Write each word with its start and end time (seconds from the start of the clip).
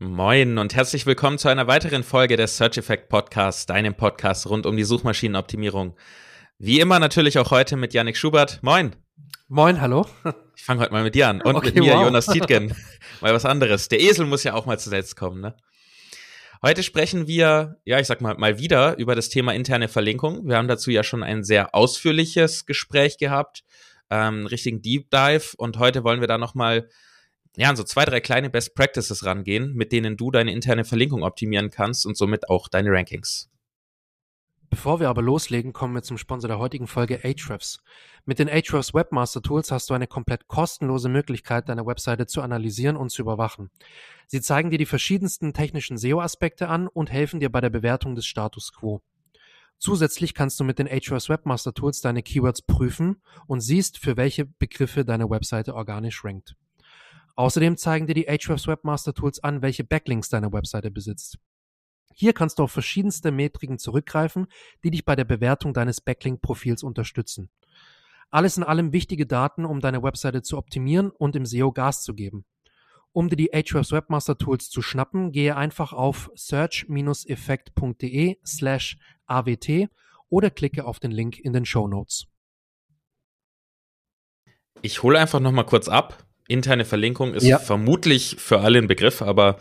Moin 0.00 0.58
und 0.58 0.76
herzlich 0.76 1.06
willkommen 1.06 1.38
zu 1.38 1.48
einer 1.48 1.66
weiteren 1.66 2.04
Folge 2.04 2.36
des 2.36 2.56
Search 2.56 2.78
Effect 2.78 3.08
Podcasts, 3.08 3.66
deinem 3.66 3.96
Podcast 3.96 4.48
rund 4.48 4.64
um 4.64 4.76
die 4.76 4.84
Suchmaschinenoptimierung. 4.84 5.96
Wie 6.56 6.78
immer 6.78 7.00
natürlich 7.00 7.36
auch 7.36 7.50
heute 7.50 7.76
mit 7.76 7.94
Yannick 7.94 8.16
Schubert. 8.16 8.60
Moin. 8.62 8.94
Moin, 9.48 9.80
hallo. 9.80 10.06
Ich 10.56 10.64
fange 10.64 10.82
heute 10.82 10.92
mal 10.92 11.02
mit 11.02 11.16
dir 11.16 11.28
an 11.28 11.40
und 11.40 11.56
okay, 11.56 11.66
mit 11.66 11.80
mir, 11.80 11.94
wow. 11.94 12.04
Jonas 12.04 12.26
Tietgen. 12.26 12.74
mal 13.20 13.34
was 13.34 13.44
anderes. 13.44 13.88
Der 13.88 14.00
Esel 14.00 14.26
muss 14.26 14.44
ja 14.44 14.54
auch 14.54 14.66
mal 14.66 14.78
zuletzt 14.78 15.16
kommen, 15.16 15.40
ne? 15.40 15.56
Heute 16.62 16.84
sprechen 16.84 17.26
wir, 17.26 17.80
ja, 17.84 17.98
ich 17.98 18.06
sag 18.06 18.20
mal, 18.20 18.36
mal 18.36 18.58
wieder 18.58 18.98
über 18.98 19.16
das 19.16 19.28
Thema 19.28 19.52
interne 19.52 19.88
Verlinkung. 19.88 20.46
Wir 20.48 20.56
haben 20.56 20.68
dazu 20.68 20.92
ja 20.92 21.02
schon 21.02 21.24
ein 21.24 21.42
sehr 21.42 21.74
ausführliches 21.74 22.66
Gespräch 22.66 23.18
gehabt, 23.18 23.64
ähm, 24.10 24.46
richtigen 24.46 24.80
Deep 24.80 25.10
Dive 25.10 25.54
und 25.56 25.78
heute 25.78 26.04
wollen 26.04 26.20
wir 26.20 26.28
da 26.28 26.38
nochmal 26.38 26.88
ja, 27.58 27.68
an 27.68 27.76
so 27.76 27.82
zwei, 27.82 28.04
drei 28.04 28.20
kleine 28.20 28.50
Best 28.50 28.76
Practices 28.76 29.24
rangehen, 29.24 29.74
mit 29.74 29.90
denen 29.90 30.16
du 30.16 30.30
deine 30.30 30.52
interne 30.52 30.84
Verlinkung 30.84 31.24
optimieren 31.24 31.70
kannst 31.70 32.06
und 32.06 32.16
somit 32.16 32.48
auch 32.48 32.68
deine 32.68 32.90
Rankings. 32.92 33.50
Bevor 34.70 35.00
wir 35.00 35.08
aber 35.08 35.22
loslegen, 35.22 35.72
kommen 35.72 35.92
wir 35.92 36.02
zum 36.02 36.18
Sponsor 36.18 36.46
der 36.46 36.60
heutigen 36.60 36.86
Folge 36.86 37.24
Ahrefs. 37.24 37.82
Mit 38.24 38.38
den 38.38 38.48
Ahrefs 38.48 38.94
Webmaster 38.94 39.42
Tools 39.42 39.72
hast 39.72 39.90
du 39.90 39.94
eine 39.94 40.06
komplett 40.06 40.46
kostenlose 40.46 41.08
Möglichkeit, 41.08 41.68
deine 41.68 41.84
Webseite 41.84 42.26
zu 42.26 42.42
analysieren 42.42 42.96
und 42.96 43.10
zu 43.10 43.22
überwachen. 43.22 43.70
Sie 44.28 44.40
zeigen 44.40 44.70
dir 44.70 44.78
die 44.78 44.86
verschiedensten 44.86 45.52
technischen 45.52 45.98
SEO-Aspekte 45.98 46.68
an 46.68 46.86
und 46.86 47.10
helfen 47.10 47.40
dir 47.40 47.50
bei 47.50 47.60
der 47.60 47.70
Bewertung 47.70 48.14
des 48.14 48.26
Status 48.26 48.72
quo. 48.72 49.02
Zusätzlich 49.78 50.32
kannst 50.32 50.60
du 50.60 50.64
mit 50.64 50.78
den 50.78 50.86
Ahrefs 50.86 51.28
Webmaster 51.28 51.74
Tools 51.74 52.02
deine 52.02 52.22
Keywords 52.22 52.62
prüfen 52.62 53.20
und 53.48 53.62
siehst, 53.62 53.98
für 53.98 54.16
welche 54.16 54.44
Begriffe 54.44 55.04
deine 55.04 55.28
Webseite 55.28 55.74
organisch 55.74 56.24
rankt. 56.24 56.54
Außerdem 57.38 57.76
zeigen 57.76 58.08
dir 58.08 58.14
die 58.14 58.28
Ahrefs 58.28 58.66
Webmaster 58.66 59.14
Tools 59.14 59.38
an, 59.44 59.62
welche 59.62 59.84
Backlinks 59.84 60.28
deine 60.28 60.52
Webseite 60.52 60.90
besitzt. 60.90 61.38
Hier 62.12 62.32
kannst 62.32 62.58
du 62.58 62.64
auf 62.64 62.72
verschiedenste 62.72 63.30
Metriken 63.30 63.78
zurückgreifen, 63.78 64.48
die 64.82 64.90
dich 64.90 65.04
bei 65.04 65.14
der 65.14 65.24
Bewertung 65.24 65.72
deines 65.72 66.00
Backlink-Profils 66.00 66.82
unterstützen. 66.82 67.48
Alles 68.30 68.56
in 68.56 68.64
allem 68.64 68.92
wichtige 68.92 69.24
Daten, 69.24 69.64
um 69.64 69.78
deine 69.78 70.02
Webseite 70.02 70.42
zu 70.42 70.58
optimieren 70.58 71.10
und 71.10 71.36
im 71.36 71.46
SEO 71.46 71.70
Gas 71.70 72.02
zu 72.02 72.12
geben. 72.12 72.44
Um 73.12 73.28
dir 73.28 73.36
die 73.36 73.54
Ahrefs 73.54 73.92
Webmaster 73.92 74.36
Tools 74.36 74.68
zu 74.68 74.82
schnappen, 74.82 75.30
gehe 75.30 75.54
einfach 75.54 75.92
auf 75.92 76.32
search-effekt.de 76.34 78.38
slash 78.44 78.98
awt 79.26 79.88
oder 80.28 80.50
klicke 80.50 80.84
auf 80.84 80.98
den 80.98 81.12
Link 81.12 81.38
in 81.38 81.52
den 81.52 81.66
Show 81.66 81.86
Notes. 81.86 82.26
Ich 84.82 85.04
hole 85.04 85.20
einfach 85.20 85.38
noch 85.38 85.52
mal 85.52 85.62
kurz 85.62 85.86
ab 85.86 86.24
interne 86.48 86.84
Verlinkung 86.84 87.34
ist 87.34 87.44
ja. 87.44 87.58
vermutlich 87.58 88.36
für 88.38 88.60
alle 88.60 88.78
ein 88.78 88.88
Begriff, 88.88 89.22
aber 89.22 89.58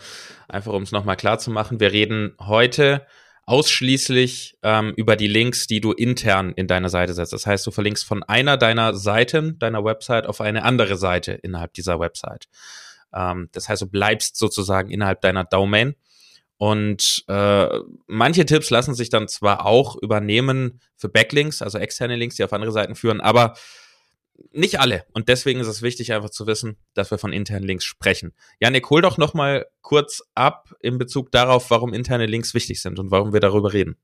einfach 0.47 0.73
um 0.73 0.83
es 0.83 0.91
nochmal 0.91 1.17
klar 1.17 1.38
zu 1.38 1.52
machen, 1.52 1.79
wir 1.79 1.91
reden 1.91 2.33
heute 2.39 3.05
ausschließlich 3.45 4.57
ähm, 4.63 4.94
über 4.97 5.16
die 5.16 5.27
Links, 5.27 5.67
die 5.67 5.79
du 5.79 5.94
intern 5.94 6.52
in 6.53 6.67
deiner 6.67 6.89
Seite 6.89 7.13
setzt. 7.13 7.31
Das 7.31 7.45
heißt, 7.45 7.66
du 7.66 7.71
verlinkst 7.71 8.05
von 8.05 8.23
einer 8.23 8.57
deiner 8.57 8.94
Seiten, 8.94 9.57
deiner 9.59 9.85
Website 9.85 10.25
auf 10.25 10.41
eine 10.41 10.63
andere 10.63 10.97
Seite 10.97 11.31
innerhalb 11.31 11.73
dieser 11.73 11.99
Website. 11.99 12.47
Ähm, 13.13 13.47
das 13.53 13.69
heißt, 13.69 13.81
du 13.81 13.88
bleibst 13.88 14.35
sozusagen 14.35 14.89
innerhalb 14.89 15.22
deiner 15.22 15.45
Domain. 15.45 15.95
Und 16.57 17.23
äh, 17.27 17.69
manche 18.07 18.45
Tipps 18.45 18.69
lassen 18.69 18.95
sich 18.95 19.09
dann 19.09 19.27
zwar 19.27 19.66
auch 19.66 19.95
übernehmen 19.95 20.81
für 20.97 21.07
Backlinks, 21.07 21.61
also 21.61 21.77
externe 21.77 22.16
Links, 22.16 22.35
die 22.35 22.44
auf 22.44 22.51
andere 22.51 22.72
Seiten 22.72 22.95
führen, 22.95 23.22
aber 23.22 23.53
nicht 24.52 24.80
alle. 24.80 25.05
Und 25.13 25.30
deswegen 25.30 25.59
ist 25.59 25.67
es 25.67 25.81
wichtig, 25.81 26.13
einfach 26.13 26.30
zu 26.30 26.47
wissen, 26.47 26.77
dass 26.93 27.11
wir 27.11 27.17
von 27.17 27.33
internen 27.33 27.66
Links 27.66 27.85
sprechen. 27.85 28.33
Janik, 28.59 28.89
hol 28.89 29.02
doch 29.02 29.17
noch 29.17 29.33
mal 29.33 29.66
kurz 29.81 30.23
ab 30.35 30.73
in 30.81 30.97
Bezug 30.97 31.31
darauf, 31.31 31.69
warum 31.69 31.94
interne 31.94 32.25
Links 32.25 32.53
wichtig 32.53 32.81
sind 32.81 32.99
und 32.99 33.11
warum 33.11 33.33
wir 33.33 33.39
darüber 33.39 33.73
reden. 33.73 33.97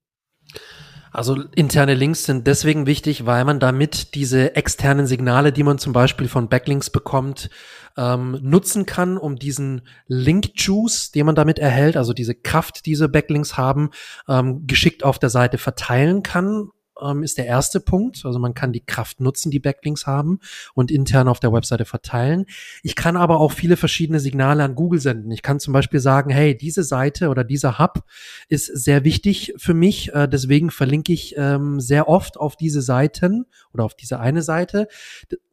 Also 1.12 1.40
interne 1.56 1.94
Links 1.94 2.26
sind 2.26 2.48
deswegen 2.48 2.88
wichtig, 2.88 3.28
weil 3.28 3.46
man 3.46 3.60
damit 3.60 4.16
diese 4.16 4.56
externen 4.56 5.06
Signale, 5.06 5.54
die 5.54 5.62
man 5.62 5.78
zum 5.78 5.94
Beispiel 5.94 6.28
von 6.28 6.50
Backlinks 6.50 6.90
bekommt, 6.90 7.52
ähm, 7.96 8.40
nutzen 8.42 8.88
kann, 8.88 9.20
um 9.20 9.36
diesen 9.36 9.84
Link-Juice, 10.08 11.12
den 11.12 11.28
man 11.28 11.36
damit 11.36 11.60
erhält, 11.60 11.98
also 11.98 12.14
diese 12.14 12.34
Kraft, 12.34 12.78
die 12.78 12.90
diese 12.90 13.10
Backlinks 13.10 13.58
haben, 13.58 13.92
ähm, 14.28 14.66
geschickt 14.66 15.04
auf 15.04 15.20
der 15.20 15.30
Seite 15.30 15.60
verteilen 15.60 16.24
kann 16.24 16.70
ähm, 17.02 17.24
ist 17.24 17.38
der 17.38 17.46
erste 17.46 17.80
Punkt. 17.80 18.26
Also 18.26 18.40
man 18.40 18.54
kann 18.54 18.74
die 18.74 18.86
Kraft 18.86 19.20
nutzen, 19.20 19.52
die 19.52 19.60
Backlinks 19.60 20.06
haben 20.06 20.40
und 20.74 20.92
intern 20.92 21.28
auf 21.28 21.40
der 21.40 21.54
Webseite 21.54 21.86
verteilen. 21.86 22.46
Ich 22.82 22.96
kann 22.96 23.18
aber 23.18 23.40
auch 23.40 23.52
viele 23.52 23.78
verschiedene 23.78 24.20
Signale 24.20 24.64
an 24.64 24.76
Google 24.76 25.00
senden. 25.00 25.32
Ich 25.32 25.42
kann 25.42 25.60
zum 25.60 25.74
Beispiel 25.74 26.00
sagen, 26.00 26.30
hey, 26.30 26.58
diese 26.58 26.84
Seite 26.84 27.30
oder 27.30 27.44
dieser 27.44 27.80
Hub 27.80 28.04
ist 28.50 28.66
sehr 28.66 29.04
wichtig 29.04 29.54
für 29.58 29.74
mich. 29.74 30.14
Äh, 30.14 30.28
deswegen 30.28 30.72
verlinke 30.72 31.14
ich 31.14 31.36
ähm, 31.38 31.80
sehr 31.80 32.08
oft 32.08 32.38
auf 32.38 32.56
diese 32.56 32.82
Seiten 32.82 33.46
oder 33.74 33.86
auf 33.86 33.96
diese 33.96 34.20
eine 34.20 34.42
Seite. 34.42 34.88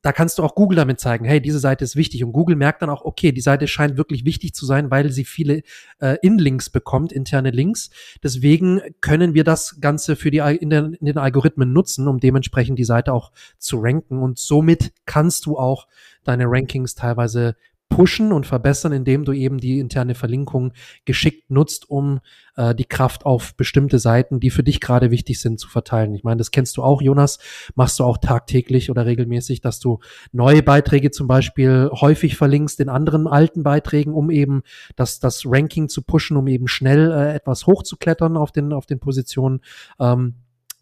Da 0.03 0.13
kannst 0.13 0.39
du 0.39 0.43
auch 0.43 0.55
Google 0.55 0.77
damit 0.77 0.99
zeigen, 1.01 1.25
hey, 1.25 1.41
diese 1.41 1.59
Seite 1.59 1.85
ist 1.85 1.97
wichtig. 1.97 2.25
Und 2.25 2.33
Google 2.33 2.57
merkt 2.57 2.83
dann 2.83 2.91
auch, 2.91 3.05
okay, 3.05 3.33
die 3.33 3.41
Seite 3.41 3.67
scheint 3.67 3.97
wirklich 3.97 4.25
wichtig 4.25 4.55
zu 4.55 4.65
sein, 4.65 4.91
weil 4.91 5.11
sie 5.11 5.25
viele 5.25 5.63
äh, 6.01 6.17
In-Links 6.23 6.71
bekommt, 6.71 7.13
interne 7.13 7.51
Links. 7.51 7.91
Deswegen 8.23 8.81
können 9.01 9.35
wir 9.35 9.45
das 9.45 9.81
Ganze 9.81 10.17
für 10.17 10.31
die 10.31 10.39
in 10.39 10.71
den, 10.71 10.95
in 10.95 11.07
den 11.07 11.19
Algorithmen 11.19 11.73
nutzen, 11.73 12.09
um 12.09 12.19
dementsprechend 12.19 12.79
die 12.79 12.85
Seite 12.85 13.13
auch 13.13 13.33
zu 13.59 13.79
ranken. 13.79 14.23
Und 14.23 14.39
somit 14.39 14.93
kannst 15.05 15.47
du 15.47 15.59
auch 15.59 15.87
deine 16.25 16.45
Rankings 16.47 16.95
teilweise 16.95 17.57
pushen 17.91 18.33
und 18.33 18.47
verbessern, 18.47 18.93
indem 18.93 19.25
du 19.25 19.33
eben 19.33 19.59
die 19.59 19.79
interne 19.81 20.15
Verlinkung 20.15 20.73
geschickt 21.05 21.51
nutzt, 21.51 21.91
um 21.91 22.21
äh, 22.57 22.75
die 22.75 22.87
Kraft 22.87 23.27
auf 23.27 23.55
bestimmte 23.57 23.99
Seiten, 23.99 24.41
die 24.41 24.51
für 24.51 24.63
dich 24.63 24.81
gerade 24.81 25.11
wichtig 25.11 25.41
sind, 25.41 25.61
zu 25.61 25.69
verteilen. 25.69 26.15
Ich 26.15 26.23
meine, 26.23 26.39
das 26.39 26.53
kennst 26.53 26.77
du 26.77 26.83
auch, 26.83 27.03
Jonas, 27.03 27.39
machst 27.75 27.99
du 27.99 28.05
auch 28.05 28.17
tagtäglich 28.17 28.91
oder 28.91 29.05
regelmäßig, 29.05 29.61
dass 29.61 29.81
du 29.81 29.99
neue 30.33 30.63
Beiträge 30.63 31.11
zum 31.11 31.27
Beispiel 31.27 31.91
häufig 31.93 32.37
verlinkst 32.37 32.81
in 32.81 32.89
anderen 32.89 33.27
alten 33.27 33.65
Beiträgen, 33.65 34.15
um 34.15 34.31
eben 34.31 34.63
das, 34.95 35.19
das 35.19 35.43
Ranking 35.45 35.89
zu 35.89 36.03
pushen, 36.03 36.37
um 36.37 36.47
eben 36.47 36.69
schnell 36.69 37.11
äh, 37.11 37.35
etwas 37.35 37.67
hochzuklettern 37.67 38.37
auf 38.37 38.53
den, 38.53 38.73
auf 38.73 38.87
den 38.87 39.01
Positionen. 39.01 39.61
Ähm, 39.99 40.37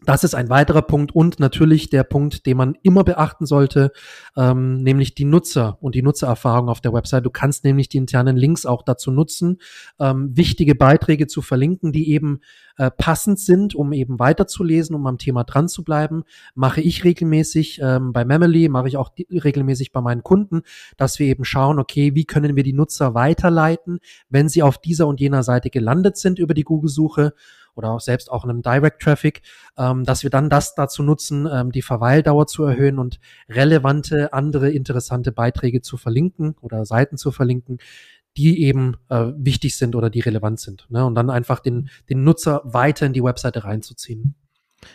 das 0.05 0.23
ist 0.23 0.33
ein 0.33 0.49
weiterer 0.49 0.81
Punkt 0.81 1.13
und 1.13 1.39
natürlich 1.39 1.89
der 1.89 2.03
Punkt, 2.03 2.45
den 2.45 2.57
man 2.57 2.77
immer 2.83 3.03
beachten 3.03 3.45
sollte, 3.45 3.91
ähm, 4.37 4.81
nämlich 4.81 5.13
die 5.13 5.25
Nutzer 5.25 5.77
und 5.81 5.93
die 5.93 6.01
Nutzererfahrung 6.01 6.69
auf 6.69 6.79
der 6.79 6.93
Website. 6.93 7.25
Du 7.25 7.29
kannst 7.29 7.65
nämlich 7.65 7.89
die 7.89 7.97
internen 7.97 8.37
Links 8.37 8.65
auch 8.65 8.81
dazu 8.81 9.11
nutzen, 9.11 9.57
ähm, 9.99 10.35
wichtige 10.35 10.75
Beiträge 10.75 11.27
zu 11.27 11.41
verlinken, 11.41 11.91
die 11.91 12.11
eben 12.11 12.39
äh, 12.77 12.89
passend 12.89 13.39
sind, 13.39 13.75
um 13.75 13.91
eben 13.91 14.19
weiterzulesen, 14.19 14.95
um 14.95 15.05
am 15.05 15.17
Thema 15.17 15.43
dran 15.43 15.67
zu 15.67 15.83
bleiben. 15.83 16.23
Mache 16.55 16.79
ich 16.79 17.03
regelmäßig 17.03 17.81
ähm, 17.83 18.13
bei 18.13 18.23
Memely, 18.23 18.69
mache 18.69 18.87
ich 18.87 18.95
auch 18.95 19.11
regelmäßig 19.29 19.91
bei 19.91 19.99
meinen 19.99 20.23
Kunden, 20.23 20.61
dass 20.95 21.19
wir 21.19 21.27
eben 21.27 21.43
schauen, 21.43 21.77
okay, 21.77 22.15
wie 22.15 22.23
können 22.23 22.55
wir 22.55 22.63
die 22.63 22.73
Nutzer 22.73 23.15
weiterleiten, 23.15 23.99
wenn 24.29 24.47
sie 24.47 24.63
auf 24.63 24.77
dieser 24.77 25.07
und 25.07 25.19
jener 25.19 25.43
Seite 25.43 25.69
gelandet 25.69 26.15
sind 26.15 26.39
über 26.39 26.53
die 26.53 26.63
Google-Suche 26.63 27.33
oder 27.75 27.91
auch 27.91 27.99
selbst 27.99 28.31
auch 28.31 28.43
in 28.43 28.49
einem 28.49 28.61
Direct 28.61 29.01
Traffic, 29.01 29.41
ähm, 29.77 30.03
dass 30.03 30.23
wir 30.23 30.29
dann 30.29 30.49
das 30.49 30.75
dazu 30.75 31.03
nutzen, 31.03 31.47
ähm, 31.51 31.71
die 31.71 31.81
Verweildauer 31.81 32.47
zu 32.47 32.63
erhöhen 32.63 32.99
und 32.99 33.19
relevante 33.49 34.33
andere 34.33 34.71
interessante 34.71 35.31
Beiträge 35.31 35.81
zu 35.81 35.97
verlinken 35.97 36.55
oder 36.61 36.85
Seiten 36.85 37.17
zu 37.17 37.31
verlinken, 37.31 37.79
die 38.37 38.63
eben 38.63 38.95
äh, 39.09 39.31
wichtig 39.35 39.75
sind 39.77 39.95
oder 39.95 40.09
die 40.09 40.21
relevant 40.21 40.59
sind. 40.59 40.85
Ne? 40.89 41.05
Und 41.05 41.15
dann 41.15 41.29
einfach 41.29 41.59
den, 41.59 41.89
den 42.09 42.23
Nutzer 42.23 42.61
weiter 42.63 43.05
in 43.05 43.13
die 43.13 43.23
Webseite 43.23 43.63
reinzuziehen. 43.63 44.35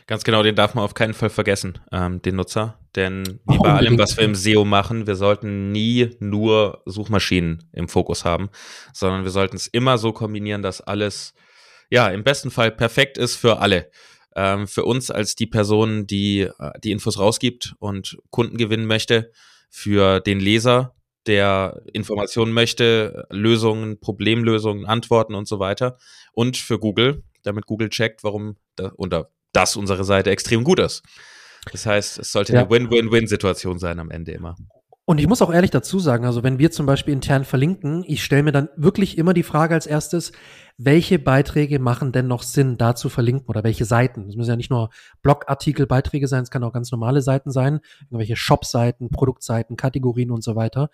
Ganz 0.07 0.25
genau, 0.25 0.43
den 0.43 0.55
darf 0.55 0.75
man 0.75 0.85
auf 0.85 0.95
keinen 0.95 1.15
Fall 1.15 1.31
vergessen, 1.31 1.79
ähm, 1.93 2.23
den 2.23 2.37
Nutzer. 2.37 2.79
Denn 2.97 3.41
wie 3.47 3.59
bei 3.59 3.73
allem, 3.73 3.99
was 3.99 4.17
wir 4.17 4.25
im 4.25 4.35
SEO 4.35 4.65
machen, 4.65 5.07
wir 5.07 5.17
sollten 5.17 5.73
nie 5.73 6.17
nur 6.21 6.83
Suchmaschinen 6.87 7.69
im 7.73 7.89
Fokus 7.89 8.25
haben, 8.25 8.51
sondern 8.93 9.25
wir 9.25 9.31
sollten 9.31 9.57
es 9.57 9.67
immer 9.67 9.99
so 9.99 10.13
kombinieren, 10.13 10.63
dass 10.63 10.81
alles 10.81 11.35
ja, 11.91 12.09
im 12.09 12.25
besten 12.25 12.51
Fall 12.51 12.71
perfekt 12.71 13.19
ist 13.19 13.37
für 13.37 13.59
alle. 13.59 13.91
Ähm, 14.37 14.67
für 14.67 14.85
uns 14.85 15.11
als 15.11 15.37
die 15.37 15.47
Person, 15.47 16.07
die 16.07 16.41
äh, 16.41 16.71
die 16.83 16.91
Infos 16.91 17.19
rausgibt 17.19 17.75
und 17.79 18.19
Kunden 18.31 18.57
gewinnen 18.57 18.87
möchte, 18.87 19.31
für 19.71 20.21
den 20.21 20.41
Leser, 20.41 20.95
der 21.27 21.83
Informationen 21.93 22.53
möchte, 22.53 23.27
Lösungen, 23.31 23.99
Problemlösungen, 24.01 24.87
Antworten 24.87 25.35
und 25.35 25.49
so 25.49 25.59
weiter. 25.59 25.99
Und 26.33 26.57
für 26.57 26.79
Google, 26.79 27.23
damit 27.43 27.67
Google 27.67 27.89
checkt, 27.89 28.25
warum 28.25 28.57
da, 28.77 28.93
oder 28.97 29.31
das 29.53 29.77
unsere 29.77 30.05
Seite 30.05 30.31
extrem 30.31 30.65
gut 30.65 30.79
ist. 30.81 31.03
Das 31.73 31.87
heißt, 31.87 32.19
es 32.19 32.33
sollte 32.33 32.53
ja. 32.53 32.61
eine 32.61 32.71
Win-Win-Win-Situation 32.71 33.79
sein 33.79 33.99
am 34.01 34.11
Ende 34.11 34.33
immer. 34.33 34.57
Und 35.07 35.21
ich 35.21 35.27
muss 35.27 35.43
auch 35.43 35.53
ehrlich 35.53 35.71
dazu 35.71 35.99
sagen, 35.99 36.25
also 36.25 36.43
wenn 36.43 36.59
wir 36.59 36.71
zum 36.71 36.87
Beispiel 36.87 37.13
intern 37.13 37.45
verlinken, 37.45 38.05
ich 38.07 38.25
stelle 38.25 38.43
mir 38.43 38.53
dann 38.53 38.71
wirklich 38.77 39.19
immer 39.19 39.35
die 39.35 39.43
Frage 39.43 39.75
als 39.75 39.87
erstes, 39.87 40.33
welche 40.79 41.19
Beiträge 41.19 41.79
machen 41.79 42.11
denn 42.11 42.27
noch 42.27 42.43
Sinn, 42.43 42.79
da 42.79 42.95
zu 42.95 43.11
verlinken 43.11 43.49
oder 43.49 43.65
welche 43.65 43.85
Seiten? 43.85 44.29
Es 44.29 44.37
müssen 44.37 44.51
ja 44.51 44.57
nicht 44.57 44.71
nur 44.71 44.89
Blogartikel, 45.23 45.87
Beiträge 45.87 46.27
sein, 46.27 46.43
es 46.43 46.51
kann 46.51 46.65
auch 46.65 46.73
ganz 46.73 46.91
normale 46.91 47.21
Seiten 47.21 47.51
sein, 47.51 47.81
irgendwelche 48.05 48.37
Shop-Seiten, 48.37 49.11
Produktseiten, 49.11 49.77
Kategorien 49.77 50.31
und 50.31 50.43
so 50.43 50.57
weiter. 50.57 50.89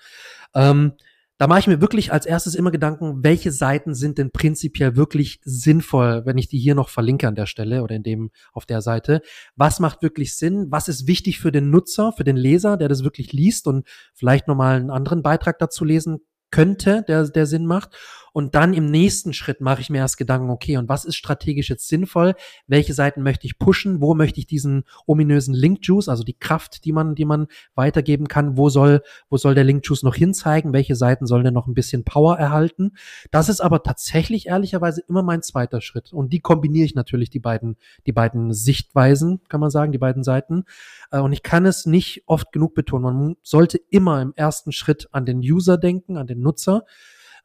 Ähm, 0.55 0.95
da 1.41 1.47
mache 1.47 1.61
ich 1.61 1.67
mir 1.69 1.81
wirklich 1.81 2.13
als 2.13 2.27
erstes 2.27 2.55
immer 2.55 2.71
Gedanken, 2.71 3.25
welche 3.25 3.51
Seiten 3.51 3.95
sind 3.95 4.19
denn 4.19 4.31
prinzipiell 4.31 4.95
wirklich 4.95 5.41
sinnvoll, 5.43 6.27
wenn 6.27 6.37
ich 6.37 6.49
die 6.49 6.59
hier 6.59 6.75
noch 6.75 6.91
verlinke 6.91 7.27
an 7.27 7.35
der 7.35 7.47
Stelle 7.47 7.83
oder 7.83 7.97
in 7.97 8.03
dem 8.03 8.31
auf 8.53 8.67
der 8.67 8.83
Seite. 8.83 9.23
Was 9.57 9.81
macht 9.81 10.03
wirklich 10.03 10.37
Sinn? 10.37 10.67
Was 10.69 10.87
ist 10.87 11.07
wichtig 11.07 11.41
für 11.41 11.51
den 11.51 11.71
Nutzer, 11.71 12.13
für 12.13 12.25
den 12.25 12.37
Leser, 12.37 12.77
der 12.77 12.89
das 12.89 13.05
wirklich 13.05 13.33
liest 13.33 13.67
und 13.67 13.89
vielleicht 14.13 14.49
nochmal 14.49 14.77
einen 14.77 14.91
anderen 14.91 15.23
Beitrag 15.23 15.59
dazu 15.59 15.83
lesen 15.83 16.19
könnte, 16.51 17.05
der, 17.09 17.27
der 17.29 17.47
Sinn 17.47 17.65
macht. 17.65 17.97
Und 18.33 18.55
dann 18.55 18.75
im 18.75 18.87
nächsten 18.87 19.33
Schritt 19.33 19.61
mache 19.61 19.81
ich 19.81 19.91
mir 19.91 19.99
erst 19.99 20.19
Gedanken, 20.19 20.51
okay, 20.51 20.77
und 20.77 20.89
was 20.89 21.05
ist 21.05 21.17
strategisch 21.17 21.69
jetzt 21.69 21.89
sinnvoll? 21.89 22.35
Welche 22.67 22.95
Seiten 22.95 23.23
möchte 23.23 23.47
ich 23.47 23.59
pushen? 23.59 24.01
Wo 24.01 24.15
möchte 24.15 24.41
ich 24.41 24.47
diesen 24.47 24.85
ominösen 25.07 25.55
Link-Juice, 25.55 26.09
also 26.09 26.23
die 26.23 26.39
Kraft, 26.39 26.85
die 26.85 26.93
man, 26.93 27.15
die 27.15 27.25
man 27.25 27.47
weitergeben 27.75 28.29
kann? 28.29 28.57
Wo 28.57 28.69
soll, 28.69 29.03
wo 29.29 29.37
soll 29.37 29.55
der 29.55 29.65
Link-Juice 29.65 30.03
noch 30.03 30.15
hinzeigen? 30.15 30.73
Welche 30.73 30.97
Seiten 30.97 31.27
sollen 31.27 31.45
denn 31.45 31.55
noch 31.55 31.67
ein 31.67 31.75
bisschen 31.75 32.05
Power 32.05 32.37
erhalten? 32.37 32.93
Das 33.31 33.49
ist 33.49 33.61
aber 33.61 33.83
tatsächlich 33.83 34.47
ehrlicherweise 34.47 35.03
immer 35.09 35.23
mein 35.23 35.43
zweiter 35.43 35.81
Schritt. 35.81 36.13
Und 36.13 36.33
die 36.33 36.41
kombiniere 36.41 36.85
ich 36.85 36.95
natürlich, 36.95 37.31
die 37.31 37.41
beiden, 37.41 37.77
die 38.07 38.13
beiden 38.13 38.53
Sichtweisen, 38.53 39.41
kann 39.49 39.61
man 39.61 39.71
sagen, 39.71 39.93
die 39.93 39.99
beiden 39.99 40.25
Seiten. 40.25 40.65
Äh, 41.11 41.21
und 41.21 41.33
ich 41.33 41.43
kann 41.43 41.67
es 41.67 41.87
nicht 41.87 42.23
oft 42.27 42.53
genug 42.53 42.75
betonen. 42.75 43.03
Man 43.03 43.37
sollte 43.43 43.79
immer 43.91 44.23
im 44.23 44.33
ersten 44.37 44.73
Schritt 44.73 45.09
an 45.13 45.27
den 45.27 45.39
User 45.39 45.79
denken, 45.79 46.17
an 46.17 46.27
den 46.27 46.41
Nutzer 46.41 46.85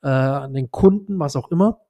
äh, 0.05 0.09
an 0.09 0.53
den 0.53 0.71
Kunden, 0.71 1.19
was 1.19 1.35
auch 1.35 1.51
immer. 1.51 1.81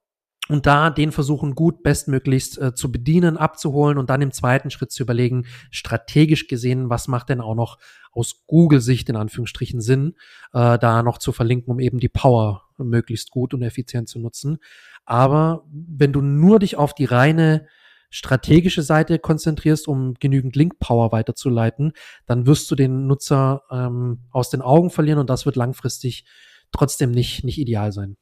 Und 0.47 0.67
da 0.67 0.91
den 0.91 1.12
versuchen 1.12 1.56
gut 1.56 1.81
bestmöglichst 1.81 2.59
äh, 2.62 2.75
zu 2.75 2.91
bedienen, 2.91 3.35
abzuholen 3.35 3.97
und 3.97 4.12
dann 4.12 4.21
im 4.21 4.31
zweiten 4.31 4.69
Schritt 4.69 4.91
zu 4.91 5.01
überlegen, 5.01 5.47
strategisch 5.71 6.47
gesehen, 6.47 6.89
was 6.89 7.07
macht 7.07 7.29
denn 7.29 7.41
auch 7.41 7.56
noch 7.56 7.79
aus 8.12 8.45
Google-Sicht 8.45 9.09
in 9.09 9.15
Anführungsstrichen 9.15 9.81
Sinn, 9.81 10.13
äh, 10.53 10.77
da 10.77 11.01
noch 11.01 11.17
zu 11.17 11.31
verlinken, 11.31 11.71
um 11.71 11.79
eben 11.79 12.00
die 12.00 12.09
Power 12.09 12.63
möglichst 12.77 13.31
gut 13.31 13.53
und 13.53 13.63
effizient 13.63 14.07
zu 14.07 14.19
nutzen. 14.19 14.59
Aber 15.06 15.65
wenn 15.71 16.13
du 16.13 16.21
nur 16.21 16.59
dich 16.59 16.77
auf 16.77 16.94
die 16.94 17.06
reine 17.06 17.68
strategische 18.11 18.83
Seite 18.83 19.18
konzentrierst, 19.18 19.88
um 19.88 20.13
genügend 20.13 20.56
Link-Power 20.56 21.11
weiterzuleiten, 21.11 21.94
dann 22.27 22.45
wirst 22.45 22.69
du 22.69 22.75
den 22.75 23.07
Nutzer 23.07 23.63
ähm, 23.71 24.19
aus 24.31 24.51
den 24.51 24.61
Augen 24.61 24.91
verlieren 24.91 25.19
und 25.19 25.29
das 25.29 25.45
wird 25.47 25.56
langfristig 25.56 26.23
trotzdem 26.75 27.12
nicht, 27.12 27.44
nicht 27.44 27.57
ideal 27.57 27.92
sein. 27.92 28.18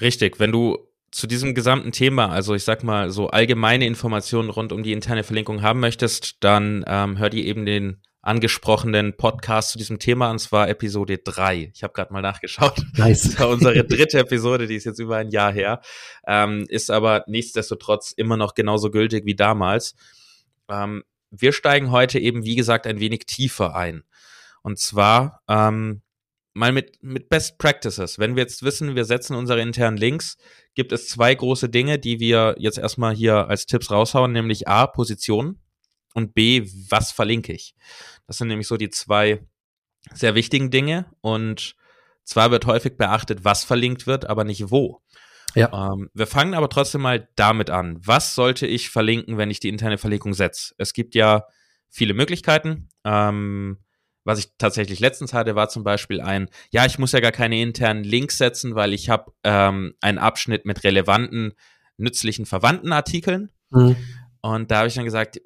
Richtig, 0.00 0.38
wenn 0.38 0.52
du 0.52 0.78
zu 1.10 1.26
diesem 1.26 1.54
gesamten 1.54 1.92
Thema, 1.92 2.28
also 2.28 2.54
ich 2.54 2.64
sag 2.64 2.84
mal 2.84 3.10
so 3.10 3.28
allgemeine 3.28 3.86
Informationen 3.86 4.50
rund 4.50 4.72
um 4.72 4.82
die 4.82 4.92
interne 4.92 5.24
Verlinkung 5.24 5.62
haben 5.62 5.80
möchtest, 5.80 6.36
dann 6.40 6.84
ähm, 6.86 7.18
hör 7.18 7.30
dir 7.30 7.44
eben 7.44 7.64
den 7.64 8.02
angesprochenen 8.20 9.16
Podcast 9.16 9.70
zu 9.70 9.78
diesem 9.78 9.98
Thema 9.98 10.30
und 10.30 10.38
zwar 10.38 10.68
Episode 10.68 11.18
3. 11.18 11.70
Ich 11.74 11.82
habe 11.82 11.94
gerade 11.94 12.12
mal 12.12 12.20
nachgeschaut. 12.20 12.84
Nice. 12.96 13.22
Das 13.22 13.40
war 13.40 13.48
unsere 13.48 13.84
dritte 13.84 14.18
Episode, 14.18 14.66
die 14.66 14.74
ist 14.74 14.84
jetzt 14.84 14.98
über 14.98 15.16
ein 15.16 15.30
Jahr 15.30 15.52
her, 15.52 15.80
ähm, 16.26 16.66
ist 16.68 16.90
aber 16.90 17.24
nichtsdestotrotz 17.26 18.12
immer 18.12 18.36
noch 18.36 18.54
genauso 18.54 18.90
gültig 18.90 19.24
wie 19.24 19.36
damals. 19.36 19.94
Ähm, 20.68 21.04
wir 21.30 21.52
steigen 21.52 21.90
heute 21.90 22.18
eben, 22.18 22.44
wie 22.44 22.56
gesagt, 22.56 22.86
ein 22.86 23.00
wenig 23.00 23.20
tiefer 23.26 23.74
ein. 23.74 24.04
Und 24.62 24.78
zwar 24.78 25.42
ähm, 25.48 26.02
mal 26.58 26.72
mit, 26.72 27.02
mit 27.02 27.28
Best 27.28 27.56
Practices. 27.58 28.18
Wenn 28.18 28.34
wir 28.34 28.42
jetzt 28.42 28.62
wissen, 28.62 28.96
wir 28.96 29.04
setzen 29.04 29.36
unsere 29.36 29.60
internen 29.60 29.96
Links, 29.96 30.36
gibt 30.74 30.92
es 30.92 31.08
zwei 31.08 31.34
große 31.34 31.68
Dinge, 31.68 31.98
die 31.98 32.18
wir 32.18 32.56
jetzt 32.58 32.78
erstmal 32.78 33.14
hier 33.14 33.48
als 33.48 33.66
Tipps 33.66 33.90
raushauen, 33.90 34.32
nämlich 34.32 34.66
A, 34.66 34.86
Position 34.88 35.60
und 36.14 36.34
B, 36.34 36.68
was 36.90 37.12
verlinke 37.12 37.52
ich. 37.52 37.74
Das 38.26 38.38
sind 38.38 38.48
nämlich 38.48 38.66
so 38.66 38.76
die 38.76 38.90
zwei 38.90 39.46
sehr 40.12 40.34
wichtigen 40.34 40.70
Dinge 40.70 41.06
und 41.20 41.76
zwar 42.24 42.50
wird 42.50 42.66
häufig 42.66 42.96
beachtet, 42.96 43.44
was 43.44 43.64
verlinkt 43.64 44.06
wird, 44.06 44.28
aber 44.28 44.42
nicht 44.44 44.70
wo. 44.70 45.00
Ja. 45.54 45.92
Ähm, 45.92 46.10
wir 46.12 46.26
fangen 46.26 46.54
aber 46.54 46.68
trotzdem 46.68 47.02
mal 47.02 47.28
damit 47.36 47.70
an. 47.70 48.00
Was 48.04 48.34
sollte 48.34 48.66
ich 48.66 48.90
verlinken, 48.90 49.38
wenn 49.38 49.50
ich 49.50 49.60
die 49.60 49.68
interne 49.68 49.96
Verlinkung 49.96 50.34
setze? 50.34 50.74
Es 50.76 50.92
gibt 50.92 51.14
ja 51.14 51.44
viele 51.88 52.14
Möglichkeiten. 52.14 52.88
Ähm, 53.04 53.78
was 54.28 54.40
ich 54.40 54.52
tatsächlich 54.58 55.00
letztens 55.00 55.32
hatte, 55.32 55.54
war 55.54 55.70
zum 55.70 55.84
Beispiel 55.84 56.20
ein, 56.20 56.50
ja, 56.70 56.84
ich 56.84 56.98
muss 56.98 57.12
ja 57.12 57.20
gar 57.20 57.32
keine 57.32 57.58
internen 57.62 58.04
Links 58.04 58.36
setzen, 58.36 58.74
weil 58.74 58.92
ich 58.92 59.08
habe 59.08 59.32
ähm, 59.42 59.94
einen 60.02 60.18
Abschnitt 60.18 60.66
mit 60.66 60.84
relevanten, 60.84 61.54
nützlichen 61.96 62.44
verwandten 62.44 62.92
Artikeln. 62.92 63.48
Mhm. 63.70 63.96
Und 64.42 64.70
da 64.70 64.80
habe 64.80 64.88
ich 64.88 64.94
dann 64.94 65.06
gesagt, 65.06 65.40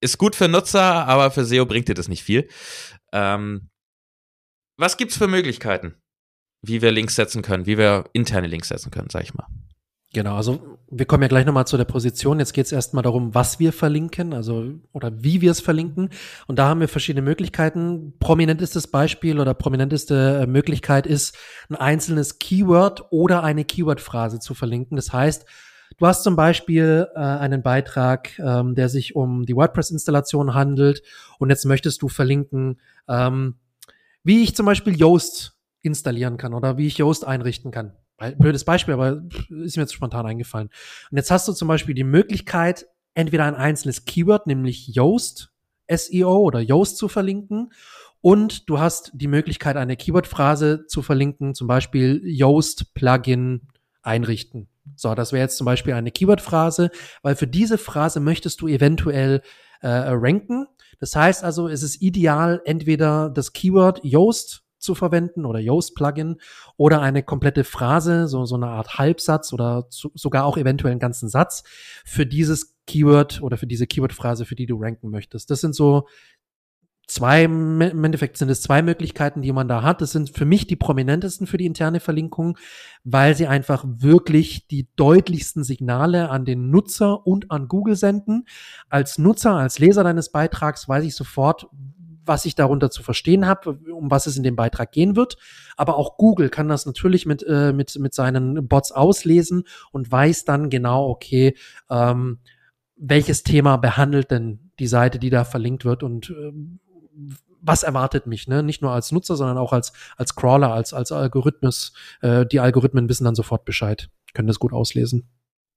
ist 0.00 0.16
gut 0.16 0.34
für 0.34 0.48
Nutzer, 0.48 1.06
aber 1.06 1.30
für 1.30 1.44
SEO 1.44 1.66
bringt 1.66 1.88
dir 1.88 1.94
das 1.94 2.08
nicht 2.08 2.24
viel. 2.24 2.48
Ähm, 3.12 3.68
was 4.78 4.96
gibt's 4.96 5.18
für 5.18 5.28
Möglichkeiten, 5.28 5.96
wie 6.62 6.80
wir 6.80 6.90
Links 6.90 7.16
setzen 7.16 7.42
können, 7.42 7.66
wie 7.66 7.76
wir 7.76 8.06
interne 8.14 8.46
Links 8.46 8.68
setzen 8.68 8.90
können, 8.90 9.10
sag 9.10 9.24
ich 9.24 9.34
mal? 9.34 9.46
Genau, 10.14 10.36
also 10.36 10.78
wir 10.90 11.06
kommen 11.06 11.22
ja 11.22 11.28
gleich 11.28 11.46
nochmal 11.46 11.66
zu 11.66 11.78
der 11.78 11.86
Position. 11.86 12.38
Jetzt 12.38 12.52
geht 12.52 12.66
es 12.66 12.72
erstmal 12.72 13.02
darum, 13.02 13.34
was 13.34 13.58
wir 13.58 13.72
verlinken, 13.72 14.34
also 14.34 14.74
oder 14.92 15.10
wie 15.24 15.40
wir 15.40 15.50
es 15.50 15.60
verlinken. 15.60 16.10
Und 16.46 16.58
da 16.58 16.68
haben 16.68 16.80
wir 16.80 16.88
verschiedene 16.88 17.22
Möglichkeiten. 17.22 18.12
Prominentestes 18.20 18.88
Beispiel 18.88 19.40
oder 19.40 19.54
prominenteste 19.54 20.42
äh, 20.42 20.46
Möglichkeit 20.46 21.06
ist, 21.06 21.38
ein 21.70 21.76
einzelnes 21.76 22.38
Keyword 22.38 23.10
oder 23.10 23.42
eine 23.42 23.64
Keyword-Phrase 23.64 24.38
zu 24.38 24.52
verlinken. 24.52 24.96
Das 24.96 25.14
heißt, 25.14 25.46
du 25.96 26.06
hast 26.06 26.24
zum 26.24 26.36
Beispiel 26.36 27.08
äh, 27.14 27.18
einen 27.18 27.62
Beitrag, 27.62 28.38
ähm, 28.38 28.74
der 28.74 28.90
sich 28.90 29.16
um 29.16 29.46
die 29.46 29.56
WordPress-Installation 29.56 30.52
handelt 30.52 31.02
und 31.38 31.48
jetzt 31.48 31.64
möchtest 31.64 32.02
du 32.02 32.08
verlinken, 32.08 32.78
ähm, 33.08 33.54
wie 34.24 34.42
ich 34.42 34.54
zum 34.54 34.66
Beispiel 34.66 34.94
Yoast 34.94 35.56
installieren 35.80 36.36
kann 36.36 36.52
oder 36.52 36.76
wie 36.76 36.86
ich 36.86 36.98
Yoast 36.98 37.26
einrichten 37.26 37.70
kann 37.70 37.94
blödes 38.38 38.64
Beispiel, 38.64 38.94
aber 38.94 39.22
ist 39.50 39.76
mir 39.76 39.82
jetzt 39.82 39.94
spontan 39.94 40.26
eingefallen. 40.26 40.70
Und 41.10 41.16
jetzt 41.16 41.30
hast 41.30 41.48
du 41.48 41.52
zum 41.52 41.68
Beispiel 41.68 41.94
die 41.94 42.04
Möglichkeit, 42.04 42.86
entweder 43.14 43.44
ein 43.44 43.54
einzelnes 43.54 44.04
Keyword, 44.04 44.46
nämlich 44.46 44.88
Yoast 44.88 45.52
SEO 45.90 46.38
oder 46.38 46.60
Yoast 46.60 46.96
zu 46.96 47.08
verlinken. 47.08 47.72
Und 48.20 48.68
du 48.70 48.78
hast 48.78 49.10
die 49.14 49.26
Möglichkeit, 49.26 49.76
eine 49.76 49.96
Keyword-Phrase 49.96 50.86
zu 50.86 51.02
verlinken, 51.02 51.54
zum 51.54 51.66
Beispiel 51.66 52.22
Yoast 52.24 52.94
Plugin 52.94 53.62
einrichten. 54.02 54.68
So, 54.94 55.14
das 55.14 55.32
wäre 55.32 55.42
jetzt 55.42 55.56
zum 55.56 55.64
Beispiel 55.64 55.94
eine 55.94 56.10
Keyword-Phrase, 56.10 56.90
weil 57.22 57.36
für 57.36 57.46
diese 57.46 57.78
Phrase 57.78 58.20
möchtest 58.20 58.60
du 58.60 58.68
eventuell 58.68 59.42
äh, 59.80 59.88
ranken. 59.88 60.66
Das 61.00 61.16
heißt 61.16 61.42
also, 61.42 61.68
es 61.68 61.82
ist 61.82 62.00
ideal, 62.00 62.62
entweder 62.64 63.28
das 63.28 63.52
Keyword 63.52 64.04
Yoast 64.04 64.61
zu 64.82 64.94
verwenden 64.94 65.44
oder 65.46 65.60
Yoast-Plugin 65.60 66.36
oder 66.76 67.00
eine 67.00 67.22
komplette 67.22 67.64
Phrase, 67.64 68.28
so, 68.28 68.44
so 68.44 68.56
eine 68.56 68.68
Art 68.68 68.98
Halbsatz 68.98 69.52
oder 69.52 69.88
zu, 69.88 70.10
sogar 70.14 70.44
auch 70.44 70.56
eventuell 70.56 70.92
einen 70.92 71.00
ganzen 71.00 71.28
Satz 71.28 71.62
für 72.04 72.26
dieses 72.26 72.76
Keyword 72.86 73.42
oder 73.42 73.56
für 73.56 73.66
diese 73.66 73.86
Keyword-Phrase, 73.86 74.44
für 74.44 74.56
die 74.56 74.66
du 74.66 74.76
ranken 74.80 75.10
möchtest. 75.10 75.50
Das 75.50 75.60
sind 75.60 75.74
so 75.74 76.06
zwei, 77.06 77.44
im 77.44 78.04
Endeffekt 78.04 78.38
sind 78.38 78.48
es 78.48 78.62
zwei 78.62 78.80
Möglichkeiten, 78.82 79.42
die 79.42 79.52
man 79.52 79.68
da 79.68 79.82
hat. 79.82 80.00
Das 80.00 80.12
sind 80.12 80.30
für 80.30 80.44
mich 80.44 80.66
die 80.66 80.76
prominentesten 80.76 81.46
für 81.46 81.58
die 81.58 81.66
interne 81.66 82.00
Verlinkung, 82.00 82.56
weil 83.04 83.36
sie 83.36 83.46
einfach 83.46 83.84
wirklich 83.86 84.66
die 84.68 84.88
deutlichsten 84.96 85.62
Signale 85.62 86.30
an 86.30 86.44
den 86.44 86.70
Nutzer 86.70 87.26
und 87.26 87.50
an 87.50 87.68
Google 87.68 87.96
senden. 87.96 88.46
Als 88.88 89.18
Nutzer, 89.18 89.54
als 89.54 89.78
Leser 89.78 90.04
deines 90.04 90.30
Beitrags 90.30 90.88
weiß 90.88 91.04
ich 91.04 91.14
sofort, 91.14 91.68
was 92.24 92.44
ich 92.44 92.54
darunter 92.54 92.90
zu 92.90 93.02
verstehen 93.02 93.46
habe, 93.46 93.78
um 93.92 94.10
was 94.10 94.26
es 94.26 94.36
in 94.36 94.42
dem 94.42 94.56
Beitrag 94.56 94.92
gehen 94.92 95.16
wird. 95.16 95.36
Aber 95.76 95.96
auch 95.96 96.16
Google 96.16 96.48
kann 96.48 96.68
das 96.68 96.86
natürlich 96.86 97.26
mit, 97.26 97.44
äh, 97.46 97.72
mit, 97.72 97.98
mit 97.98 98.14
seinen 98.14 98.68
Bots 98.68 98.92
auslesen 98.92 99.64
und 99.90 100.10
weiß 100.10 100.44
dann 100.44 100.70
genau, 100.70 101.08
okay, 101.08 101.56
ähm, 101.90 102.38
welches 102.96 103.42
Thema 103.42 103.76
behandelt 103.76 104.30
denn 104.30 104.70
die 104.78 104.86
Seite, 104.86 105.18
die 105.18 105.30
da 105.30 105.44
verlinkt 105.44 105.84
wird 105.84 106.02
und 106.02 106.30
äh, 106.30 106.52
was 107.62 107.84
erwartet 107.84 108.26
mich, 108.26 108.48
ne? 108.48 108.62
Nicht 108.62 108.82
nur 108.82 108.90
als 108.90 109.12
Nutzer, 109.12 109.36
sondern 109.36 109.56
auch 109.56 109.72
als, 109.72 109.92
als 110.16 110.34
Crawler, 110.34 110.72
als, 110.72 110.92
als 110.92 111.12
Algorithmus. 111.12 111.92
Äh, 112.20 112.44
die 112.44 112.58
Algorithmen 112.58 113.08
wissen 113.08 113.24
dann 113.24 113.36
sofort 113.36 113.64
Bescheid, 113.64 114.10
können 114.34 114.48
das 114.48 114.58
gut 114.58 114.72
auslesen. 114.72 115.28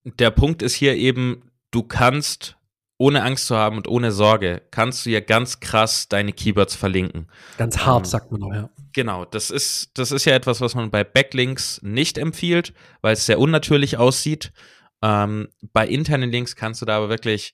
Der 0.04 0.32
Punkt 0.32 0.64
ist 0.64 0.74
hier 0.74 0.96
eben, 0.96 1.52
du 1.72 1.84
kannst 1.84 2.58
ohne 2.98 3.24
Angst 3.24 3.48
zu 3.48 3.56
haben 3.56 3.78
und 3.78 3.88
ohne 3.88 4.12
Sorge, 4.12 4.62
kannst 4.72 5.06
du 5.06 5.10
ja 5.10 5.20
ganz 5.20 5.60
krass 5.60 6.08
deine 6.08 6.32
Keywords 6.32 6.76
verlinken. 6.76 7.28
Ganz 7.58 7.80
hart, 7.80 8.06
ähm, 8.06 8.10
sagt 8.10 8.32
man 8.32 8.44
auch, 8.44 8.54
ja. 8.54 8.70
Genau, 8.94 9.26
das 9.26 9.52
ist, 9.52 9.92
das 9.96 10.12
ist 10.12 10.24
ja 10.24 10.34
etwas, 10.34 10.62
was 10.62 10.76
man 10.76 10.90
bei 10.92 11.04
Backlinks 11.04 11.82
nicht 11.84 12.18
empfiehlt, 12.18 12.74
weil 13.02 13.14
es 13.14 13.26
sehr 13.26 13.40
unnatürlich 13.40 13.98
aussieht. 13.98 14.54
Ähm, 15.02 15.50
bei 15.74 15.86
internen 15.86 16.32
Links 16.32 16.56
kannst 16.56 16.82
du 16.82 16.86
da 16.86 16.98
aber 16.98 17.10
wirklich 17.10 17.54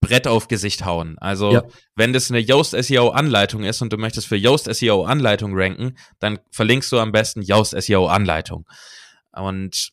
Brett 0.00 0.28
auf 0.28 0.46
Gesicht 0.46 0.84
hauen. 0.84 1.16
Also, 1.18 1.52
ja. 1.52 1.64
wenn 1.96 2.12
das 2.12 2.30
eine 2.30 2.38
Yoast 2.38 2.70
SEO 2.70 3.08
Anleitung 3.08 3.64
ist 3.64 3.82
und 3.82 3.92
du 3.92 3.96
möchtest 3.96 4.28
für 4.28 4.36
Yoast 4.36 4.72
SEO 4.72 5.02
Anleitung 5.02 5.52
ranken, 5.54 5.98
dann 6.20 6.38
verlinkst 6.52 6.92
du 6.92 7.00
am 7.00 7.10
besten 7.10 7.42
Yoast 7.42 7.74
SEO 7.80 8.06
Anleitung. 8.06 8.64
Und 9.32 9.90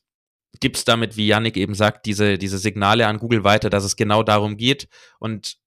gibst 0.59 0.87
damit, 0.87 1.17
wie 1.17 1.27
Yannick 1.27 1.57
eben 1.57 1.75
sagt, 1.75 2.05
diese, 2.05 2.37
diese 2.37 2.57
Signale 2.57 3.07
an 3.07 3.19
Google 3.19 3.43
weiter, 3.43 3.69
dass 3.69 3.83
es 3.83 3.95
genau 3.95 4.23
darum 4.23 4.57
geht. 4.57 4.87
Und 5.19 5.57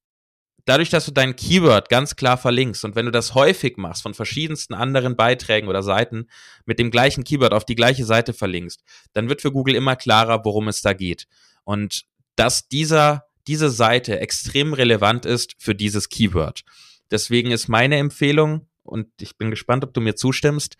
dadurch, 0.65 0.91
dass 0.91 1.07
du 1.07 1.13
dein 1.13 1.37
Keyword 1.37 1.89
ganz 1.89 2.17
klar 2.17 2.37
verlinkst 2.37 2.85
und 2.85 2.95
wenn 2.95 3.07
du 3.07 3.13
das 3.13 3.35
häufig 3.35 3.77
machst 3.77 4.03
von 4.03 4.15
verschiedensten 4.15 4.75
anderen 4.75 5.17
Beiträgen 5.17 5.69
oder 5.69 5.83
Seiten 5.83 6.29
mit 6.67 6.79
dem 6.79 6.91
gleichen 6.91 7.25
Keyword 7.25 7.53
auf 7.53 7.65
die 7.65 7.75
gleiche 7.75 8.05
Seite 8.05 8.33
verlinkst, 8.35 8.83
dann 9.15 9.29
wird 9.29 9.41
für 9.41 9.53
Google 9.53 9.75
immer 9.75 9.97
klarer, 9.97 10.45
worum 10.45 10.69
es 10.69 10.83
da 10.83 10.93
geht. 10.93 11.27
Und 11.65 12.05
dass 12.37 12.69
dieser, 12.69 13.25
diese 13.47 13.71
Seite 13.71 14.21
extrem 14.21 14.75
relevant 14.75 15.25
ist 15.27 15.55
für 15.59 15.75
dieses 15.75 16.09
Keyword. 16.09 16.65
Deswegen 17.11 17.51
ist 17.51 17.69
meine 17.69 17.97
Empfehlung, 17.97 18.69
und 18.83 19.09
ich 19.21 19.37
bin 19.37 19.51
gespannt, 19.51 19.85
ob 19.85 19.95
du 19.95 20.01
mir 20.01 20.17
zustimmst, 20.17 20.77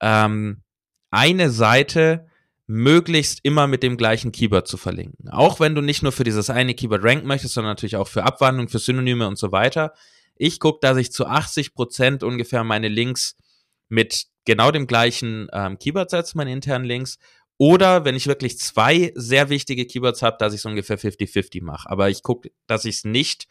ähm, 0.00 0.62
eine 1.10 1.50
Seite 1.50 2.26
möglichst 2.66 3.40
immer 3.42 3.66
mit 3.66 3.82
dem 3.82 3.96
gleichen 3.96 4.32
Keyword 4.32 4.68
zu 4.68 4.76
verlinken. 4.76 5.28
Auch 5.28 5.60
wenn 5.60 5.74
du 5.74 5.80
nicht 5.80 6.02
nur 6.02 6.12
für 6.12 6.24
dieses 6.24 6.48
eine 6.48 6.74
Keyword 6.74 7.04
ranken 7.04 7.26
möchtest, 7.26 7.54
sondern 7.54 7.72
natürlich 7.72 7.96
auch 7.96 8.08
für 8.08 8.24
Abwandlung, 8.24 8.68
für 8.68 8.78
Synonyme 8.78 9.26
und 9.26 9.36
so 9.36 9.52
weiter. 9.52 9.92
Ich 10.36 10.60
gucke, 10.60 10.78
dass 10.80 10.96
ich 10.96 11.12
zu 11.12 11.26
80 11.26 11.74
Prozent 11.74 12.22
ungefähr 12.22 12.64
meine 12.64 12.88
Links 12.88 13.36
mit 13.88 14.26
genau 14.44 14.70
dem 14.70 14.86
gleichen 14.86 15.48
ähm, 15.52 15.78
Keyword 15.78 16.10
setze, 16.10 16.36
meine 16.36 16.52
internen 16.52 16.84
Links. 16.84 17.18
Oder 17.58 18.04
wenn 18.04 18.16
ich 18.16 18.26
wirklich 18.26 18.58
zwei 18.58 19.12
sehr 19.14 19.48
wichtige 19.48 19.86
Keywords 19.86 20.22
habe, 20.22 20.36
dass 20.38 20.52
ich 20.52 20.60
es 20.60 20.64
ungefähr 20.64 20.98
50-50 20.98 21.62
mache. 21.62 21.88
Aber 21.88 22.10
ich 22.10 22.22
gucke, 22.22 22.50
dass 22.66 22.84
ich 22.84 22.96
es 22.96 23.04
nicht 23.04 23.46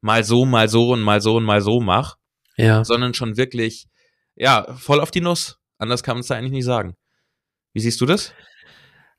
mal 0.00 0.24
so, 0.24 0.44
mal 0.44 0.68
so 0.68 0.90
und 0.90 1.00
mal 1.00 1.22
so 1.22 1.36
und 1.36 1.44
mal 1.44 1.62
so 1.62 1.80
mache, 1.80 2.18
ja. 2.56 2.84
sondern 2.84 3.14
schon 3.14 3.36
wirklich, 3.36 3.86
ja, 4.34 4.66
voll 4.74 5.00
auf 5.00 5.10
die 5.10 5.22
Nuss. 5.22 5.60
Anders 5.78 6.02
kann 6.02 6.16
man 6.16 6.20
es 6.20 6.26
da 6.26 6.34
eigentlich 6.34 6.52
nicht 6.52 6.64
sagen. 6.64 6.96
Wie 7.72 7.80
siehst 7.80 8.00
du 8.00 8.06
das? 8.06 8.34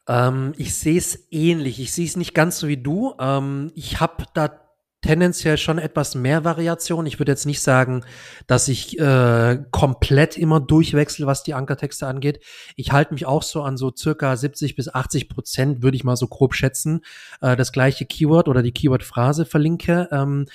Ähm, 0.07 0.53
ich 0.57 0.75
sehe 0.75 0.97
es 0.97 1.27
ähnlich. 1.31 1.79
Ich 1.79 1.93
sehe 1.93 2.05
es 2.05 2.15
nicht 2.15 2.33
ganz 2.33 2.59
so 2.59 2.67
wie 2.67 2.77
du. 2.77 3.13
Ähm, 3.19 3.71
ich 3.75 3.99
habe 3.99 4.25
da 4.33 4.65
tendenziell 5.05 5.57
schon 5.57 5.77
etwas 5.77 6.15
mehr 6.15 6.43
Variation. 6.43 7.05
Ich 7.05 7.19
würde 7.19 7.31
jetzt 7.31 7.45
nicht 7.45 7.61
sagen, 7.61 8.03
dass 8.47 8.67
ich 8.67 8.97
äh, 8.99 9.59
komplett 9.69 10.35
immer 10.35 10.59
durchwechsel, 10.59 11.27
was 11.27 11.43
die 11.43 11.53
Ankertexte 11.53 12.07
angeht. 12.07 12.43
Ich 12.75 12.91
halte 12.91 13.13
mich 13.13 13.27
auch 13.27 13.43
so 13.43 13.61
an 13.61 13.77
so 13.77 13.93
circa 13.95 14.35
70 14.35 14.75
bis 14.75 14.93
80 14.93 15.29
Prozent, 15.29 15.83
würde 15.83 15.95
ich 15.95 16.03
mal 16.03 16.15
so 16.15 16.27
grob 16.27 16.55
schätzen, 16.55 17.01
äh, 17.41 17.55
das 17.55 17.71
gleiche 17.71 18.05
Keyword 18.05 18.47
oder 18.47 18.63
die 18.63 18.71
Keyword-Phrase 18.71 19.45
verlinke. 19.45 20.09
Ähm, 20.11 20.47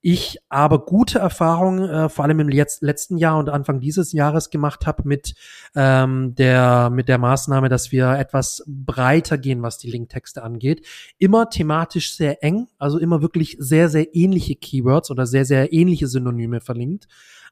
ich 0.00 0.38
aber 0.48 0.84
gute 0.84 1.18
Erfahrungen, 1.18 1.88
äh, 1.88 2.08
vor 2.08 2.24
allem 2.24 2.40
im 2.40 2.48
letz 2.48 2.80
letzten 2.80 3.16
Jahr 3.16 3.38
und 3.38 3.48
Anfang 3.48 3.80
dieses 3.80 4.12
Jahres 4.12 4.50
gemacht 4.50 4.86
habe 4.86 5.02
mit 5.04 5.34
ähm, 5.74 6.34
der 6.36 6.90
mit 6.90 7.08
der 7.08 7.18
Maßnahme, 7.18 7.68
dass 7.68 7.90
wir 7.90 8.10
etwas 8.12 8.62
breiter 8.66 9.38
gehen, 9.38 9.62
was 9.62 9.78
die 9.78 9.90
Linktexte 9.90 10.42
angeht. 10.42 10.86
Immer 11.18 11.50
thematisch 11.50 12.14
sehr 12.14 12.44
eng, 12.44 12.68
also 12.78 12.98
immer 12.98 13.22
wirklich 13.22 13.56
sehr 13.58 13.88
sehr 13.88 14.14
ähnliche 14.14 14.54
Keywords 14.54 15.10
oder 15.10 15.26
sehr 15.26 15.44
sehr 15.44 15.72
ähnliche 15.72 16.06
Synonyme 16.06 16.60
verlinkt 16.60 17.08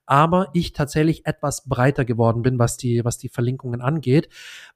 aber 0.06 0.48
ich 0.52 0.72
tatsächlich 0.72 1.26
etwas 1.26 1.68
breiter 1.68 2.04
geworden 2.04 2.42
bin, 2.42 2.58
was 2.58 2.76
die, 2.76 3.04
was 3.04 3.18
die 3.18 3.28
Verlinkungen 3.28 3.80
angeht. 3.80 4.28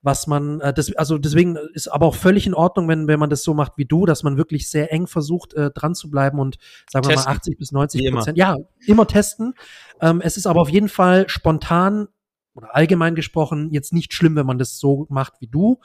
Was 0.03 0.27
man, 0.27 0.61
äh, 0.61 0.75
das, 0.75 0.95
also 0.97 1.19
deswegen 1.19 1.57
ist 1.75 1.89
aber 1.89 2.07
auch 2.07 2.15
völlig 2.15 2.47
in 2.47 2.55
Ordnung, 2.55 2.89
wenn, 2.89 3.07
wenn 3.09 3.21
man 3.21 3.31
das 3.31 3.43
so 3.43 3.55
macht 3.55 3.73
wie 3.77 3.85
du, 3.85 4.07
dass 4.07 4.23
man 4.23 4.37
wirklich 4.37 4.69
sehr 4.69 4.93
eng 4.93 5.07
versucht, 5.07 5.55
äh, 5.55 5.71
dran 5.71 5.95
zu 5.95 6.11
bleiben 6.11 6.39
und 6.39 6.59
sagen 6.91 7.07
testen. 7.07 7.25
wir 7.25 7.31
mal 7.31 7.37
80 7.37 7.59
bis 7.59 7.73
90 7.73 8.13
Prozent. 8.13 8.39
Ja, 8.39 8.57
immer 8.87 9.07
testen. 9.07 9.55
Ähm, 10.01 10.21
es 10.21 10.37
ist 10.37 10.47
aber 10.47 10.61
auf 10.61 10.71
jeden 10.71 10.89
Fall 10.89 11.29
spontan 11.29 12.09
oder 12.55 12.75
allgemein 12.75 13.15
gesprochen 13.15 13.71
jetzt 13.71 13.93
nicht 13.93 14.13
schlimm, 14.13 14.37
wenn 14.37 14.47
man 14.47 14.59
das 14.59 14.79
so 14.79 15.07
macht 15.09 15.35
wie 15.41 15.47
du. 15.47 15.81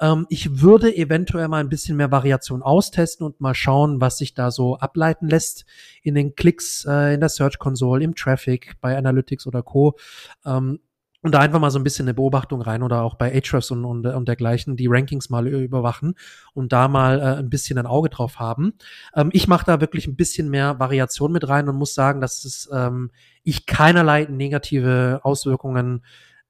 Ähm, 0.00 0.26
ich 0.28 0.60
würde 0.60 0.94
eventuell 0.94 1.48
mal 1.48 1.60
ein 1.60 1.68
bisschen 1.68 1.96
mehr 1.96 2.10
Variation 2.10 2.62
austesten 2.62 3.24
und 3.26 3.40
mal 3.40 3.54
schauen, 3.54 4.00
was 4.00 4.18
sich 4.18 4.34
da 4.34 4.50
so 4.50 4.78
ableiten 4.78 5.28
lässt 5.28 5.64
in 6.02 6.14
den 6.14 6.34
Klicks, 6.34 6.84
äh, 6.88 7.14
in 7.14 7.20
der 7.20 7.28
Search 7.28 7.58
Console, 7.58 8.04
im 8.04 8.14
Traffic, 8.14 8.76
bei 8.80 8.96
Analytics 8.96 9.46
oder 9.46 9.62
Co. 9.62 9.96
Ähm, 10.44 10.80
und 11.28 11.32
da 11.32 11.40
einfach 11.40 11.60
mal 11.60 11.70
so 11.70 11.78
ein 11.78 11.84
bisschen 11.84 12.06
eine 12.06 12.14
Beobachtung 12.14 12.62
rein 12.62 12.82
oder 12.82 13.02
auch 13.02 13.14
bei 13.14 13.30
Ahrefs 13.34 13.70
und, 13.70 13.84
und, 13.84 14.06
und 14.06 14.26
dergleichen 14.26 14.78
die 14.78 14.86
Rankings 14.86 15.28
mal 15.28 15.46
überwachen 15.46 16.14
und 16.54 16.72
da 16.72 16.88
mal 16.88 17.20
äh, 17.20 17.38
ein 17.38 17.50
bisschen 17.50 17.76
ein 17.76 17.84
Auge 17.84 18.08
drauf 18.08 18.38
haben. 18.38 18.72
Ähm, 19.14 19.28
ich 19.34 19.46
mache 19.46 19.66
da 19.66 19.82
wirklich 19.82 20.06
ein 20.06 20.16
bisschen 20.16 20.48
mehr 20.48 20.78
Variation 20.78 21.30
mit 21.30 21.46
rein 21.46 21.68
und 21.68 21.76
muss 21.76 21.92
sagen, 21.92 22.22
dass 22.22 22.46
es 22.46 22.66
ähm, 22.72 23.10
ich 23.42 23.66
keinerlei 23.66 24.24
negative 24.24 25.20
Auswirkungen 25.22 26.02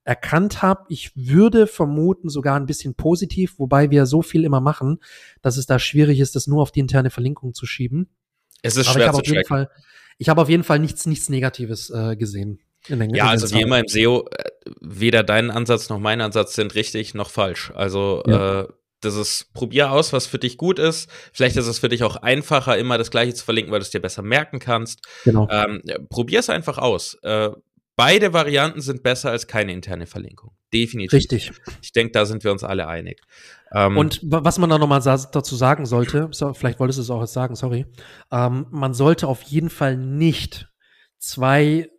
erkannt 0.04 0.62
habe. 0.62 0.84
Ich 0.90 1.10
würde 1.16 1.66
vermuten, 1.66 2.28
sogar 2.28 2.54
ein 2.54 2.66
bisschen 2.66 2.94
positiv, 2.94 3.58
wobei 3.58 3.90
wir 3.90 4.06
so 4.06 4.22
viel 4.22 4.44
immer 4.44 4.60
machen, 4.60 5.00
dass 5.42 5.56
es 5.56 5.66
da 5.66 5.80
schwierig 5.80 6.20
ist, 6.20 6.36
das 6.36 6.46
nur 6.46 6.62
auf 6.62 6.70
die 6.70 6.78
interne 6.78 7.10
Verlinkung 7.10 7.52
zu 7.52 7.66
schieben. 7.66 8.10
Es 8.62 8.76
ist 8.76 8.86
Aber 8.90 9.00
schwer 9.00 9.12
zu 9.12 9.22
tracken. 9.22 9.44
Fall, 9.44 9.70
ich 10.18 10.28
habe 10.28 10.40
auf 10.40 10.48
jeden 10.48 10.62
Fall 10.62 10.78
nichts, 10.78 11.04
nichts 11.06 11.28
Negatives 11.28 11.90
äh, 11.90 12.14
gesehen. 12.14 12.60
Den, 12.88 13.14
ja, 13.14 13.26
also 13.28 13.54
wie 13.54 13.62
immer 13.62 13.78
im 13.78 13.88
SEO, 13.88 14.26
äh, 14.30 14.50
weder 14.80 15.22
dein 15.22 15.50
Ansatz 15.50 15.88
noch 15.88 15.98
mein 15.98 16.20
Ansatz 16.20 16.54
sind 16.54 16.74
richtig 16.74 17.14
noch 17.14 17.30
falsch. 17.30 17.72
Also 17.74 18.22
ja. 18.26 18.62
äh, 18.62 18.68
das 19.00 19.14
ist, 19.14 19.52
probier 19.54 19.92
aus, 19.92 20.12
was 20.12 20.26
für 20.26 20.38
dich 20.38 20.56
gut 20.56 20.78
ist. 20.80 21.08
Vielleicht 21.32 21.56
ist 21.56 21.68
es 21.68 21.78
für 21.78 21.88
dich 21.88 22.02
auch 22.02 22.16
einfacher, 22.16 22.76
immer 22.76 22.98
das 22.98 23.12
Gleiche 23.12 23.32
zu 23.34 23.44
verlinken, 23.44 23.70
weil 23.70 23.78
du 23.78 23.84
es 23.84 23.90
dir 23.90 24.00
besser 24.00 24.22
merken 24.22 24.58
kannst. 24.58 25.06
Genau. 25.24 25.48
Ähm, 25.50 25.82
probier 26.10 26.40
es 26.40 26.50
einfach 26.50 26.78
aus. 26.78 27.14
Äh, 27.22 27.50
Beide 27.98 28.32
Varianten 28.32 28.80
sind 28.80 29.02
besser 29.02 29.32
als 29.32 29.48
keine 29.48 29.72
interne 29.72 30.06
Verlinkung. 30.06 30.52
Definitiv. 30.72 31.14
Richtig. 31.14 31.50
Ich 31.82 31.90
denke, 31.90 32.12
da 32.12 32.26
sind 32.26 32.44
wir 32.44 32.52
uns 32.52 32.62
alle 32.62 32.86
einig. 32.86 33.20
Ähm, 33.72 33.96
und 33.96 34.20
was 34.22 34.56
man 34.60 34.70
da 34.70 34.78
nochmal 34.78 35.00
dazu 35.00 35.56
sagen 35.56 35.84
sollte, 35.84 36.28
so, 36.30 36.54
vielleicht 36.54 36.78
wolltest 36.78 37.00
du 37.00 37.02
es 37.02 37.10
auch 37.10 37.20
jetzt 37.20 37.32
sagen, 37.32 37.56
sorry, 37.56 37.86
ähm, 38.30 38.66
man 38.70 38.94
sollte 38.94 39.26
auf 39.26 39.42
jeden 39.42 39.68
Fall 39.68 39.96
nicht 39.96 40.68
zwei 41.18 41.90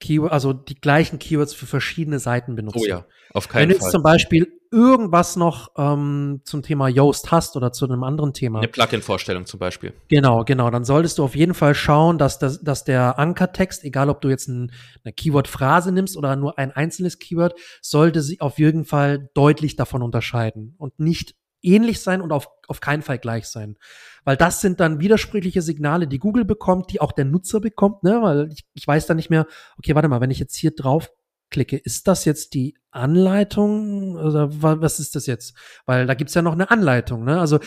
Keyword, 0.00 0.32
also 0.32 0.52
die 0.52 0.74
gleichen 0.74 1.18
Keywords 1.18 1.54
für 1.54 1.66
verschiedene 1.66 2.18
Seiten 2.18 2.54
benutzen. 2.56 2.80
Oh 2.80 2.86
ja, 2.86 3.06
auf 3.32 3.48
keinen 3.48 3.60
Fall. 3.60 3.62
Wenn 3.62 3.68
du 3.68 3.74
jetzt 3.74 3.90
zum 3.90 4.02
Beispiel 4.02 4.60
irgendwas 4.74 5.36
noch 5.36 5.70
ähm, 5.76 6.40
zum 6.44 6.62
Thema 6.62 6.88
Yoast 6.88 7.30
hast 7.30 7.56
oder 7.56 7.70
zu 7.70 7.84
einem 7.84 8.02
anderen 8.02 8.32
Thema. 8.32 8.58
Eine 8.58 8.68
Plugin-Vorstellung 8.68 9.46
zum 9.46 9.60
Beispiel. 9.60 9.92
Genau, 10.08 10.44
genau. 10.44 10.68
Dann 10.68 10.84
solltest 10.84 11.18
du 11.18 11.24
auf 11.24 11.36
jeden 11.36 11.54
Fall 11.54 11.76
schauen, 11.76 12.18
dass, 12.18 12.40
das, 12.40 12.60
dass 12.60 12.82
der 12.82 13.18
Ankertext, 13.18 13.84
egal 13.84 14.10
ob 14.10 14.20
du 14.20 14.28
jetzt 14.28 14.48
ein, 14.48 14.72
eine 15.04 15.12
Keyword-Phrase 15.12 15.92
nimmst 15.92 16.16
oder 16.16 16.34
nur 16.34 16.58
ein 16.58 16.72
einzelnes 16.72 17.20
Keyword, 17.20 17.54
sollte 17.80 18.20
sich 18.20 18.40
auf 18.40 18.58
jeden 18.58 18.84
Fall 18.84 19.30
deutlich 19.34 19.76
davon 19.76 20.02
unterscheiden 20.02 20.74
und 20.76 20.98
nicht 20.98 21.36
ähnlich 21.64 22.00
sein 22.00 22.20
und 22.20 22.32
auf, 22.32 22.48
auf 22.68 22.80
keinen 22.80 23.02
Fall 23.02 23.18
gleich 23.18 23.46
sein. 23.46 23.76
Weil 24.24 24.36
das 24.36 24.60
sind 24.60 24.80
dann 24.80 25.00
widersprüchliche 25.00 25.62
Signale, 25.62 26.06
die 26.06 26.18
Google 26.18 26.44
bekommt, 26.44 26.92
die 26.92 27.00
auch 27.00 27.12
der 27.12 27.24
Nutzer 27.24 27.60
bekommt, 27.60 28.02
ne? 28.02 28.20
Weil 28.22 28.50
ich, 28.52 28.64
ich 28.74 28.86
weiß 28.86 29.06
dann 29.06 29.16
nicht 29.16 29.30
mehr, 29.30 29.46
okay, 29.78 29.94
warte 29.94 30.08
mal, 30.08 30.20
wenn 30.20 30.30
ich 30.30 30.38
jetzt 30.38 30.56
hier 30.56 30.70
drauf 30.70 31.10
klicke, 31.50 31.76
ist 31.76 32.08
das 32.08 32.24
jetzt 32.24 32.54
die 32.54 32.76
Anleitung 32.90 34.16
oder 34.16 34.48
was 34.50 34.98
ist 34.98 35.14
das 35.14 35.26
jetzt? 35.26 35.54
Weil 35.86 36.06
da 36.06 36.14
gibt's 36.14 36.34
ja 36.34 36.42
noch 36.42 36.52
eine 36.52 36.70
Anleitung, 36.70 37.24
ne? 37.24 37.40
Also 37.40 37.58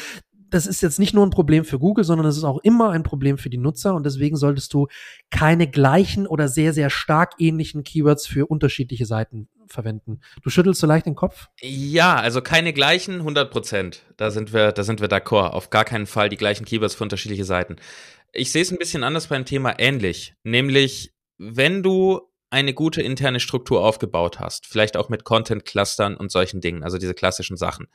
das 0.50 0.66
ist 0.66 0.82
jetzt 0.82 1.00
nicht 1.00 1.14
nur 1.14 1.26
ein 1.26 1.32
Problem 1.32 1.66
für 1.66 1.78
Google, 1.80 2.06
sondern 2.06 2.26
es 2.28 2.38
ist 2.38 2.44
auch 2.44 2.60
immer 2.60 2.92
ein 2.92 3.04
Problem 3.04 3.38
für 3.38 3.50
die 3.50 3.58
Nutzer 3.58 3.94
und 3.96 4.06
deswegen 4.06 4.38
solltest 4.38 4.74
du 4.74 4.88
keine 5.30 5.68
gleichen 5.70 6.26
oder 6.26 6.48
sehr, 6.48 6.74
sehr 6.74 6.90
stark 6.90 7.34
ähnlichen 7.38 7.84
Keywords 7.84 8.28
für 8.28 8.48
unterschiedliche 8.48 9.06
Seiten 9.06 9.50
verwenden. 9.68 10.20
Du 10.42 10.50
schüttelst 10.50 10.82
so 10.82 10.88
leicht 10.88 11.06
den 11.06 11.16
Kopf? 11.16 11.48
Ja, 11.62 12.16
also 12.16 12.42
keine 12.42 12.74
gleichen 12.74 13.16
100 13.16 13.52
Prozent. 13.52 14.04
Da 14.18 14.32
sind 14.32 14.54
wir, 14.54 14.72
da 14.72 14.84
sind 14.84 15.02
wir 15.02 15.08
d'accord. 15.08 15.52
Auf 15.52 15.70
gar 15.70 15.86
keinen 15.86 16.08
Fall 16.08 16.30
die 16.30 16.38
gleichen 16.38 16.66
Keywords 16.66 16.96
für 16.96 17.04
unterschiedliche 17.04 17.46
Seiten. 17.46 17.78
Ich 18.34 18.52
sehe 18.52 18.62
es 18.62 18.72
ein 18.72 18.78
bisschen 18.78 19.04
anders 19.04 19.28
beim 19.28 19.46
Thema 19.46 19.80
ähnlich. 19.80 20.36
Nämlich, 20.44 21.14
wenn 21.38 21.84
du 21.84 22.22
eine 22.50 22.74
gute 22.74 23.02
interne 23.02 23.40
Struktur 23.40 23.84
aufgebaut 23.84 24.40
hast, 24.40 24.68
vielleicht 24.68 24.96
auch 24.96 25.10
mit 25.10 25.24
Content-Clustern 25.24 26.16
und 26.16 26.32
solchen 26.32 26.62
Dingen, 26.62 26.84
also 26.84 26.98
diese 26.98 27.14
klassischen 27.14 27.58
Sachen. 27.58 27.88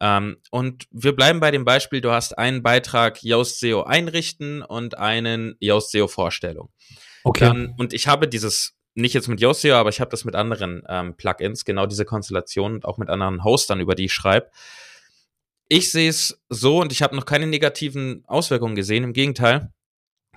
Ähm, 0.00 0.36
und 0.50 0.86
wir 0.90 1.14
bleiben 1.14 1.40
bei 1.40 1.50
dem 1.50 1.64
Beispiel, 1.64 2.00
du 2.00 2.10
hast 2.10 2.36
einen 2.36 2.62
Beitrag 2.62 3.22
Yoast 3.22 3.60
SEO 3.60 3.84
einrichten 3.84 4.62
und 4.62 4.98
einen 4.98 5.56
Yoast 5.60 5.92
SEO 5.92 6.08
Vorstellung. 6.08 6.70
Okay. 7.24 7.44
Dann, 7.44 7.74
und 7.78 7.92
ich 7.92 8.06
habe 8.06 8.28
dieses, 8.28 8.75
nicht 8.96 9.14
jetzt 9.14 9.28
mit 9.28 9.40
Yoast 9.40 9.62
SEO, 9.62 9.74
aber 9.74 9.90
ich 9.90 10.00
habe 10.00 10.10
das 10.10 10.24
mit 10.24 10.34
anderen 10.34 10.82
ähm, 10.88 11.16
Plugins, 11.16 11.64
genau 11.64 11.86
diese 11.86 12.04
Konstellation 12.04 12.74
und 12.74 12.84
auch 12.84 12.98
mit 12.98 13.08
anderen 13.08 13.44
Hostern, 13.44 13.80
über 13.80 13.94
die 13.94 14.06
ich 14.06 14.12
schreibe. 14.12 14.50
Ich 15.68 15.90
sehe 15.90 16.08
es 16.08 16.42
so 16.48 16.80
und 16.80 16.92
ich 16.92 17.02
habe 17.02 17.16
noch 17.16 17.26
keine 17.26 17.46
negativen 17.46 18.24
Auswirkungen 18.26 18.76
gesehen, 18.76 19.04
im 19.04 19.12
Gegenteil 19.12 19.72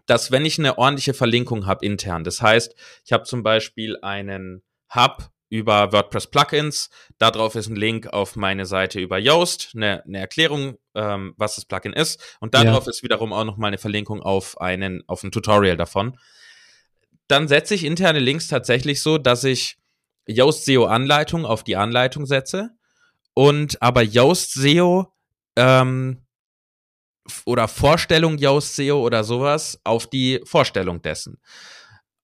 dass 0.09 0.31
wenn 0.31 0.43
ich 0.43 0.57
eine 0.57 0.77
ordentliche 0.79 1.13
Verlinkung 1.13 1.67
habe 1.67 1.85
intern, 1.85 2.23
das 2.23 2.41
heißt, 2.41 2.75
ich 3.05 3.13
habe 3.13 3.25
zum 3.25 3.43
Beispiel 3.43 3.97
einen 4.01 4.63
Hub 4.93 5.29
über 5.49 5.91
WordPress 5.91 6.27
Plugins, 6.27 6.89
darauf 7.19 7.53
ist 7.55 7.69
ein 7.69 7.75
Link 7.75 8.07
auf 8.07 8.35
meine 8.35 8.65
Seite 8.65 8.99
über 8.99 9.19
Yoast, 9.19 9.71
eine, 9.75 10.03
eine 10.05 10.19
Erklärung, 10.19 10.77
ähm, 10.95 11.35
was 11.37 11.55
das 11.55 11.65
Plugin 11.65 11.93
ist, 11.93 12.37
und 12.39 12.55
darauf 12.55 12.85
ja. 12.85 12.89
ist 12.89 13.03
wiederum 13.03 13.33
auch 13.33 13.43
nochmal 13.43 13.69
eine 13.69 13.77
Verlinkung 13.77 14.21
auf 14.21 14.59
einen, 14.59 15.03
auf 15.07 15.23
ein 15.23 15.31
Tutorial 15.31 15.77
davon. 15.77 16.17
Dann 17.29 17.48
setze 17.48 17.75
ich 17.75 17.86
interne 17.86 18.19
Links 18.19 18.48
tatsächlich 18.48 19.01
so, 19.01 19.17
dass 19.17 19.45
ich 19.45 19.77
Yoast 20.27 20.65
SEO 20.65 20.86
Anleitung 20.86 21.45
auf 21.45 21.63
die 21.63 21.77
Anleitung 21.77 22.25
setze 22.25 22.71
und 23.33 23.81
aber 23.81 24.01
Yoast 24.01 24.53
SEO 24.53 25.13
ähm, 25.55 26.25
oder 27.45 27.67
Vorstellung 27.67 28.38
Yoast 28.38 28.75
SEO 28.75 29.00
oder 29.00 29.24
sowas 29.24 29.79
auf 29.83 30.07
die 30.07 30.41
Vorstellung 30.43 31.01
dessen. 31.01 31.39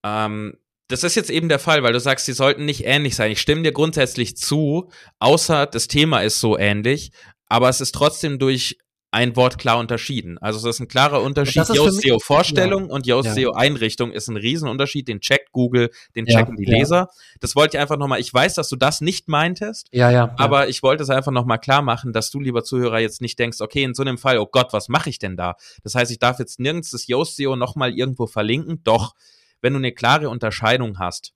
Ähm, 0.04 0.58
das 0.88 1.04
ist 1.04 1.14
jetzt 1.14 1.30
eben 1.30 1.48
der 1.48 1.58
Fall, 1.58 1.82
weil 1.82 1.92
du 1.92 2.00
sagst, 2.00 2.26
sie 2.26 2.32
sollten 2.32 2.64
nicht 2.64 2.84
ähnlich 2.84 3.16
sein. 3.16 3.30
Ich 3.30 3.40
stimme 3.40 3.62
dir 3.62 3.72
grundsätzlich 3.72 4.36
zu, 4.36 4.90
außer 5.20 5.66
das 5.66 5.88
Thema 5.88 6.20
ist 6.20 6.40
so 6.40 6.58
ähnlich, 6.58 7.12
aber 7.48 7.68
es 7.68 7.80
ist 7.80 7.94
trotzdem 7.94 8.38
durch 8.38 8.78
ein 9.10 9.36
Wort 9.36 9.58
klar 9.58 9.78
unterschieden. 9.78 10.36
Also 10.38 10.58
es 10.58 10.76
ist 10.76 10.80
ein 10.80 10.88
klarer 10.88 11.22
Unterschied. 11.22 11.68
Yoast 11.68 12.02
SEO 12.02 12.18
Vorstellung 12.18 12.88
ja. 12.88 12.94
und 12.94 13.06
Yoast 13.06 13.28
ja. 13.28 13.34
SEO 13.34 13.52
Einrichtung 13.52 14.12
ist 14.12 14.28
ein 14.28 14.36
Riesenunterschied. 14.36 15.08
Den 15.08 15.20
checkt 15.20 15.52
Google, 15.52 15.90
den 16.14 16.26
checken 16.26 16.56
ja, 16.58 16.64
die 16.64 16.64
Leser. 16.64 17.08
Das 17.40 17.56
wollte 17.56 17.76
ich 17.76 17.80
einfach 17.80 17.96
nochmal, 17.96 18.20
ich 18.20 18.32
weiß, 18.32 18.54
dass 18.54 18.68
du 18.68 18.76
das 18.76 19.00
nicht 19.00 19.28
meintest, 19.28 19.88
ja, 19.92 20.10
ja, 20.10 20.34
aber 20.36 20.68
ich 20.68 20.82
wollte 20.82 21.02
es 21.02 21.10
einfach 21.10 21.32
nochmal 21.32 21.58
klar 21.58 21.82
machen, 21.82 22.12
dass 22.12 22.30
du, 22.30 22.40
lieber 22.40 22.64
Zuhörer, 22.64 22.98
jetzt 22.98 23.20
nicht 23.20 23.38
denkst, 23.38 23.60
okay, 23.60 23.84
in 23.84 23.94
so 23.94 24.02
einem 24.02 24.18
Fall, 24.18 24.38
oh 24.38 24.46
Gott, 24.46 24.72
was 24.72 24.88
mache 24.88 25.08
ich 25.08 25.18
denn 25.18 25.36
da? 25.36 25.56
Das 25.82 25.94
heißt, 25.94 26.10
ich 26.10 26.18
darf 26.18 26.38
jetzt 26.38 26.60
nirgends 26.60 26.90
das 26.90 27.06
Yoast 27.06 27.36
SEO 27.36 27.56
nochmal 27.56 27.94
irgendwo 27.94 28.26
verlinken. 28.26 28.82
Doch, 28.84 29.14
wenn 29.60 29.72
du 29.72 29.78
eine 29.78 29.92
klare 29.92 30.28
Unterscheidung 30.28 30.98
hast, 30.98 31.32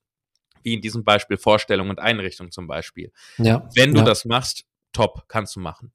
wie 0.63 0.73
in 0.73 0.81
diesem 0.81 1.03
Beispiel 1.03 1.37
Vorstellung 1.37 1.89
und 1.89 1.99
Einrichtung 1.99 2.51
zum 2.51 2.67
Beispiel. 2.67 3.11
Ja, 3.37 3.67
wenn 3.75 3.93
du 3.93 4.03
das 4.03 4.25
machst, 4.25 4.65
top, 4.93 5.23
kannst 5.27 5.55
du 5.55 5.59
machen. 5.59 5.91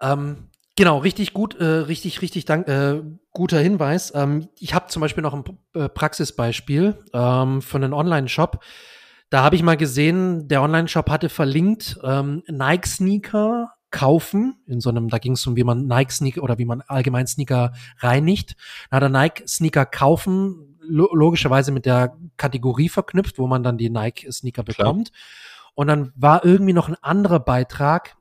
Ähm, 0.00 0.48
Genau, 0.76 0.98
richtig 0.98 1.32
gut, 1.32 1.54
äh, 1.58 1.64
richtig, 1.64 2.20
richtig 2.20 2.44
dank, 2.44 2.68
äh, 2.68 3.02
guter 3.32 3.58
Hinweis. 3.58 4.12
Ähm, 4.14 4.48
ich 4.58 4.74
habe 4.74 4.88
zum 4.88 5.00
Beispiel 5.00 5.22
noch 5.22 5.32
ein 5.32 5.42
äh, 5.74 5.88
Praxisbeispiel 5.88 7.02
ähm, 7.14 7.62
für 7.62 7.78
einen 7.78 7.94
Online-Shop. 7.94 8.62
Da 9.30 9.42
habe 9.42 9.56
ich 9.56 9.62
mal 9.62 9.78
gesehen, 9.78 10.48
der 10.48 10.60
Online-Shop 10.60 11.08
hatte 11.08 11.30
verlinkt 11.30 11.98
ähm, 12.04 12.42
Nike-Sneaker 12.46 13.72
kaufen. 13.90 14.56
In 14.66 14.80
so 14.80 14.90
einem, 14.90 15.08
da 15.08 15.16
ging 15.16 15.32
es 15.32 15.46
um, 15.46 15.56
wie 15.56 15.64
man 15.64 15.86
Nike-Sneaker 15.86 16.42
oder 16.42 16.58
wie 16.58 16.66
man 16.66 16.82
allgemein 16.82 17.26
Sneaker 17.26 17.72
reinigt. 18.00 18.54
Da 18.90 18.96
hat 18.96 19.02
er 19.02 19.08
Nike-Sneaker 19.08 19.86
kaufen, 19.86 20.78
lo 20.80 21.08
logischerweise 21.14 21.72
mit 21.72 21.86
der 21.86 22.18
Kategorie 22.36 22.90
verknüpft, 22.90 23.38
wo 23.38 23.46
man 23.46 23.62
dann 23.62 23.78
die 23.78 23.88
Nike-Sneaker 23.88 24.62
bekommt. 24.62 25.10
Und 25.74 25.86
dann 25.86 26.12
war 26.16 26.44
irgendwie 26.44 26.74
noch 26.74 26.88
ein 26.88 26.96
anderer 27.00 27.40
Beitrag, 27.40 28.16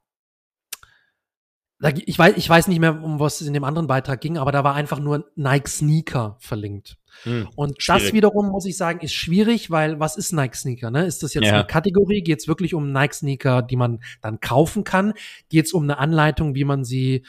ich 1.82 2.18
weiß, 2.18 2.36
ich 2.38 2.50
weiß 2.50 2.68
nicht 2.68 2.80
mehr, 2.80 3.04
um 3.04 3.20
was 3.20 3.42
es 3.42 3.48
in 3.48 3.54
dem 3.54 3.64
anderen 3.64 3.88
Beitrag 3.88 4.22
ging, 4.22 4.38
aber 4.38 4.52
da 4.52 4.64
war 4.64 4.76
einfach 4.76 5.00
nur 5.00 5.30
Nike 5.36 5.68
Sneaker 5.68 6.38
verlinkt. 6.40 6.98
Hm, 7.24 7.48
und 7.56 7.82
schwierig. 7.82 8.04
das 8.04 8.14
wiederum, 8.14 8.48
muss 8.48 8.66
ich 8.66 8.78
sagen, 8.78 9.00
ist 9.00 9.14
schwierig, 9.14 9.72
weil 9.72 10.00
was 10.00 10.18
ist 10.18 10.32
Nike 10.32 10.56
Sneaker? 10.56 10.92
Ne? 10.92 11.06
Ist 11.06 11.24
das 11.24 11.34
jetzt 11.34 11.46
ja. 11.46 11.54
eine 11.54 11.66
Kategorie? 11.66 12.22
Geht 12.22 12.40
es 12.40 12.48
wirklich 12.48 12.74
um 12.74 12.92
Nike 12.92 13.16
Sneaker, 13.16 13.62
die 13.62 13.76
man 13.76 14.00
dann 14.22 14.40
kaufen 14.40 14.84
kann? 14.84 15.14
Geht 15.50 15.66
es 15.66 15.74
um 15.74 15.84
eine 15.84 15.98
Anleitung, 15.98 16.56
wie 16.56 16.66
man 16.66 16.84
sie 16.84 17.26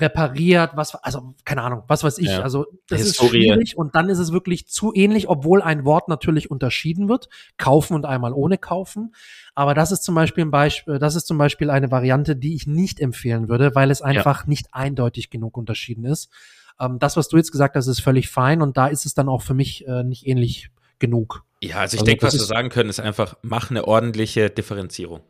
repariert, 0.00 0.72
was, 0.74 0.94
also 0.94 1.34
keine 1.44 1.62
Ahnung, 1.62 1.82
was 1.88 2.04
weiß 2.04 2.18
ich. 2.18 2.28
Ja. 2.28 2.42
Also 2.42 2.66
das 2.88 3.00
Historie. 3.00 3.38
ist 3.38 3.44
schwierig 3.44 3.76
und 3.76 3.94
dann 3.94 4.08
ist 4.08 4.18
es 4.18 4.32
wirklich 4.32 4.66
zu 4.68 4.92
ähnlich, 4.94 5.28
obwohl 5.28 5.62
ein 5.62 5.84
Wort 5.84 6.08
natürlich 6.08 6.50
unterschieden 6.50 7.08
wird. 7.08 7.28
Kaufen 7.56 7.94
und 7.94 8.06
einmal 8.06 8.32
ohne 8.32 8.58
kaufen. 8.58 9.14
Aber 9.54 9.74
das 9.74 9.92
ist 9.92 10.02
zum 10.02 10.14
Beispiel 10.14 10.44
ein 10.44 10.50
Beispiel, 10.50 10.98
das 10.98 11.14
ist 11.14 11.26
zum 11.26 11.38
Beispiel 11.38 11.70
eine 11.70 11.90
Variante, 11.90 12.36
die 12.36 12.54
ich 12.54 12.66
nicht 12.66 13.00
empfehlen 13.00 13.48
würde, 13.48 13.74
weil 13.74 13.90
es 13.90 14.02
einfach 14.02 14.42
ja. 14.42 14.48
nicht 14.48 14.68
eindeutig 14.72 15.30
genug 15.30 15.56
unterschieden 15.56 16.04
ist. 16.04 16.30
Ähm, 16.80 16.98
das, 16.98 17.16
was 17.16 17.28
du 17.28 17.36
jetzt 17.36 17.52
gesagt 17.52 17.76
hast, 17.76 17.86
ist 17.86 18.00
völlig 18.00 18.28
fein 18.28 18.62
und 18.62 18.76
da 18.76 18.88
ist 18.88 19.06
es 19.06 19.14
dann 19.14 19.28
auch 19.28 19.42
für 19.42 19.54
mich 19.54 19.86
äh, 19.86 20.02
nicht 20.02 20.26
ähnlich 20.26 20.70
genug. 20.98 21.44
Ja, 21.62 21.76
also 21.76 21.94
ich 21.94 22.00
also 22.00 22.06
denke, 22.06 22.26
was 22.26 22.34
wir 22.34 22.40
sagen 22.40 22.68
können, 22.68 22.90
ist 22.90 23.00
einfach, 23.00 23.36
mach 23.42 23.70
eine 23.70 23.86
ordentliche 23.86 24.50
Differenzierung. 24.50 25.20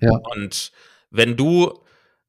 Ja. 0.00 0.20
Und 0.34 0.72
wenn 1.10 1.36
du 1.36 1.72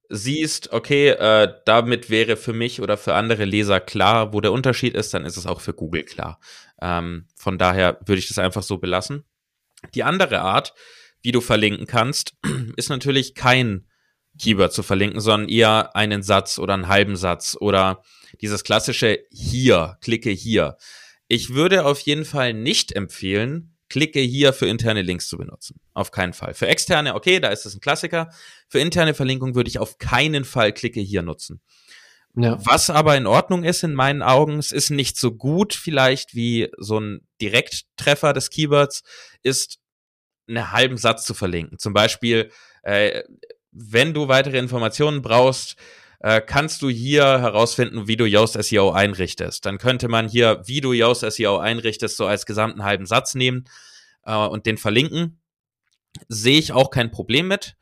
siehst, 0.10 0.72
okay, 0.72 1.10
äh, 1.10 1.54
damit 1.66 2.10
wäre 2.10 2.38
für 2.38 2.54
mich 2.54 2.82
oder 2.82 2.98
für 2.98 3.16
andere 3.16 3.46
Leser 3.46 3.80
klar, 3.80 4.34
wo 4.34 4.42
der 4.42 4.52
Unterschied 4.52 4.96
ist, 4.96 5.14
dann 5.14 5.26
ist 5.26 5.38
es 5.38 5.46
auch 5.46 5.62
für 5.62 5.74
Google 5.74 6.04
klar. 6.04 6.40
Ähm, 6.82 7.28
von 7.36 7.58
daher 7.58 8.00
würde 8.06 8.20
ich 8.20 8.28
das 8.28 8.38
einfach 8.38 8.64
so 8.64 8.78
belassen. 8.78 9.24
Die 9.94 10.04
andere 10.04 10.42
Art, 10.42 10.74
wie 11.22 11.32
du 11.32 11.42
verlinken 11.42 11.88
kannst, 11.88 12.34
ist 12.78 12.90
natürlich 12.90 13.36
kein 13.36 13.88
Keyword 14.40 14.74
zu 14.74 14.84
verlinken, 14.84 15.22
sondern 15.22 15.50
eher 15.50 15.96
einen 15.96 16.22
Satz 16.22 16.60
oder 16.60 16.74
einen 16.74 16.88
halben 16.88 17.16
Satz 17.16 17.58
oder 17.60 18.04
dieses 18.42 18.64
klassische 18.64 19.20
hier, 19.32 19.98
klicke 20.02 20.30
hier. 20.30 20.78
Ich 21.28 21.54
würde 21.54 21.86
auf 21.86 22.00
jeden 22.02 22.26
Fall 22.26 22.54
nicht 22.54 22.92
empfehlen, 22.92 23.75
klicke 23.90 24.20
hier 24.20 24.54
für 24.54 24.68
interne 24.68 25.02
Links 25.02 25.28
zu 25.28 25.38
benutzen. 25.38 25.80
Auf 25.94 26.12
keinen 26.12 26.34
Fall. 26.34 26.54
Für 26.54 26.68
externe, 26.68 27.16
okay, 27.16 27.40
da 27.40 27.50
ist 27.50 27.66
es 27.66 27.76
ein 27.76 27.82
Klassiker. 27.82 28.30
Für 28.68 28.80
interne 28.80 29.14
Verlinkung 29.14 29.56
würde 29.56 29.70
ich 29.70 29.80
auf 29.80 29.98
keinen 29.98 30.46
Fall 30.46 30.74
klicke 30.74 31.00
hier 31.00 31.22
nutzen. 31.22 31.62
Ja. 32.38 32.58
Was 32.66 32.90
aber 32.90 33.16
in 33.16 33.28
Ordnung 33.28 33.64
ist 33.64 33.84
in 33.84 33.94
meinen 33.94 34.22
Augen, 34.22 34.60
es 34.60 34.72
ist 34.72 34.90
nicht 34.90 35.18
so 35.18 35.32
gut 35.32 35.74
vielleicht 35.74 36.36
wie 36.36 36.70
so 36.78 37.00
ein 37.00 37.22
Direkttreffer 37.42 38.34
des 38.34 38.50
Keywords, 38.50 39.04
ist 39.42 39.80
einen 40.48 40.72
halben 40.72 40.98
Satz 40.98 41.24
zu 41.26 41.34
verlinken. 41.34 41.80
Zum 41.80 41.94
Beispiel, 41.94 42.52
äh, 42.84 43.24
wenn 43.72 44.14
du 44.14 44.28
weitere 44.28 44.58
Informationen 44.58 45.22
brauchst, 45.22 45.76
äh, 46.26 46.42
kannst 46.42 46.82
du 46.82 46.90
hier 46.90 47.24
herausfinden, 47.24 48.08
wie 48.08 48.18
du 48.18 48.26
Yoast 48.26 48.62
SEO 48.62 48.90
einrichtest. 48.90 49.64
Dann 49.64 49.78
könnte 49.78 50.08
man 50.08 50.28
hier, 50.28 50.60
wie 50.66 50.82
du 50.82 50.92
Yoast 50.92 51.22
SEO 51.22 51.60
einrichtest, 51.60 52.18
so 52.18 52.26
als 52.26 52.48
gesamten 52.48 52.84
halben 52.84 53.06
Satz 53.06 53.36
nehmen 53.36 53.66
äh, 54.26 54.36
und 54.36 54.66
den 54.66 54.80
verlinken. 54.80 55.40
Sehe 56.28 56.58
ich 56.58 56.72
auch 56.72 56.90
kein 56.90 57.12
Problem 57.12 57.48
mit. 57.48 57.76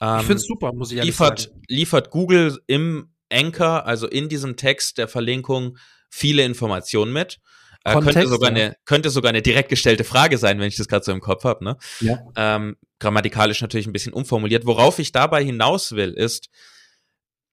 Ähm, 0.00 0.20
ich 0.20 0.26
finde 0.26 0.36
es 0.36 0.46
super, 0.46 0.72
muss 0.72 0.92
ich 0.92 0.98
ehrlich 0.98 1.12
liefert, 1.12 1.40
sagen. 1.40 1.62
Liefert 1.66 2.10
Google 2.10 2.60
im 2.68 3.12
Anchor, 3.32 3.84
also 3.84 4.06
in 4.06 4.28
diesem 4.28 4.56
Text 4.56 4.98
der 4.98 5.08
Verlinkung, 5.08 5.76
viele 6.08 6.44
Informationen 6.44 7.12
mit. 7.12 7.40
Äh, 7.82 7.94
Kontext, 7.94 8.14
könnte, 8.14 8.28
sogar 8.28 8.50
eine, 8.50 8.76
könnte 8.84 9.10
sogar 9.10 9.30
eine 9.30 9.42
direkt 9.42 9.70
gestellte 9.70 10.04
Frage 10.04 10.38
sein, 10.38 10.60
wenn 10.60 10.68
ich 10.68 10.76
das 10.76 10.86
gerade 10.86 11.04
so 11.04 11.10
im 11.10 11.20
Kopf 11.20 11.42
habe. 11.42 11.64
Ne? 11.64 11.76
Ja. 11.98 12.20
Ähm, 12.36 12.76
grammatikalisch 13.00 13.60
natürlich 13.60 13.88
ein 13.88 13.92
bisschen 13.92 14.12
umformuliert. 14.12 14.66
Worauf 14.66 15.00
ich 15.00 15.10
dabei 15.10 15.42
hinaus 15.42 15.90
will, 15.96 16.12
ist, 16.12 16.48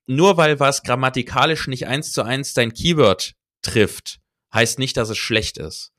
nur 0.08 0.38
weil 0.38 0.60
was 0.60 0.84
grammatikalisch 0.84 1.68
nicht 1.68 1.88
eins 1.88 2.12
zu 2.12 2.24
eins 2.24 2.54
dein 2.54 2.74
Keyword 2.74 3.34
trifft, 3.62 4.20
heißt 4.54 4.80
nicht, 4.80 4.98
dass 4.98 5.10
es 5.10 5.18
schlecht 5.18 5.58
ist. 5.58 5.92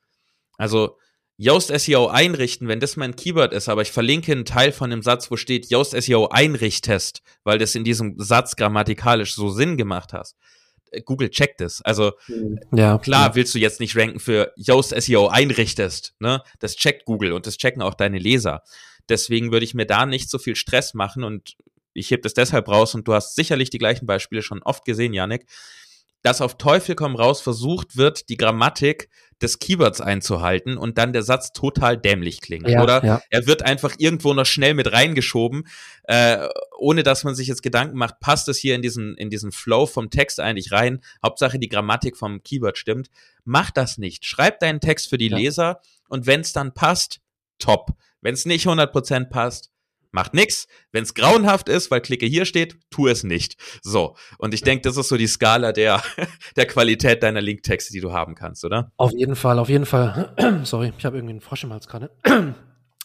Also 0.57 0.97
Yoast 1.39 1.69
SEO 1.69 2.07
einrichten, 2.07 2.67
wenn 2.67 2.81
das 2.81 2.97
mein 2.97 3.15
Keyword 3.15 3.53
ist, 3.53 3.69
aber 3.69 3.83
ich 3.83 3.93
verlinke 3.93 4.33
einen 4.33 4.47
Teil 4.47 4.73
von 4.73 4.89
dem 4.89 5.03
Satz, 5.03 5.31
wo 5.31 5.37
steht 5.37 5.69
Yoast 5.71 5.91
SEO 5.93 6.29
einrichtest, 6.29 7.23
weil 7.45 7.59
das 7.59 7.75
in 7.75 7.85
diesem 7.85 8.15
Satz 8.19 8.57
grammatikalisch 8.57 9.35
so 9.35 9.51
Sinn 9.51 9.77
gemacht 9.77 10.15
hast. 10.15 10.37
Äh, 10.91 11.03
Google 11.03 11.29
checkt 11.29 11.61
es. 11.61 11.83
Also 11.83 12.13
ja, 12.73 12.97
klar 12.99 13.29
ja. 13.29 13.35
willst 13.35 13.55
du 13.55 13.59
jetzt 13.59 13.81
nicht 13.81 13.97
ranken 13.97 14.19
für 14.19 14.53
Yoast 14.57 14.99
SEO 14.99 15.29
einrichtest, 15.29 16.15
ne? 16.21 16.43
Das 16.59 16.77
checkt 16.77 17.05
Google 17.05 17.33
und 17.33 17.47
das 17.47 17.59
checken 17.59 17.83
auch 17.83 17.95
deine 17.95 18.19
Leser. 18.19 18.63
Deswegen 19.09 19.53
würde 19.53 19.65
ich 19.65 19.75
mir 19.75 19.87
da 19.87 20.07
nicht 20.07 20.31
so 20.31 20.39
viel 20.39 20.57
Stress 20.57 20.95
machen 20.95 21.23
und 21.23 21.57
ich 21.97 22.11
heb 22.11 22.23
das 22.23 22.35
deshalb 22.35 22.69
raus 22.69 22.95
und 22.95 23.09
du 23.09 23.15
hast 23.15 23.35
sicherlich 23.35 23.71
die 23.71 23.79
gleichen 23.79 24.07
Beispiele 24.07 24.43
schon 24.43 24.63
oft 24.63 24.85
gesehen, 24.85 25.13
Janik, 25.13 25.47
dass 26.23 26.41
auf 26.41 26.59
Teufel 26.59 26.95
komm 26.97 27.15
raus 27.15 27.41
versucht 27.41 27.97
wird, 27.97 28.29
die 28.29 28.37
Grammatik 28.37 29.09
des 29.43 29.59
Keywords 29.59 30.01
einzuhalten 30.01 30.79
und 30.79 30.99
dann 30.99 31.13
der 31.13 31.23
Satz 31.23 31.53
total 31.53 31.99
dämlich 31.99 32.41
klingt. 32.41 32.69
Ja, 32.69 32.83
Oder 32.83 33.05
ja. 33.05 33.23
er 33.31 33.47
wird 33.47 33.63
einfach 33.63 33.95
irgendwo 33.99 34.33
noch 34.33 34.47
schnell 34.47 34.75
mit 34.75 34.91
reingeschoben, 34.91 35.69
äh, 36.05 36.49
ohne 36.79 37.03
dass 37.03 37.23
man 37.23 37.35
sich 37.35 37.49
jetzt 37.49 37.63
Gedanken 37.63 37.99
macht, 37.99 38.19
passt 38.19 38.49
es 38.49 38.59
hier 38.59 38.75
in 38.75 38.83
diesen, 38.83 39.15
in 39.17 39.29
diesen 39.31 39.53
Flow 39.53 39.87
vom 39.87 40.11
Text 40.11 40.41
eigentlich 40.41 40.73
rein? 40.73 41.01
Hauptsache 41.23 41.59
die 41.59 41.69
Grammatik 41.69 42.17
vom 42.17 42.43
Keyword 42.43 42.79
stimmt. 42.79 43.09
Mach 43.45 43.71
das 43.71 43.99
nicht. 43.99 44.25
Schreib 44.25 44.59
deinen 44.61 44.81
Text 44.81 45.09
für 45.09 45.19
die 45.19 45.29
ja. 45.29 45.37
Leser 45.37 45.81
und 46.09 46.27
wenn 46.27 46.41
es 46.41 46.53
dann 46.53 46.73
passt, 46.73 47.21
top. 47.59 47.91
Wenn 48.21 48.35
es 48.35 48.47
nicht 48.47 48.67
100% 48.67 49.29
passt, 49.29 49.71
macht 50.11 50.35
nix. 50.35 50.67
Wenn 50.93 51.03
es 51.03 51.15
grauenhaft 51.15 51.69
ist, 51.69 51.91
weil 51.91 52.01
Klicke 52.01 52.27
hier 52.27 52.45
steht, 52.45 52.77
tu 52.91 53.07
es 53.07 53.25
nicht. 53.25 53.57
So. 53.83 54.17
Und 54.39 54.55
ich 54.55 54.63
denke, 54.63 54.83
das 54.83 54.97
ist 54.97 55.09
so 55.09 55.17
die 55.17 55.27
Skala 55.27 55.73
der, 55.73 56.03
der 56.57 56.67
Qualität 56.67 57.23
deiner 57.23 57.41
Linktexte, 57.41 57.93
die 57.93 58.01
du 58.01 58.13
haben 58.13 58.35
kannst, 58.35 58.65
oder? 58.65 58.93
Auf 58.97 59.13
jeden 59.13 59.37
Fall, 59.37 59.59
auf 59.59 59.69
jeden 59.69 59.87
Fall. 59.87 60.35
Sorry, 60.65 60.93
ich 60.97 61.05
habe 61.05 61.17
irgendwie 61.17 61.33
einen 61.33 61.41
Frosch 61.41 61.65
im 61.65 61.73
Hals 61.73 61.89
gerade. 61.89 62.11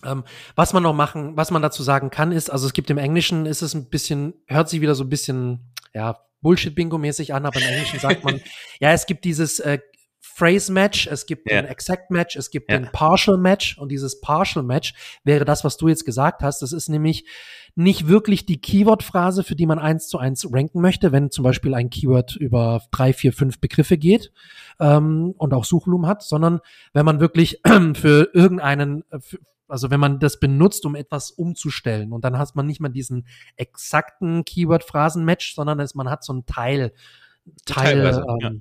Ähm, 0.03 0.23
was 0.55 0.73
man 0.73 0.81
noch 0.81 0.95
machen, 0.95 1.37
was 1.37 1.51
man 1.51 1.61
dazu 1.61 1.83
sagen 1.83 2.09
kann, 2.09 2.31
ist, 2.31 2.49
also 2.49 2.65
es 2.65 2.73
gibt 2.73 2.89
im 2.89 2.97
Englischen, 2.97 3.45
ist 3.45 3.61
es 3.61 3.75
ein 3.75 3.87
bisschen, 3.87 4.33
hört 4.47 4.67
sich 4.67 4.81
wieder 4.81 4.95
so 4.95 5.03
ein 5.03 5.09
bisschen, 5.09 5.73
ja, 5.93 6.17
Bullshit-Bingo-mäßig 6.41 7.33
an, 7.33 7.45
aber 7.45 7.59
im 7.59 7.67
Englischen 7.67 7.99
sagt 7.99 8.23
man, 8.23 8.41
ja, 8.79 8.91
es 8.93 9.05
gibt 9.05 9.25
dieses 9.25 9.59
äh, 9.59 9.79
Phrase 10.23 10.71
Match, 10.71 11.07
es 11.07 11.25
gibt 11.25 11.49
ja. 11.49 11.61
den 11.61 11.69
Exact 11.69 12.11
Match, 12.11 12.35
es 12.35 12.51
gibt 12.51 12.71
ja. 12.71 12.77
den 12.77 12.91
Partial 12.91 13.37
Match 13.37 13.77
und 13.79 13.89
dieses 13.89 14.21
Partial 14.21 14.63
Match 14.63 14.93
wäre 15.23 15.45
das, 15.45 15.63
was 15.63 15.77
du 15.77 15.87
jetzt 15.87 16.05
gesagt 16.05 16.43
hast. 16.43 16.61
Das 16.61 16.73
ist 16.73 16.89
nämlich 16.89 17.25
nicht 17.73 18.07
wirklich 18.07 18.45
die 18.45 18.61
Keyword-Phrase, 18.61 19.43
für 19.43 19.55
die 19.55 19.65
man 19.65 19.79
eins 19.79 20.07
zu 20.07 20.19
eins 20.19 20.47
ranken 20.51 20.79
möchte, 20.79 21.11
wenn 21.11 21.31
zum 21.31 21.43
Beispiel 21.43 21.73
ein 21.73 21.89
Keyword 21.89 22.35
über 22.35 22.81
drei, 22.91 23.13
vier, 23.13 23.33
fünf 23.33 23.59
Begriffe 23.59 23.97
geht 23.97 24.31
ähm, 24.79 25.33
und 25.37 25.53
auch 25.55 25.65
Suchvolumen 25.65 26.07
hat, 26.07 26.21
sondern 26.21 26.59
wenn 26.93 27.05
man 27.05 27.19
wirklich 27.19 27.59
für 27.95 28.29
irgendeinen, 28.33 29.03
also 29.67 29.89
wenn 29.89 29.99
man 29.99 30.19
das 30.19 30.39
benutzt, 30.39 30.85
um 30.85 30.95
etwas 30.95 31.31
umzustellen 31.31 32.13
und 32.13 32.23
dann 32.25 32.37
hat 32.37 32.55
man 32.55 32.67
nicht 32.67 32.79
mal 32.79 32.89
diesen 32.89 33.25
exakten 33.55 34.45
Keyword-Phrasen-Match, 34.45 35.55
sondern 35.55 35.83
man 35.95 36.09
hat 36.11 36.23
so 36.23 36.33
ein 36.33 36.45
Teil 36.45 36.93
Teile, 37.65 38.23
ähm, 38.27 38.37
ja. 38.39 38.51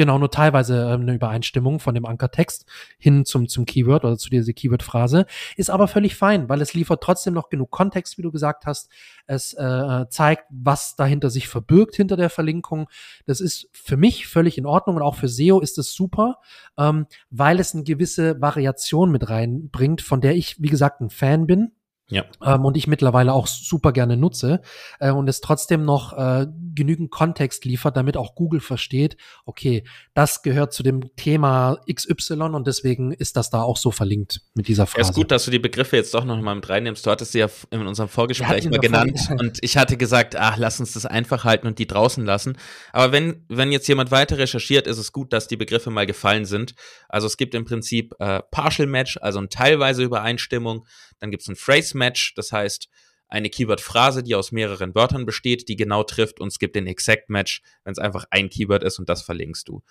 Genau, 0.00 0.16
nur 0.16 0.30
teilweise 0.30 0.94
ähm, 0.94 1.02
eine 1.02 1.12
Übereinstimmung 1.12 1.78
von 1.78 1.94
dem 1.94 2.06
Ankertext 2.06 2.64
hin 2.96 3.26
zum, 3.26 3.48
zum 3.48 3.66
Keyword 3.66 4.06
oder 4.06 4.16
zu 4.16 4.30
dieser 4.30 4.54
Keyword-Phrase. 4.54 5.26
Ist 5.56 5.68
aber 5.68 5.88
völlig 5.88 6.16
fein, 6.16 6.48
weil 6.48 6.62
es 6.62 6.72
liefert 6.72 7.02
trotzdem 7.02 7.34
noch 7.34 7.50
genug 7.50 7.70
Kontext, 7.70 8.16
wie 8.16 8.22
du 8.22 8.32
gesagt 8.32 8.64
hast. 8.64 8.88
Es 9.26 9.52
äh, 9.52 10.06
zeigt, 10.08 10.44
was 10.48 10.96
dahinter 10.96 11.28
sich 11.28 11.48
verbirgt 11.48 11.96
hinter 11.96 12.16
der 12.16 12.30
Verlinkung. 12.30 12.88
Das 13.26 13.42
ist 13.42 13.68
für 13.74 13.98
mich 13.98 14.26
völlig 14.26 14.56
in 14.56 14.64
Ordnung 14.64 14.96
und 14.96 15.02
auch 15.02 15.16
für 15.16 15.28
SEO 15.28 15.60
ist 15.60 15.76
es 15.76 15.92
super, 15.92 16.38
ähm, 16.78 17.04
weil 17.28 17.60
es 17.60 17.74
eine 17.74 17.84
gewisse 17.84 18.40
Variation 18.40 19.10
mit 19.10 19.28
reinbringt, 19.28 20.00
von 20.00 20.22
der 20.22 20.34
ich, 20.34 20.62
wie 20.62 20.70
gesagt, 20.70 21.02
ein 21.02 21.10
Fan 21.10 21.46
bin 21.46 21.72
ja. 22.10 22.24
Ähm, 22.44 22.64
und 22.64 22.76
ich 22.76 22.86
mittlerweile 22.86 23.32
auch 23.32 23.46
super 23.46 23.92
gerne 23.92 24.16
nutze 24.16 24.60
äh, 24.98 25.10
und 25.10 25.28
es 25.28 25.40
trotzdem 25.40 25.84
noch 25.84 26.12
äh, 26.12 26.46
genügend 26.74 27.10
Kontext 27.10 27.64
liefert, 27.64 27.96
damit 27.96 28.16
auch 28.16 28.34
Google 28.34 28.60
versteht, 28.60 29.16
okay, 29.44 29.84
das 30.14 30.42
gehört 30.42 30.72
zu 30.72 30.82
dem 30.82 31.14
Thema 31.16 31.80
XY 31.92 32.34
und 32.34 32.66
deswegen 32.66 33.12
ist 33.12 33.36
das 33.36 33.50
da 33.50 33.62
auch 33.62 33.76
so 33.76 33.92
verlinkt 33.92 34.42
mit 34.54 34.66
dieser 34.68 34.86
Phrase. 34.86 35.02
Ja, 35.02 35.10
ist 35.10 35.14
gut, 35.14 35.30
dass 35.30 35.44
du 35.44 35.52
die 35.52 35.60
Begriffe 35.60 35.96
jetzt 35.96 36.12
doch 36.12 36.24
noch 36.24 36.40
mal 36.40 36.54
mit 36.54 36.68
reinnimmst. 36.68 37.06
Du 37.06 37.10
hattest 37.10 37.32
sie 37.32 37.38
ja 37.38 37.48
in 37.70 37.86
unserem 37.86 38.08
Vorgespräch 38.08 38.68
mal 38.68 38.78
genannt 38.80 39.28
und 39.38 39.58
ich 39.62 39.76
hatte 39.76 39.96
gesagt, 39.96 40.34
ach, 40.36 40.56
lass 40.56 40.80
uns 40.80 40.94
das 40.94 41.06
einfach 41.06 41.44
halten 41.44 41.68
und 41.68 41.78
die 41.78 41.86
draußen 41.86 42.24
lassen. 42.24 42.58
Aber 42.92 43.12
wenn, 43.12 43.44
wenn 43.48 43.70
jetzt 43.70 43.86
jemand 43.86 44.10
weiter 44.10 44.38
recherchiert, 44.38 44.88
ist 44.88 44.98
es 44.98 45.12
gut, 45.12 45.32
dass 45.32 45.46
die 45.46 45.56
Begriffe 45.56 45.90
mal 45.90 46.06
gefallen 46.06 46.44
sind. 46.44 46.74
Also 47.08 47.28
es 47.28 47.36
gibt 47.36 47.54
im 47.54 47.64
Prinzip 47.64 48.14
äh, 48.18 48.40
Partial 48.50 48.88
Match, 48.88 49.16
also 49.20 49.38
eine 49.38 49.48
teilweise 49.48 50.02
Übereinstimmung 50.02 50.86
dann 51.20 51.30
gibt 51.30 51.42
es 51.42 51.48
ein 51.48 51.56
Phrase 51.56 51.96
Match, 51.96 52.34
das 52.34 52.52
heißt 52.52 52.88
eine 53.30 53.48
Keyword-Phrase, 53.48 54.22
die 54.24 54.34
aus 54.34 54.50
mehreren 54.50 54.94
Wörtern 54.94 55.24
besteht, 55.24 55.68
die 55.68 55.76
genau 55.76 56.02
trifft 56.02 56.40
und 56.40 56.48
es 56.48 56.58
gibt 56.58 56.74
den 56.74 56.88
Exact 56.88 57.30
Match, 57.30 57.62
wenn 57.84 57.92
es 57.92 57.98
einfach 57.98 58.24
ein 58.30 58.50
Keyword 58.50 58.82
ist 58.82 58.98
und 58.98 59.08
das 59.08 59.22
verlinkst 59.22 59.68
du. 59.68 59.82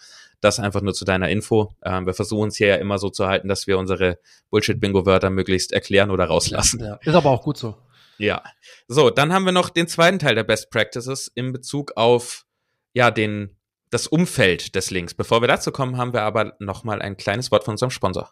Das 0.41 0.59
einfach 0.59 0.81
nur 0.81 0.93
zu 0.93 1.05
deiner 1.05 1.29
Info. 1.29 1.73
Ähm, 1.83 2.05
wir 2.05 2.13
versuchen 2.13 2.49
es 2.49 2.57
hier 2.57 2.67
ja 2.67 2.75
immer 2.75 2.99
so 2.99 3.09
zu 3.09 3.27
halten, 3.27 3.47
dass 3.47 3.65
wir 3.65 3.77
unsere 3.77 4.19
Bullshit-Bingo-Wörter 4.49 5.29
möglichst 5.29 5.71
erklären 5.71 6.11
oder 6.11 6.25
rauslassen. 6.25 6.81
Ja, 6.81 6.95
ist 7.01 7.15
aber 7.15 7.29
auch 7.29 7.43
gut 7.43 7.57
so. 7.57 7.77
Ja. 8.17 8.43
So, 8.89 9.09
dann 9.09 9.31
haben 9.31 9.45
wir 9.45 9.53
noch 9.53 9.69
den 9.69 9.87
zweiten 9.87 10.19
Teil 10.19 10.35
der 10.35 10.43
Best 10.43 10.69
Practices 10.69 11.31
in 11.33 11.53
Bezug 11.53 11.93
auf 11.95 12.45
ja 12.93 13.09
den 13.09 13.55
das 13.89 14.05
Umfeld 14.05 14.75
des 14.75 14.91
Links. 14.91 15.13
Bevor 15.13 15.41
wir 15.41 15.47
dazu 15.47 15.71
kommen, 15.71 15.97
haben 15.97 16.13
wir 16.13 16.21
aber 16.21 16.53
noch 16.59 16.83
mal 16.83 17.01
ein 17.01 17.17
kleines 17.17 17.51
Wort 17.51 17.63
von 17.63 17.73
unserem 17.73 17.89
Sponsor. 17.89 18.31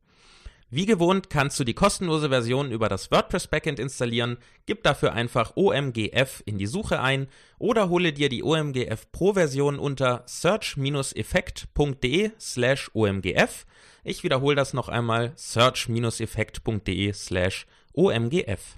Wie 0.73 0.85
gewohnt 0.85 1.29
kannst 1.29 1.59
du 1.59 1.65
die 1.65 1.73
kostenlose 1.73 2.29
Version 2.29 2.71
über 2.71 2.87
das 2.87 3.11
WordPress 3.11 3.47
Backend 3.47 3.77
installieren, 3.77 4.37
gib 4.65 4.83
dafür 4.83 5.11
einfach 5.11 5.57
OMGF 5.57 6.41
in 6.45 6.57
die 6.57 6.65
Suche 6.65 7.01
ein 7.01 7.27
oder 7.59 7.89
hole 7.89 8.13
dir 8.13 8.29
die 8.29 8.41
OMGF 8.41 9.11
Pro 9.11 9.33
Version 9.33 9.77
unter 9.77 10.23
search-effekt.de 10.27 12.31
slash 12.39 12.89
OMGF. 12.93 13.65
Ich 14.05 14.23
wiederhole 14.23 14.55
das 14.55 14.73
noch 14.73 14.87
einmal, 14.87 15.33
search-effekt.de 15.35 17.11
slash 17.11 17.67
OMGF. 17.91 18.77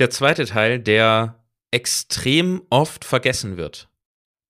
Der 0.00 0.10
zweite 0.10 0.46
Teil, 0.46 0.80
der 0.80 1.44
extrem 1.70 2.62
oft 2.70 3.04
vergessen 3.04 3.56
wird. 3.56 3.88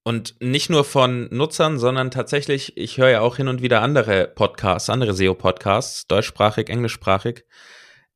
Und 0.07 0.37
nicht 0.39 0.71
nur 0.71 0.85
von 0.85 1.29
Nutzern, 1.33 1.81
sondern 1.81 2.13
tatsächlich, 2.13 2.77
ich 2.77 2.97
höre 2.97 3.11
ja 3.11 3.21
auch 3.23 3.39
hin 3.39 3.49
und 3.49 3.61
wieder 3.61 3.83
andere 3.83 4.29
Podcasts, 4.29 4.89
andere 4.89 5.15
SEO-Podcasts, 5.15 6.07
deutschsprachig, 6.07 6.69
englischsprachig. 6.69 7.43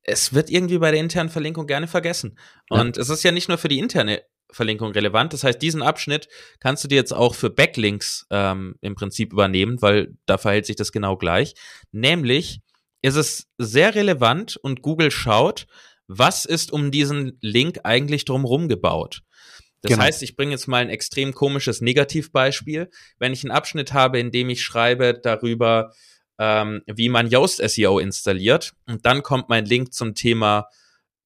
Es 0.04 0.32
wird 0.32 0.50
irgendwie 0.50 0.78
bei 0.78 0.92
der 0.92 1.00
internen 1.00 1.30
Verlinkung 1.30 1.66
gerne 1.66 1.88
vergessen. 1.88 2.38
Und 2.68 2.96
ja. 2.96 3.02
es 3.02 3.08
ist 3.08 3.24
ja 3.24 3.32
nicht 3.32 3.48
nur 3.48 3.58
für 3.58 3.66
die 3.66 3.80
interne 3.80 4.22
Verlinkung 4.52 4.92
relevant. 4.92 5.32
Das 5.32 5.42
heißt, 5.42 5.60
diesen 5.60 5.82
Abschnitt 5.82 6.28
kannst 6.60 6.84
du 6.84 6.88
dir 6.88 6.94
jetzt 6.94 7.12
auch 7.12 7.34
für 7.34 7.50
Backlinks 7.50 8.24
ähm, 8.30 8.76
im 8.82 8.94
Prinzip 8.94 9.32
übernehmen, 9.32 9.82
weil 9.82 10.16
da 10.26 10.38
verhält 10.38 10.66
sich 10.66 10.76
das 10.76 10.92
genau 10.92 11.16
gleich. 11.16 11.54
Nämlich 11.90 12.60
ist 13.02 13.16
es 13.16 13.48
sehr 13.58 13.96
relevant 13.96 14.56
und 14.56 14.82
Google 14.82 15.10
schaut, 15.10 15.66
was 16.06 16.44
ist 16.44 16.72
um 16.72 16.92
diesen 16.92 17.36
Link 17.40 17.80
eigentlich 17.82 18.26
drumherum 18.26 18.68
gebaut. 18.68 19.22
Das 19.82 19.90
genau. 19.92 20.02
heißt, 20.04 20.22
ich 20.22 20.36
bringe 20.36 20.52
jetzt 20.52 20.68
mal 20.68 20.82
ein 20.82 20.90
extrem 20.90 21.34
komisches 21.34 21.80
Negativbeispiel. 21.80 22.90
Wenn 23.18 23.32
ich 23.32 23.44
einen 23.44 23.50
Abschnitt 23.50 23.92
habe, 23.92 24.18
in 24.18 24.30
dem 24.30 24.50
ich 24.50 24.62
schreibe 24.62 25.14
darüber, 25.14 25.92
ähm, 26.38 26.82
wie 26.86 27.08
man 27.08 27.30
Yoast 27.30 27.62
SEO 27.66 27.98
installiert, 27.98 28.74
und 28.86 29.06
dann 29.06 29.22
kommt 29.22 29.48
mein 29.48 29.64
Link 29.64 29.94
zum 29.94 30.14
Thema 30.14 30.68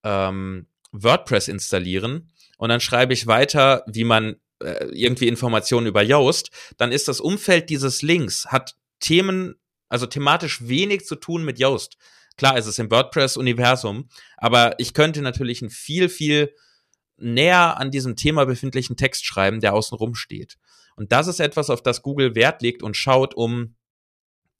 ähm, 0.04 0.66
WordPress 0.92 1.48
installieren, 1.48 2.30
und 2.56 2.68
dann 2.68 2.80
schreibe 2.80 3.12
ich 3.12 3.26
weiter, 3.26 3.84
wie 3.86 4.04
man 4.04 4.36
äh, 4.60 4.86
irgendwie 4.92 5.28
Informationen 5.28 5.86
über 5.86 6.02
Yoast, 6.02 6.50
dann 6.76 6.92
ist 6.92 7.08
das 7.08 7.20
Umfeld 7.20 7.70
dieses 7.70 8.02
Links, 8.02 8.46
hat 8.46 8.76
Themen, 9.00 9.56
also 9.88 10.06
thematisch 10.06 10.66
wenig 10.66 11.04
zu 11.04 11.16
tun 11.16 11.44
mit 11.44 11.58
Yoast. 11.58 11.96
Klar 12.36 12.56
ist 12.56 12.66
es 12.66 12.78
im 12.78 12.90
WordPress-Universum, 12.90 14.08
aber 14.36 14.78
ich 14.78 14.94
könnte 14.94 15.22
natürlich 15.22 15.62
ein 15.62 15.70
viel, 15.70 16.08
viel 16.08 16.54
näher 17.24 17.78
an 17.78 17.90
diesem 17.90 18.16
Thema 18.16 18.44
befindlichen 18.44 18.96
Text 18.96 19.24
schreiben, 19.24 19.60
der 19.60 19.74
außenrum 19.74 20.14
steht. 20.14 20.56
Und 20.96 21.12
das 21.12 21.26
ist 21.26 21.40
etwas, 21.40 21.70
auf 21.70 21.82
das 21.82 22.02
Google 22.02 22.34
Wert 22.34 22.62
legt 22.62 22.82
und 22.82 22.96
schaut, 22.96 23.34
um 23.34 23.74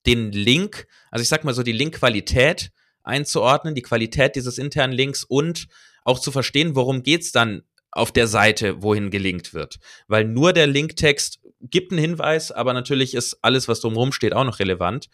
den 0.07 0.33
Link, 0.33 0.87
also 1.11 1.23
ich 1.23 1.29
sag 1.29 1.45
mal 1.45 1.55
so 1.55 1.63
die 1.63 1.73
Linkqualität 1.73 2.73
einzuordnen, 3.03 3.75
die 3.75 3.83
Qualität 3.83 4.37
dieses 4.37 4.59
internen 4.59 4.93
Links 4.93 5.25
und 5.25 5.69
auch 6.05 6.19
zu 6.19 6.33
verstehen, 6.33 6.75
worum 6.75 7.03
geht's 7.03 7.33
dann 7.33 7.63
auf 7.91 8.11
der 8.11 8.27
Seite, 8.27 8.83
wohin 8.83 9.11
gelinkt 9.11 9.55
wird. 9.55 9.79
Weil 10.09 10.25
nur 10.25 10.53
der 10.53 10.67
Linktext 10.67 11.41
gibt 11.61 11.93
einen 11.93 12.01
Hinweis, 12.01 12.51
aber 12.51 12.73
natürlich 12.73 13.15
ist 13.15 13.39
alles, 13.43 13.69
was 13.69 13.81
drumherum 13.81 14.13
steht, 14.13 14.35
auch 14.35 14.45
noch 14.45 14.59
relevant. 14.59 15.09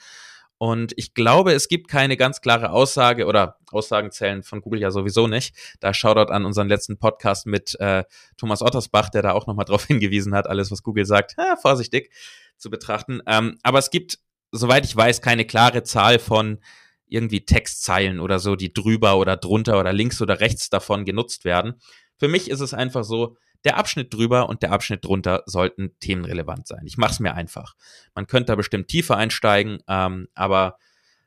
Und 0.63 0.93
ich 0.97 1.15
glaube, 1.15 1.55
es 1.55 1.69
gibt 1.69 1.89
keine 1.89 2.19
ganz 2.19 2.43
klare 2.43 2.71
Aussage 2.71 3.25
oder 3.25 3.57
Aussagen 3.73 4.11
zählen 4.11 4.43
von 4.43 4.61
Google 4.61 4.83
ja 4.83 4.91
sowieso 4.91 5.27
nicht. 5.27 5.57
Da 5.81 5.95
Shoutout 5.95 6.31
an 6.31 6.45
unseren 6.45 6.69
letzten 6.69 6.99
Podcast 6.99 7.47
mit 7.47 7.81
äh, 7.81 8.05
Thomas 8.37 8.61
Ottersbach, 8.61 9.09
der 9.09 9.23
da 9.23 9.33
auch 9.33 9.47
nochmal 9.47 9.65
drauf 9.69 9.87
hingewiesen 9.87 10.35
hat, 10.35 10.47
alles, 10.47 10.71
was 10.71 10.83
Google 10.83 11.07
sagt, 11.07 11.35
äh, 11.39 11.57
vorsichtig 11.57 12.13
zu 12.59 12.69
betrachten. 12.69 13.23
Ähm, 13.27 13.57
aber 13.63 13.79
es 13.79 13.89
gibt, 13.89 14.19
soweit 14.53 14.85
ich 14.85 14.95
weiß, 14.95 15.23
keine 15.23 15.47
klare 15.47 15.83
Zahl 15.83 16.19
von 16.19 16.59
irgendwie 17.07 17.47
Textzeilen 17.47 18.21
oder 18.21 18.39
so, 18.39 18.55
die 18.55 18.75
drüber 18.75 19.17
oder 19.17 19.39
drunter 19.39 19.81
oder 19.81 19.95
links 19.95 20.21
oder 20.21 20.41
rechts 20.41 20.69
davon 20.69 21.07
genutzt 21.07 21.47
werden. 21.47 21.81
Für 22.19 22.29
mich 22.29 22.51
ist 22.51 22.61
es 22.61 22.75
einfach 22.75 23.05
so, 23.05 23.39
der 23.65 23.77
Abschnitt 23.77 24.13
drüber 24.13 24.49
und 24.49 24.63
der 24.63 24.73
Abschnitt 24.73 25.05
drunter 25.05 25.43
sollten 25.47 25.99
themenrelevant 26.01 26.67
sein. 26.67 26.83
Ich 26.87 26.97
mache 26.97 27.13
es 27.13 27.21
mir 27.21 27.35
einfach. 27.35 27.75
Man 28.15 28.27
könnte 28.27 28.47
da 28.47 28.57
bestimmt 28.57 28.89
tiefer 28.89 29.17
einsteigen, 29.17 29.83
ähm, 29.89 30.29
aber 30.35 30.79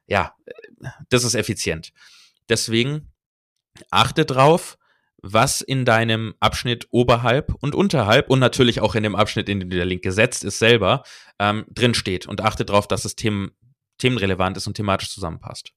ja, 0.08 0.36
das 1.10 1.24
ist 1.24 1.36
effizient. 1.36 1.94
Deswegen 2.50 3.12
achte 3.90 4.26
drauf, 4.26 4.78
was 5.22 5.62
in 5.62 5.86
deinem 5.86 6.36
Abschnitt 6.40 6.88
oberhalb 6.92 7.54
und 7.62 7.76
unterhalb 7.76 8.30
und 8.30 8.40
natürlich 8.40 8.82
auch 8.82 8.94
in 8.96 9.04
dem 9.04 9.16
Abschnitt, 9.16 9.48
in 9.48 9.62
dem 9.62 9.70
der 9.70 9.86
Link 9.86 10.02
gesetzt 10.02 10.44
ist, 10.44 10.60
selber 10.60 11.04
ähm, 11.40 11.66
drin 11.70 11.94
steht 11.94 12.28
und 12.28 12.42
achte 12.42 12.66
darauf, 12.66 12.88
dass 12.88 13.06
es 13.06 13.16
Themen, 13.16 13.52
themenrelevant 14.00 14.58
ist 14.58 14.68
und 14.68 14.76
thematisch 14.76 15.12
zusammenpasst. 15.12 15.72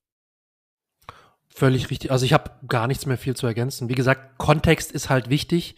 Völlig 1.48 1.90
richtig. 1.90 2.10
Also 2.10 2.26
ich 2.26 2.32
habe 2.32 2.50
gar 2.66 2.88
nichts 2.88 3.06
mehr 3.06 3.16
viel 3.16 3.36
zu 3.36 3.46
ergänzen. 3.46 3.88
Wie 3.88 3.94
gesagt, 3.94 4.36
Kontext 4.36 4.90
ist 4.90 5.08
halt 5.08 5.30
wichtig 5.30 5.76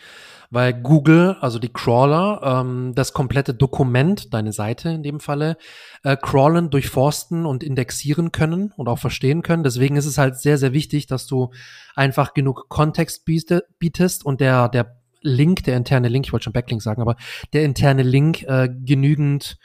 weil 0.50 0.72
Google, 0.72 1.36
also 1.40 1.58
die 1.58 1.72
Crawler, 1.72 2.40
ähm, 2.42 2.94
das 2.94 3.12
komplette 3.12 3.54
Dokument, 3.54 4.32
deine 4.32 4.52
Seite 4.52 4.90
in 4.90 5.02
dem 5.02 5.20
Falle, 5.20 5.56
äh, 6.02 6.16
crawlen, 6.16 6.70
durchforsten 6.70 7.44
und 7.44 7.62
indexieren 7.62 8.32
können 8.32 8.72
und 8.76 8.88
auch 8.88 8.98
verstehen 8.98 9.42
können. 9.42 9.62
Deswegen 9.62 9.96
ist 9.96 10.06
es 10.06 10.18
halt 10.18 10.38
sehr, 10.38 10.58
sehr 10.58 10.72
wichtig, 10.72 11.06
dass 11.06 11.26
du 11.26 11.50
einfach 11.94 12.32
genug 12.34 12.68
Kontext 12.68 13.24
bietest 13.24 14.24
und 14.24 14.40
der, 14.40 14.68
der 14.68 14.98
Link, 15.20 15.64
der 15.64 15.76
interne 15.76 16.08
Link, 16.08 16.26
ich 16.26 16.32
wollte 16.32 16.44
schon 16.44 16.52
Backlink 16.52 16.82
sagen, 16.82 17.02
aber 17.02 17.16
der 17.52 17.64
interne 17.64 18.02
Link 18.02 18.42
äh, 18.44 18.68
genügend 18.68 19.58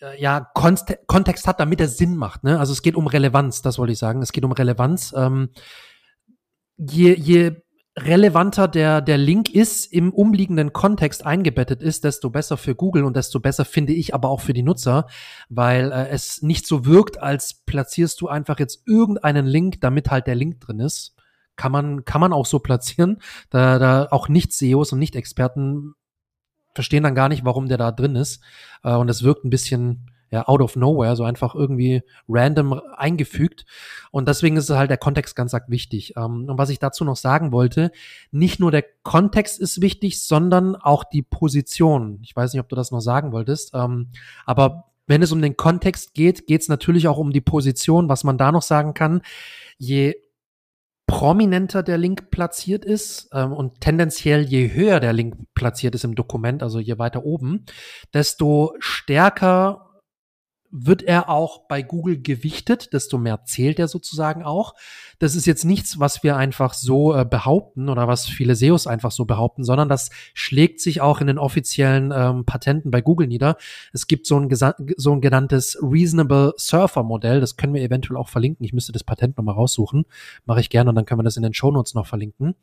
äh, 0.00 0.20
ja, 0.20 0.40
Kontext 0.54 1.46
hat, 1.48 1.58
damit 1.58 1.80
er 1.80 1.88
Sinn 1.88 2.16
macht. 2.16 2.44
Ne? 2.44 2.58
Also 2.58 2.72
es 2.72 2.82
geht 2.82 2.96
um 2.96 3.06
Relevanz, 3.06 3.62
das 3.62 3.78
wollte 3.78 3.94
ich 3.94 3.98
sagen. 3.98 4.22
Es 4.22 4.32
geht 4.32 4.44
um 4.44 4.52
Relevanz. 4.52 5.14
Ähm, 5.16 5.50
je, 6.76 7.14
je 7.14 7.52
relevanter 7.98 8.68
der, 8.68 9.00
der 9.00 9.16
Link 9.16 9.48
ist, 9.48 9.90
im 9.92 10.12
umliegenden 10.12 10.72
Kontext 10.72 11.24
eingebettet 11.24 11.82
ist, 11.82 12.04
desto 12.04 12.28
besser 12.28 12.56
für 12.56 12.74
Google 12.74 13.04
und 13.04 13.16
desto 13.16 13.40
besser 13.40 13.64
finde 13.64 13.94
ich 13.94 14.14
aber 14.14 14.28
auch 14.28 14.40
für 14.40 14.52
die 14.52 14.62
Nutzer, 14.62 15.06
weil 15.48 15.90
äh, 15.92 16.08
es 16.08 16.42
nicht 16.42 16.66
so 16.66 16.84
wirkt, 16.84 17.22
als 17.22 17.54
platzierst 17.64 18.20
du 18.20 18.28
einfach 18.28 18.58
jetzt 18.58 18.82
irgendeinen 18.86 19.46
Link, 19.46 19.80
damit 19.80 20.10
halt 20.10 20.26
der 20.26 20.34
Link 20.34 20.60
drin 20.60 20.80
ist. 20.80 21.14
Kann 21.56 21.72
man, 21.72 22.04
kann 22.04 22.20
man 22.20 22.34
auch 22.34 22.44
so 22.44 22.58
platzieren, 22.58 23.22
da, 23.48 23.78
da 23.78 24.08
auch 24.10 24.28
Nicht-SEOs 24.28 24.92
und 24.92 24.98
Nicht-Experten 24.98 25.94
verstehen 26.74 27.02
dann 27.02 27.14
gar 27.14 27.30
nicht, 27.30 27.46
warum 27.46 27.66
der 27.68 27.78
da 27.78 27.92
drin 27.92 28.14
ist. 28.14 28.42
Äh, 28.84 28.94
und 28.94 29.08
es 29.08 29.22
wirkt 29.22 29.44
ein 29.44 29.50
bisschen, 29.50 30.10
ja, 30.30 30.46
out 30.46 30.60
of 30.60 30.76
nowhere, 30.76 31.16
so 31.16 31.24
einfach 31.24 31.54
irgendwie 31.54 32.02
random 32.28 32.80
eingefügt. 32.96 33.64
Und 34.10 34.28
deswegen 34.28 34.56
ist 34.56 34.70
halt 34.70 34.90
der 34.90 34.96
Kontext 34.96 35.36
ganz 35.36 35.54
arg 35.54 35.68
wichtig. 35.68 36.14
Ähm, 36.16 36.48
und 36.48 36.58
was 36.58 36.70
ich 36.70 36.78
dazu 36.78 37.04
noch 37.04 37.16
sagen 37.16 37.52
wollte, 37.52 37.92
nicht 38.30 38.60
nur 38.60 38.70
der 38.70 38.84
Kontext 39.02 39.60
ist 39.60 39.80
wichtig, 39.80 40.22
sondern 40.22 40.76
auch 40.76 41.04
die 41.04 41.22
Position. 41.22 42.18
Ich 42.22 42.34
weiß 42.34 42.52
nicht, 42.52 42.60
ob 42.60 42.68
du 42.68 42.76
das 42.76 42.90
noch 42.90 43.00
sagen 43.00 43.32
wolltest, 43.32 43.72
ähm, 43.74 44.10
aber 44.44 44.92
wenn 45.06 45.22
es 45.22 45.30
um 45.30 45.40
den 45.40 45.56
Kontext 45.56 46.14
geht, 46.14 46.46
geht 46.46 46.62
es 46.62 46.68
natürlich 46.68 47.06
auch 47.06 47.18
um 47.18 47.32
die 47.32 47.40
Position. 47.40 48.08
Was 48.08 48.24
man 48.24 48.38
da 48.38 48.50
noch 48.50 48.62
sagen 48.62 48.92
kann, 48.92 49.22
je 49.78 50.16
prominenter 51.06 51.84
der 51.84 51.98
Link 51.98 52.30
platziert 52.30 52.84
ist 52.84 53.28
ähm, 53.32 53.52
und 53.52 53.80
tendenziell 53.80 54.42
je 54.42 54.72
höher 54.72 54.98
der 54.98 55.12
Link 55.12 55.36
platziert 55.54 55.94
ist 55.94 56.04
im 56.04 56.16
Dokument, 56.16 56.62
also 56.64 56.80
je 56.80 56.98
weiter 56.98 57.24
oben, 57.24 57.64
desto 58.12 58.74
stärker 58.80 59.85
wird 60.70 61.02
er 61.02 61.28
auch 61.28 61.66
bei 61.68 61.82
Google 61.82 62.20
gewichtet, 62.20 62.92
desto 62.92 63.18
mehr 63.18 63.44
zählt 63.44 63.78
er 63.78 63.88
sozusagen 63.88 64.42
auch. 64.42 64.74
Das 65.18 65.34
ist 65.34 65.46
jetzt 65.46 65.64
nichts, 65.64 65.98
was 65.98 66.22
wir 66.22 66.36
einfach 66.36 66.74
so 66.74 67.14
äh, 67.14 67.24
behaupten 67.24 67.88
oder 67.88 68.08
was 68.08 68.26
viele 68.26 68.54
SEOs 68.54 68.86
einfach 68.86 69.10
so 69.10 69.24
behaupten, 69.24 69.64
sondern 69.64 69.88
das 69.88 70.10
schlägt 70.34 70.80
sich 70.80 71.00
auch 71.00 71.20
in 71.20 71.26
den 71.26 71.38
offiziellen 71.38 72.12
ähm, 72.14 72.44
Patenten 72.44 72.90
bei 72.90 73.00
Google 73.00 73.26
nieder. 73.26 73.56
Es 73.92 74.06
gibt 74.06 74.26
so 74.26 74.38
ein, 74.38 74.48
so 74.96 75.12
ein 75.12 75.20
genanntes 75.20 75.78
Reasonable 75.80 76.54
Surfer 76.56 77.02
Modell, 77.02 77.40
das 77.40 77.56
können 77.56 77.74
wir 77.74 77.82
eventuell 77.82 78.16
auch 78.16 78.28
verlinken. 78.28 78.64
Ich 78.64 78.72
müsste 78.72 78.92
das 78.92 79.04
Patent 79.04 79.36
nochmal 79.36 79.54
raussuchen, 79.54 80.04
mache 80.44 80.60
ich 80.60 80.70
gerne 80.70 80.90
und 80.90 80.96
dann 80.96 81.04
können 81.04 81.20
wir 81.20 81.24
das 81.24 81.36
in 81.36 81.42
den 81.42 81.54
Show 81.54 81.70
Notes 81.70 81.94
noch 81.94 82.06
verlinken. 82.06 82.54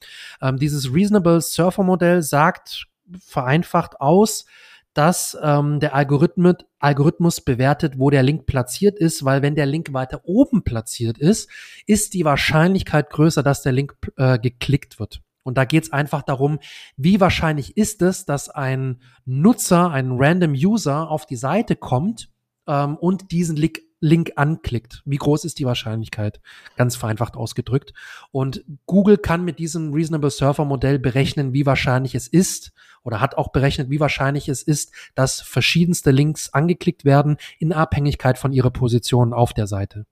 Ähm, 0.42 0.58
dieses 0.58 0.94
Reasonable 0.94 1.42
Surfer 1.42 1.84
Modell 1.84 2.22
sagt 2.22 2.88
vereinfacht 3.20 4.00
aus, 4.02 4.46
dass 4.94 5.38
ähm, 5.42 5.80
der 5.80 5.96
Algorithmus, 5.96 6.56
Algorithmus 6.84 7.41
bewertet, 7.41 7.98
wo 7.98 8.10
der 8.10 8.24
Link 8.24 8.46
platziert 8.46 9.00
ist, 9.00 9.24
weil 9.24 9.41
wenn 9.41 9.56
der 9.56 9.65
Link 9.65 9.93
weiter 9.93 10.22
oben 10.26 10.63
platziert 10.63 11.17
ist, 11.17 11.50
ist 11.88 12.13
die 12.13 12.26
Wahrscheinlichkeit 12.26 13.10
größer, 13.10 13.41
dass 13.41 13.62
der 13.62 13.72
Link 13.72 13.96
äh, 14.17 14.38
geklickt 14.38 15.00
wird. 15.00 15.22
Und 15.43 15.58
da 15.58 15.65
geht 15.65 15.84
es 15.84 15.93
einfach 15.93 16.24
darum, 16.24 16.60
wie 16.96 17.19
wahrscheinlich 17.19 17.78
ist 17.78 18.02
es, 18.02 18.26
dass 18.26 18.50
ein 18.50 19.02
Nutzer, 19.26 19.91
ein 19.91 20.12
random 20.13 20.54
User 20.54 21.10
auf 21.10 21.26
die 21.26 21.36
Seite 21.36 21.76
kommt 21.76 22.30
ähm, 22.67 22.98
und 22.98 23.32
diesen 23.32 23.56
Link, 23.56 23.80
Link 24.04 24.34
anklickt. 24.36 25.02
Wie 25.06 25.18
groß 25.18 25.46
ist 25.46 25.60
die 25.60 25.66
Wahrscheinlichkeit? 25.66 26.42
Ganz 26.76 26.98
vereinfacht 26.98 27.38
ausgedrückt. 27.38 27.94
Und 28.32 28.66
Google 28.86 29.18
kann 29.18 29.46
mit 29.46 29.60
diesem 29.60 29.94
Reasonable 29.94 30.30
Surfer 30.30 30.66
Modell 30.66 31.00
berechnen, 31.00 31.54
wie 31.54 31.66
wahrscheinlich 31.66 32.13
es 32.13 32.28
ist 32.28 32.74
oder 33.04 33.22
hat 33.22 33.38
auch 33.38 33.54
berechnet, 33.54 33.89
wie 33.89 34.02
wahrscheinlich 34.02 34.50
es 34.50 34.62
ist, 34.62 34.92
dass 35.16 35.39
verschiedenste 35.39 36.12
Links 36.12 36.54
angeklickt 36.54 37.06
werden 37.06 37.38
in 37.60 37.72
Abhängigkeit 37.72 38.38
von 38.38 38.52
ihrer 38.52 38.72
Position 38.72 39.34
auf 39.34 39.54
der 39.54 39.68
Seite. 39.68 40.06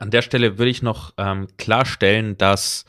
An 0.00 0.10
der 0.10 0.22
Stelle 0.22 0.56
würde 0.56 0.70
ich 0.70 0.82
noch 0.82 1.12
ähm, 1.18 1.46
klarstellen, 1.58 2.38
dass 2.38 2.86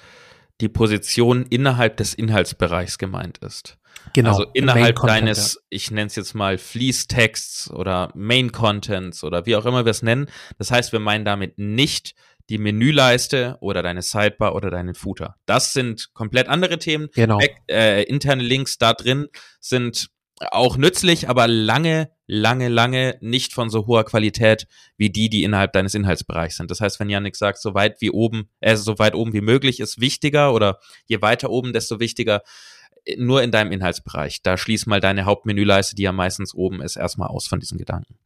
die 0.61 0.69
Position 0.69 1.45
innerhalb 1.45 1.97
des 1.97 2.13
Inhaltsbereichs 2.13 2.97
gemeint 2.97 3.39
ist. 3.39 3.77
Genau. 4.13 4.29
Also 4.29 4.45
innerhalb 4.53 4.95
deines, 4.95 5.55
ja. 5.55 5.61
ich 5.69 5.91
nenne 5.91 6.07
es 6.07 6.15
jetzt 6.15 6.33
mal 6.33 6.57
Fließtexts 6.57 7.71
oder 7.71 8.11
Main 8.15 8.51
Contents 8.51 9.23
oder 9.23 9.45
wie 9.45 9.55
auch 9.55 9.65
immer 9.65 9.85
wir 9.85 9.91
es 9.91 10.01
nennen. 10.01 10.29
Das 10.57 10.71
heißt, 10.71 10.91
wir 10.91 10.99
meinen 10.99 11.25
damit 11.25 11.57
nicht 11.57 12.15
die 12.49 12.57
Menüleiste 12.57 13.57
oder 13.59 13.83
deine 13.83 14.01
Sidebar 14.01 14.55
oder 14.55 14.71
deinen 14.71 14.95
Footer. 14.95 15.35
Das 15.45 15.73
sind 15.73 16.13
komplett 16.13 16.47
andere 16.47 16.79
Themen. 16.79 17.09
Genau. 17.13 17.39
Äh, 17.69 18.03
interne 18.03 18.43
Links 18.43 18.77
da 18.77 18.93
drin 18.93 19.27
sind 19.59 20.09
auch 20.39 20.77
nützlich, 20.77 21.29
aber 21.29 21.47
lange, 21.47 22.11
lange, 22.27 22.69
lange 22.69 23.17
nicht 23.21 23.53
von 23.53 23.69
so 23.69 23.87
hoher 23.87 24.05
Qualität 24.05 24.67
wie 24.95 25.09
die, 25.09 25.29
die 25.29 25.43
innerhalb 25.43 25.73
deines 25.73 25.95
Inhaltsbereichs 25.95 26.57
sind. 26.57 26.69
Das 26.69 26.79
heißt, 26.79 26.99
wenn 26.99 27.09
Yannick 27.09 27.35
sagt, 27.35 27.59
so 27.59 27.73
weit 27.73 28.01
wie 28.01 28.11
oben, 28.11 28.49
äh, 28.59 28.75
so 28.75 28.99
weit 28.99 29.15
oben 29.15 29.33
wie 29.33 29.41
möglich 29.41 29.79
ist 29.79 29.99
wichtiger 29.99 30.53
oder 30.53 30.79
je 31.07 31.21
weiter 31.21 31.49
oben, 31.49 31.73
desto 31.73 31.99
wichtiger, 31.99 32.43
nur 33.17 33.43
in 33.43 33.51
deinem 33.51 33.71
Inhaltsbereich. 33.71 34.41
Da 34.41 34.57
schließ 34.57 34.85
mal 34.85 34.99
deine 34.99 35.25
Hauptmenüleiste, 35.25 35.95
die 35.95 36.03
ja 36.03 36.11
meistens 36.11 36.53
oben 36.53 36.81
ist, 36.81 36.95
erstmal 36.95 37.29
aus 37.29 37.47
von 37.47 37.59
diesen 37.59 37.77
Gedanken. 37.77 38.17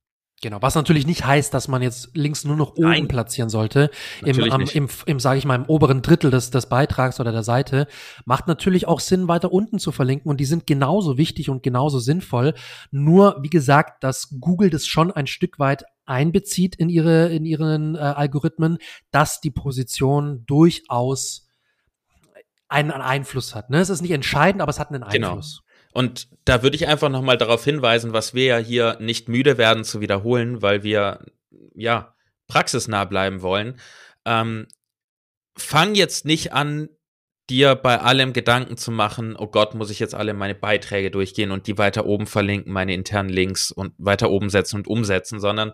Genau, 0.43 0.57
was 0.59 0.73
natürlich 0.73 1.05
nicht 1.05 1.23
heißt, 1.23 1.53
dass 1.53 1.67
man 1.67 1.83
jetzt 1.83 2.17
links 2.17 2.45
nur 2.45 2.55
noch 2.55 2.71
oben 2.71 2.89
Nein. 2.89 3.07
platzieren 3.07 3.49
sollte, 3.49 3.91
im, 4.25 4.51
am, 4.51 4.61
im, 4.61 4.89
im 5.05 5.19
sage 5.19 5.37
ich 5.37 5.45
mal, 5.45 5.53
im 5.53 5.65
oberen 5.65 6.01
Drittel 6.01 6.31
des, 6.31 6.49
des 6.49 6.65
Beitrags 6.65 7.19
oder 7.19 7.31
der 7.31 7.43
Seite. 7.43 7.85
Macht 8.25 8.47
natürlich 8.47 8.87
auch 8.87 8.99
Sinn, 8.99 9.27
weiter 9.27 9.51
unten 9.53 9.77
zu 9.77 9.91
verlinken 9.91 10.31
und 10.31 10.39
die 10.39 10.45
sind 10.45 10.65
genauso 10.65 11.19
wichtig 11.19 11.51
und 11.51 11.61
genauso 11.61 11.99
sinnvoll. 11.99 12.55
Nur, 12.89 13.37
wie 13.41 13.51
gesagt, 13.51 14.03
dass 14.03 14.35
Google 14.39 14.71
das 14.71 14.87
schon 14.87 15.11
ein 15.11 15.27
Stück 15.27 15.59
weit 15.59 15.83
einbezieht 16.05 16.75
in 16.75 16.89
ihre, 16.89 17.29
in 17.29 17.45
ihren 17.45 17.93
äh, 17.93 17.99
Algorithmen, 17.99 18.79
dass 19.11 19.41
die 19.41 19.51
Position 19.51 20.43
durchaus 20.47 21.50
einen 22.71 22.91
Einfluss 22.91 23.55
hat. 23.55 23.69
Ne? 23.69 23.79
Es 23.79 23.89
ist 23.89 24.01
nicht 24.01 24.11
entscheidend, 24.11 24.61
aber 24.61 24.69
es 24.69 24.79
hat 24.79 24.89
einen 24.89 25.03
genau. 25.09 25.29
Einfluss. 25.29 25.61
Genau. 25.61 25.71
Und 25.93 26.29
da 26.45 26.63
würde 26.63 26.75
ich 26.75 26.87
einfach 26.87 27.09
nochmal 27.09 27.37
darauf 27.37 27.63
hinweisen, 27.63 28.13
was 28.13 28.33
wir 28.33 28.45
ja 28.45 28.57
hier 28.57 28.97
nicht 28.99 29.27
müde 29.27 29.57
werden 29.57 29.83
zu 29.83 29.99
wiederholen, 29.99 30.61
weil 30.61 30.83
wir 30.83 31.25
ja 31.75 32.15
praxisnah 32.47 33.05
bleiben 33.05 33.41
wollen. 33.41 33.77
Ähm, 34.25 34.67
fang 35.57 35.95
jetzt 35.95 36.25
nicht 36.25 36.53
an, 36.53 36.89
dir 37.49 37.75
bei 37.75 37.99
allem 37.99 38.31
Gedanken 38.31 38.77
zu 38.77 38.91
machen, 38.91 39.35
oh 39.37 39.47
Gott, 39.47 39.75
muss 39.75 39.89
ich 39.89 39.99
jetzt 39.99 40.15
alle 40.15 40.33
meine 40.33 40.55
Beiträge 40.55 41.11
durchgehen 41.11 41.51
und 41.51 41.67
die 41.67 41.77
weiter 41.77 42.05
oben 42.05 42.25
verlinken, 42.25 42.71
meine 42.71 42.93
internen 42.93 43.29
Links 43.29 43.71
und 43.71 43.93
weiter 43.97 44.31
oben 44.31 44.49
setzen 44.49 44.77
und 44.77 44.87
umsetzen, 44.87 45.41
sondern 45.41 45.73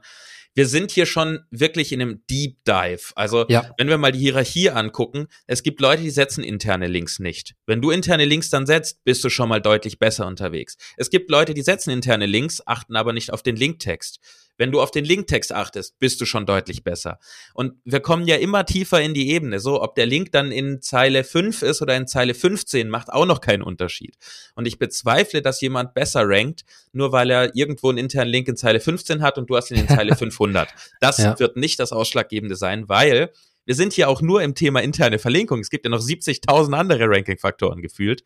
wir 0.58 0.66
sind 0.66 0.90
hier 0.90 1.06
schon 1.06 1.46
wirklich 1.52 1.92
in 1.92 2.02
einem 2.02 2.24
Deep 2.32 2.58
Dive. 2.68 3.12
Also, 3.14 3.46
ja. 3.48 3.70
wenn 3.78 3.90
wir 3.90 4.00
mal 4.00 4.12
die 4.12 4.18
Hierarchie 4.18 4.72
angucken, 4.72 5.28
es 5.46 5.62
gibt 5.62 5.80
Leute, 5.80 6.02
die 6.02 6.10
setzen 6.10 6.44
interne 6.44 6.88
Links 6.88 7.20
nicht. 7.20 7.54
Wenn 7.68 7.80
du 7.80 7.92
interne 7.92 8.26
Links 8.26 8.50
dann 8.50 8.66
setzt, 8.66 9.04
bist 9.04 9.24
du 9.24 9.30
schon 9.30 9.50
mal 9.50 9.62
deutlich 9.62 10.00
besser 10.00 10.26
unterwegs. 10.26 10.76
Es 10.98 11.12
gibt 11.12 11.30
Leute, 11.30 11.54
die 11.54 11.62
setzen 11.62 11.92
interne 11.92 12.26
Links, 12.26 12.64
achten 12.66 12.96
aber 12.96 13.14
nicht 13.14 13.32
auf 13.32 13.44
den 13.44 13.56
Linktext. 13.56 14.20
Wenn 14.58 14.72
du 14.72 14.82
auf 14.82 14.92
den 14.92 15.06
Linktext 15.06 15.54
achtest, 15.54 16.00
bist 16.00 16.20
du 16.20 16.26
schon 16.26 16.46
deutlich 16.46 16.84
besser. 16.84 17.20
Und 17.54 17.74
wir 17.86 18.00
kommen 18.00 18.28
ja 18.28 18.36
immer 18.38 18.66
tiefer 18.66 19.02
in 19.02 19.14
die 19.14 19.30
Ebene. 19.30 19.60
So, 19.60 19.82
ob 19.82 19.96
der 19.96 20.06
Link 20.06 20.32
dann 20.32 20.52
in 20.52 20.82
Zeile 20.82 21.24
5 21.24 21.62
ist 21.62 21.82
oder 21.82 21.96
in 21.96 22.08
Zeile 22.08 22.34
15, 22.34 22.90
macht 22.90 23.12
auch 23.12 23.26
noch 23.26 23.42
keinen 23.42 23.62
Unterschied. 23.62 24.18
Und 24.56 24.68
ich 24.68 24.80
bezweifle, 24.80 25.42
dass 25.42 25.62
jemand 25.62 25.94
besser 25.94 26.24
rankt, 26.26 26.66
nur 26.92 27.12
weil 27.12 27.30
er 27.30 27.56
irgendwo 27.56 27.90
einen 27.90 28.00
internen 28.00 28.32
Link 28.32 28.48
in 28.48 28.58
Zeile 28.58 28.80
15 28.80 29.22
hat 29.22 29.38
und 29.38 29.50
du 29.50 29.56
hast 29.56 29.72
ihn 29.72 29.78
in 29.78 29.88
Zeile 29.88 30.16
500. 30.18 30.70
Das 31.00 31.18
ja. 31.20 31.38
wird 31.40 31.58
nicht 31.58 31.80
das 31.80 31.92
Ausschlaggebende 31.92 32.56
sein, 32.56 32.90
weil 32.90 33.32
wir 33.66 33.76
sind 33.76 33.94
hier 33.94 34.08
auch 34.10 34.22
nur 34.22 34.42
im 34.42 34.56
Thema 34.56 34.82
interne 34.82 35.20
Verlinkung. 35.20 35.60
Es 35.60 35.70
gibt 35.70 35.86
ja 35.86 35.92
noch 35.92 36.02
70.000 36.02 36.74
andere 36.74 37.10
Ranking-Faktoren 37.10 37.82
gefühlt. 37.82 38.24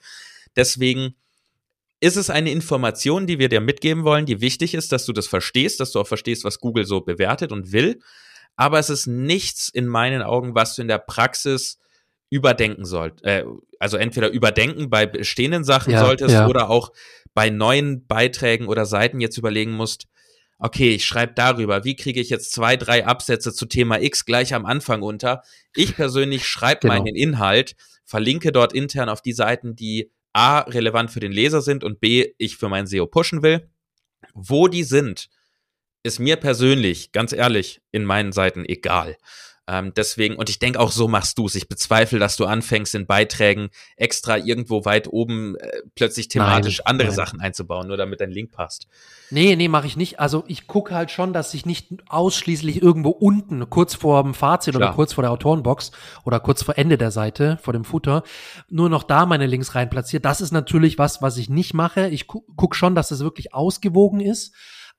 Deswegen 0.55 1.15
ist 2.01 2.17
es 2.17 2.29
eine 2.29 2.51
Information, 2.51 3.27
die 3.27 3.39
wir 3.39 3.47
dir 3.47 3.61
mitgeben 3.61 4.03
wollen, 4.03 4.25
die 4.25 4.41
wichtig 4.41 4.73
ist, 4.73 4.91
dass 4.91 5.05
du 5.05 5.13
das 5.13 5.27
verstehst, 5.27 5.79
dass 5.79 5.91
du 5.91 5.99
auch 5.99 6.07
verstehst, 6.07 6.43
was 6.43 6.59
Google 6.59 6.85
so 6.85 7.01
bewertet 7.01 7.51
und 7.51 7.71
will. 7.71 7.99
Aber 8.55 8.79
es 8.79 8.89
ist 8.89 9.05
nichts 9.07 9.69
in 9.69 9.87
meinen 9.87 10.23
Augen, 10.23 10.55
was 10.55 10.75
du 10.75 10.81
in 10.81 10.87
der 10.87 10.97
Praxis 10.97 11.77
überdenken 12.31 12.85
sollst. 12.85 13.23
Äh, 13.23 13.45
also 13.79 13.97
entweder 13.97 14.29
überdenken 14.29 14.89
bei 14.89 15.05
bestehenden 15.05 15.63
Sachen 15.63 15.93
ja, 15.93 16.03
solltest 16.03 16.33
ja. 16.33 16.47
oder 16.47 16.69
auch 16.71 16.91
bei 17.35 17.51
neuen 17.51 18.07
Beiträgen 18.07 18.67
oder 18.67 18.85
Seiten 18.85 19.21
jetzt 19.21 19.37
überlegen 19.37 19.71
musst, 19.71 20.07
okay, 20.57 20.95
ich 20.95 21.05
schreibe 21.05 21.33
darüber, 21.35 21.83
wie 21.83 21.95
kriege 21.95 22.19
ich 22.19 22.29
jetzt 22.29 22.51
zwei, 22.51 22.77
drei 22.77 23.05
Absätze 23.05 23.53
zu 23.53 23.67
Thema 23.67 24.01
X 24.01 24.25
gleich 24.25 24.53
am 24.53 24.65
Anfang 24.65 25.01
unter. 25.01 25.43
Ich 25.75 25.95
persönlich 25.95 26.47
schreibe 26.47 26.81
genau. 26.81 26.95
meinen 26.95 27.15
Inhalt, 27.15 27.75
verlinke 28.05 28.51
dort 28.51 28.73
intern 28.73 29.09
auf 29.09 29.21
die 29.21 29.33
Seiten, 29.33 29.75
die 29.75 30.11
A, 30.33 30.59
relevant 30.59 31.11
für 31.11 31.19
den 31.19 31.31
Leser 31.31 31.61
sind 31.61 31.83
und 31.83 31.99
B, 31.99 32.33
ich 32.37 32.57
für 32.57 32.69
mein 32.69 32.87
SEO 32.87 33.05
pushen 33.07 33.43
will. 33.43 33.69
Wo 34.33 34.67
die 34.67 34.83
sind, 34.83 35.29
ist 36.03 36.19
mir 36.19 36.37
persönlich, 36.37 37.11
ganz 37.11 37.33
ehrlich, 37.33 37.81
in 37.91 38.05
meinen 38.05 38.31
Seiten 38.31 38.65
egal. 38.65 39.17
Ähm, 39.67 39.93
deswegen, 39.95 40.35
und 40.35 40.49
ich 40.49 40.59
denke 40.59 40.79
auch 40.79 40.91
so 40.91 41.07
machst 41.07 41.37
du 41.37 41.45
es. 41.45 41.55
Ich 41.55 41.69
bezweifle, 41.69 42.17
dass 42.19 42.35
du 42.35 42.45
anfängst, 42.45 42.95
in 42.95 43.05
Beiträgen 43.05 43.69
extra 43.95 44.37
irgendwo 44.37 44.85
weit 44.85 45.07
oben 45.07 45.55
äh, 45.57 45.81
plötzlich 45.95 46.27
thematisch 46.29 46.79
nein, 46.79 46.87
andere 46.87 47.07
nein. 47.09 47.15
Sachen 47.15 47.39
einzubauen, 47.39 47.87
nur 47.87 47.95
damit 47.95 48.21
dein 48.21 48.31
Link 48.31 48.51
passt. 48.51 48.87
Nee, 49.29 49.55
nee, 49.55 49.67
mache 49.67 49.87
ich 49.87 49.95
nicht. 49.95 50.19
Also 50.19 50.43
ich 50.47 50.67
gucke 50.67 50.95
halt 50.95 51.11
schon, 51.11 51.31
dass 51.31 51.53
ich 51.53 51.65
nicht 51.65 51.89
ausschließlich 52.09 52.81
irgendwo 52.81 53.11
unten, 53.11 53.69
kurz 53.69 53.93
vor 53.93 54.23
dem 54.23 54.33
Fazit 54.33 54.73
Klar. 54.73 54.89
oder 54.89 54.95
kurz 54.95 55.13
vor 55.13 55.21
der 55.21 55.31
Autorenbox 55.31 55.91
oder 56.25 56.39
kurz 56.39 56.63
vor 56.63 56.77
Ende 56.77 56.97
der 56.97 57.11
Seite, 57.11 57.57
vor 57.61 57.73
dem 57.73 57.85
Footer, 57.85 58.23
nur 58.67 58.89
noch 58.89 59.03
da 59.03 59.25
meine 59.25 59.45
Links 59.45 59.75
rein 59.75 59.89
platziere. 59.89 60.21
Das 60.21 60.41
ist 60.41 60.51
natürlich 60.51 60.97
was, 60.97 61.21
was 61.21 61.37
ich 61.37 61.49
nicht 61.49 61.73
mache. 61.73 62.09
Ich 62.09 62.27
gu 62.27 62.41
guck 62.55 62.75
schon, 62.75 62.95
dass 62.95 63.11
es 63.11 63.19
das 63.19 63.23
wirklich 63.23 63.53
ausgewogen 63.53 64.19
ist. 64.19 64.53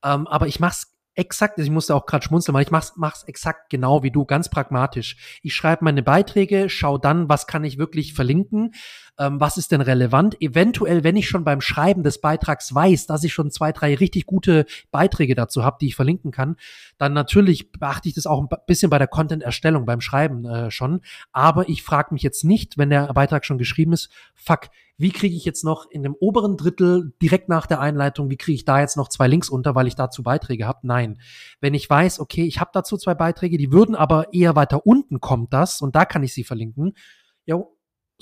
Ähm, 0.04 0.26
aber 0.26 0.46
ich 0.46 0.60
mache 0.60 0.72
es 0.72 0.91
exakt, 1.14 1.58
ich 1.58 1.70
musste 1.70 1.94
auch 1.94 2.06
gerade 2.06 2.24
schmunzeln, 2.24 2.54
weil 2.54 2.62
ich 2.62 2.70
mach's, 2.70 2.94
mach's 2.96 3.24
exakt 3.24 3.70
genau 3.70 4.02
wie 4.02 4.10
du, 4.10 4.24
ganz 4.24 4.48
pragmatisch. 4.48 5.40
Ich 5.42 5.54
schreibe 5.54 5.84
meine 5.84 6.02
Beiträge, 6.02 6.68
schau 6.68 6.98
dann, 6.98 7.28
was 7.28 7.46
kann 7.46 7.64
ich 7.64 7.78
wirklich 7.78 8.14
verlinken, 8.14 8.72
ähm, 9.18 9.40
was 9.40 9.58
ist 9.58 9.72
denn 9.72 9.80
relevant. 9.80 10.40
Eventuell, 10.40 11.04
wenn 11.04 11.16
ich 11.16 11.28
schon 11.28 11.44
beim 11.44 11.60
Schreiben 11.60 12.02
des 12.02 12.20
Beitrags 12.20 12.74
weiß, 12.74 13.06
dass 13.06 13.24
ich 13.24 13.32
schon 13.32 13.50
zwei, 13.50 13.72
drei 13.72 13.94
richtig 13.94 14.26
gute 14.26 14.66
Beiträge 14.90 15.34
dazu 15.34 15.64
habe, 15.64 15.76
die 15.80 15.88
ich 15.88 15.96
verlinken 15.96 16.30
kann, 16.30 16.56
dann 16.98 17.12
natürlich 17.12 17.72
beachte 17.72 18.08
ich 18.08 18.14
das 18.14 18.26
auch 18.26 18.40
ein 18.40 18.48
bisschen 18.66 18.90
bei 18.90 18.98
der 18.98 19.08
Content-Erstellung, 19.08 19.84
beim 19.84 20.00
Schreiben 20.00 20.44
äh, 20.44 20.70
schon. 20.70 21.00
Aber 21.32 21.68
ich 21.68 21.82
frage 21.82 22.14
mich 22.14 22.22
jetzt 22.22 22.44
nicht, 22.44 22.78
wenn 22.78 22.90
der 22.90 23.12
Beitrag 23.12 23.44
schon 23.44 23.58
geschrieben 23.58 23.92
ist, 23.92 24.08
fuck, 24.34 24.68
wie 24.98 25.10
kriege 25.10 25.34
ich 25.34 25.44
jetzt 25.44 25.64
noch 25.64 25.90
in 25.90 26.02
dem 26.02 26.14
oberen 26.14 26.56
Drittel 26.56 27.12
direkt 27.20 27.48
nach 27.48 27.66
der 27.66 27.80
Einleitung, 27.80 28.30
wie 28.30 28.36
kriege 28.36 28.54
ich 28.54 28.64
da 28.64 28.80
jetzt 28.80 28.96
noch 28.96 29.08
zwei 29.08 29.26
Links 29.26 29.48
unter, 29.48 29.74
weil 29.74 29.88
ich 29.88 29.96
dazu 29.96 30.22
Beiträge 30.22 30.66
habe? 30.66 30.80
Nein. 30.82 31.18
Wenn 31.60 31.74
ich 31.74 31.88
weiß, 31.88 32.20
okay, 32.20 32.44
ich 32.44 32.60
habe 32.60 32.70
dazu 32.72 32.96
zwei 32.96 33.14
Beiträge, 33.14 33.58
die 33.58 33.72
würden 33.72 33.94
aber 33.94 34.32
eher 34.32 34.54
weiter 34.54 34.86
unten 34.86 35.20
kommt 35.20 35.52
das 35.52 35.80
und 35.80 35.96
da 35.96 36.04
kann 36.04 36.22
ich 36.22 36.32
sie 36.32 36.44
verlinken. 36.44 36.94
Ja, 37.46 37.64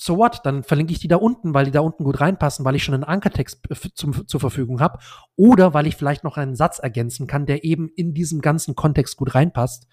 so 0.00 0.16
what? 0.16 0.40
Dann 0.44 0.62
verlinke 0.62 0.92
ich 0.92 0.98
die 0.98 1.08
da 1.08 1.16
unten, 1.16 1.52
weil 1.52 1.66
die 1.66 1.70
da 1.70 1.80
unten 1.80 2.04
gut 2.04 2.20
reinpassen, 2.20 2.64
weil 2.64 2.74
ich 2.74 2.82
schon 2.82 2.94
einen 2.94 3.04
Ankertext 3.04 3.60
zum, 3.94 4.26
zur 4.26 4.40
Verfügung 4.40 4.80
habe 4.80 4.98
oder 5.36 5.74
weil 5.74 5.86
ich 5.86 5.96
vielleicht 5.96 6.24
noch 6.24 6.36
einen 6.36 6.56
Satz 6.56 6.78
ergänzen 6.78 7.26
kann, 7.26 7.46
der 7.46 7.64
eben 7.64 7.90
in 7.94 8.14
diesem 8.14 8.40
ganzen 8.40 8.74
Kontext 8.74 9.16
gut 9.16 9.34
reinpasst. 9.34 9.86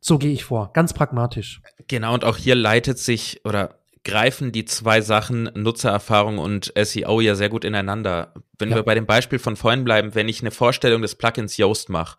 So 0.00 0.18
gehe 0.18 0.32
ich 0.32 0.44
vor, 0.44 0.72
ganz 0.72 0.92
pragmatisch. 0.92 1.60
Genau, 1.88 2.14
und 2.14 2.24
auch 2.24 2.36
hier 2.36 2.54
leitet 2.54 2.98
sich 2.98 3.40
oder 3.44 3.80
greifen 4.04 4.52
die 4.52 4.64
zwei 4.64 5.00
Sachen 5.00 5.50
Nutzererfahrung 5.54 6.38
und 6.38 6.72
SEO 6.80 7.20
ja 7.20 7.34
sehr 7.34 7.48
gut 7.48 7.64
ineinander. 7.64 8.32
Wenn 8.58 8.70
ja. 8.70 8.76
wir 8.76 8.82
bei 8.82 8.94
dem 8.94 9.06
Beispiel 9.06 9.38
von 9.38 9.56
vorhin 9.56 9.84
bleiben, 9.84 10.14
wenn 10.14 10.28
ich 10.28 10.40
eine 10.40 10.52
Vorstellung 10.52 11.02
des 11.02 11.16
Plugins 11.16 11.56
Yoast 11.56 11.88
mache 11.88 12.16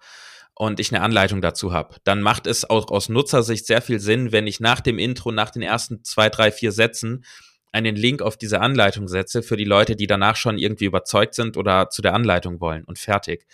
und 0.59 0.81
ich 0.81 0.93
eine 0.93 1.01
Anleitung 1.01 1.41
dazu 1.41 1.71
habe, 1.71 1.95
dann 2.03 2.21
macht 2.21 2.45
es 2.45 2.69
auch 2.69 2.91
aus 2.91 3.07
Nutzersicht 3.07 3.65
sehr 3.65 3.81
viel 3.81 4.01
Sinn, 4.01 4.33
wenn 4.33 4.45
ich 4.45 4.59
nach 4.59 4.81
dem 4.81 4.99
Intro, 4.99 5.31
nach 5.31 5.51
den 5.51 5.61
ersten 5.61 6.03
zwei, 6.03 6.27
drei, 6.27 6.51
vier 6.51 6.73
Sätzen 6.73 7.23
einen 7.71 7.95
Link 7.95 8.21
auf 8.21 8.35
diese 8.35 8.59
Anleitung 8.59 9.07
setze 9.07 9.41
für 9.41 9.55
die 9.55 9.63
Leute, 9.63 9.95
die 9.95 10.05
danach 10.05 10.35
schon 10.35 10.57
irgendwie 10.57 10.83
überzeugt 10.83 11.33
sind 11.33 11.55
oder 11.55 11.89
zu 11.89 12.01
der 12.01 12.13
Anleitung 12.13 12.59
wollen 12.59 12.83
und 12.83 12.99
fertig. 12.99 13.45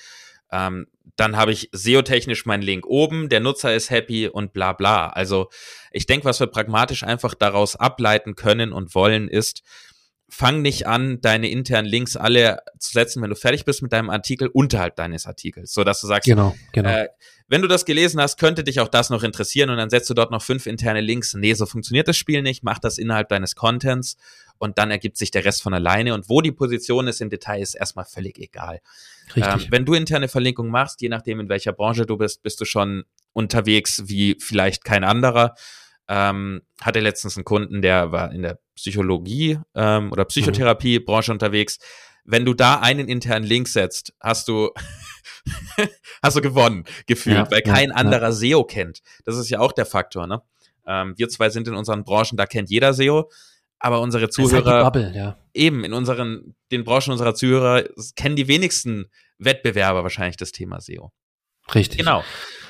Ähm, 0.52 0.88
dann 1.16 1.38
habe 1.38 1.52
ich 1.52 1.70
SEO-technisch 1.74 2.48
meinen 2.48 2.64
Link 2.64 2.88
oben, 2.88 3.30
der 3.30 3.40
Nutzer 3.40 3.76
ist 3.76 3.92
happy 3.92 4.28
und 4.28 4.52
bla 4.52 4.74
bla. 4.74 5.10
Also 5.10 5.50
ich 5.92 6.08
denke, 6.08 6.26
was 6.26 6.40
wir 6.40 6.48
pragmatisch 6.48 7.04
einfach 7.04 7.36
daraus 7.36 7.76
ableiten 7.76 8.34
können 8.36 8.74
und 8.74 8.96
wollen, 8.96 9.28
ist, 9.28 9.62
fang 10.28 10.62
nicht 10.62 10.88
an, 10.88 11.22
deine 11.22 11.50
internen 11.50 11.88
Links 11.88 12.18
alle 12.18 12.60
zu 12.80 12.92
setzen, 12.92 13.22
wenn 13.22 13.30
du 13.30 13.36
fertig 13.36 13.64
bist 13.64 13.82
mit 13.82 13.94
deinem 13.94 14.10
Artikel, 14.10 14.48
unterhalb 14.48 14.96
deines 14.96 15.28
Artikels, 15.28 15.74
so 15.74 15.84
dass 15.84 16.02
du 16.02 16.08
sagst, 16.08 16.28
genau, 16.28 16.56
genau. 16.72 16.90
Äh, 16.90 17.10
wenn 17.48 17.62
du 17.62 17.68
das 17.68 17.86
gelesen 17.86 18.20
hast, 18.20 18.40
könnte 18.40 18.64
dich 18.64 18.80
auch 18.80 18.88
das 18.88 19.12
noch 19.12 19.22
interessieren 19.22 19.70
und 19.70 19.78
dann 19.78 19.92
setzt 19.92 20.10
du 20.10 20.16
dort 20.16 20.32
noch 20.32 20.42
fünf 20.42 20.66
interne 20.66 21.02
Links. 21.02 21.36
Nee, 21.36 21.54
so 21.54 21.68
funktioniert 21.68 22.08
das 22.08 22.18
Spiel 22.18 22.42
nicht. 22.42 22.64
Mach 22.64 22.80
das 22.80 22.98
innerhalb 22.98 23.30
deines 23.30 23.56
Contents 23.56 24.18
und 24.58 24.80
dann 24.80 24.90
ergibt 24.90 25.18
sich 25.18 25.30
der 25.30 25.46
Rest 25.46 25.62
von 25.62 25.74
alleine. 25.74 26.16
Und 26.16 26.28
wo 26.28 26.42
die 26.42 26.52
Position 26.52 27.08
ist 27.08 27.22
im 27.22 27.30
Detail, 27.30 27.62
ist 27.62 27.76
erstmal 27.76 28.06
völlig 28.06 28.40
egal. 28.40 28.82
Ähm, 29.36 29.66
wenn 29.70 29.86
du 29.86 29.94
interne 29.94 30.28
Verlinkung 30.28 30.70
machst, 30.70 31.02
je 31.02 31.10
nachdem 31.10 31.40
in 31.40 31.50
welcher 31.50 31.72
Branche 31.72 32.08
du 32.08 32.18
bist, 32.18 32.42
bist 32.42 32.60
du 32.62 32.66
schon 32.66 33.04
unterwegs 33.34 34.04
wie 34.06 34.38
vielleicht 34.40 34.84
kein 34.84 35.04
anderer. 35.04 35.54
Ähm, 36.08 36.62
hatte 36.82 37.00
letztens 37.00 37.36
einen 37.36 37.46
Kunden, 37.46 37.82
der 37.82 38.12
war 38.12 38.32
in 38.32 38.44
der 38.44 38.60
Psychologie 38.76 39.60
ähm, 39.74 40.12
oder 40.12 40.26
Psychotherapiebranche 40.26 41.32
unterwegs. 41.32 41.80
Wenn 42.24 42.46
du 42.46 42.54
da 42.54 42.80
einen 42.80 43.08
internen 43.08 43.46
Link 43.46 43.68
setzt, 43.68 44.14
hast 44.20 44.48
du 44.48 44.72
hast 46.24 46.38
du 46.38 46.42
gewonnen 46.42 46.86
gefühlt, 47.06 47.38
ja, 47.38 47.52
weil 47.52 47.62
kein 47.62 47.90
ja, 47.90 47.96
anderer 47.96 48.28
ja. 48.28 48.32
SEO 48.32 48.64
kennt. 48.64 49.02
Das 49.26 49.38
ist 49.38 49.50
ja 49.50 49.60
auch 49.60 49.72
der 49.72 49.86
Faktor. 49.86 50.28
Ne? 50.28 50.42
Ähm, 50.86 51.14
wir 51.18 51.30
zwei 51.30 51.50
sind 51.50 51.68
in 51.68 51.76
unseren 51.76 52.04
Branchen, 52.04 52.38
da 52.38 52.46
kennt 52.46 52.70
jeder 52.70 52.94
SEO, 52.94 53.32
aber 53.80 54.02
unsere 54.02 54.24
halt 54.24 54.34
Zuhörer 54.34 54.84
halt 54.84 54.94
Bubble, 54.94 55.14
ja. 55.16 55.38
eben 55.54 55.84
in 55.84 55.94
unseren 55.94 56.56
den 56.72 56.84
Branchen 56.84 57.12
unserer 57.12 57.36
Zuhörer 57.36 57.84
kennen 58.16 58.36
die 58.36 58.48
wenigsten 58.48 59.06
Wettbewerber 59.38 60.04
wahrscheinlich 60.04 60.38
das 60.38 60.52
Thema 60.52 60.80
SEO. 60.82 61.12
Richtig. 61.74 62.00
Genau. 62.00 62.24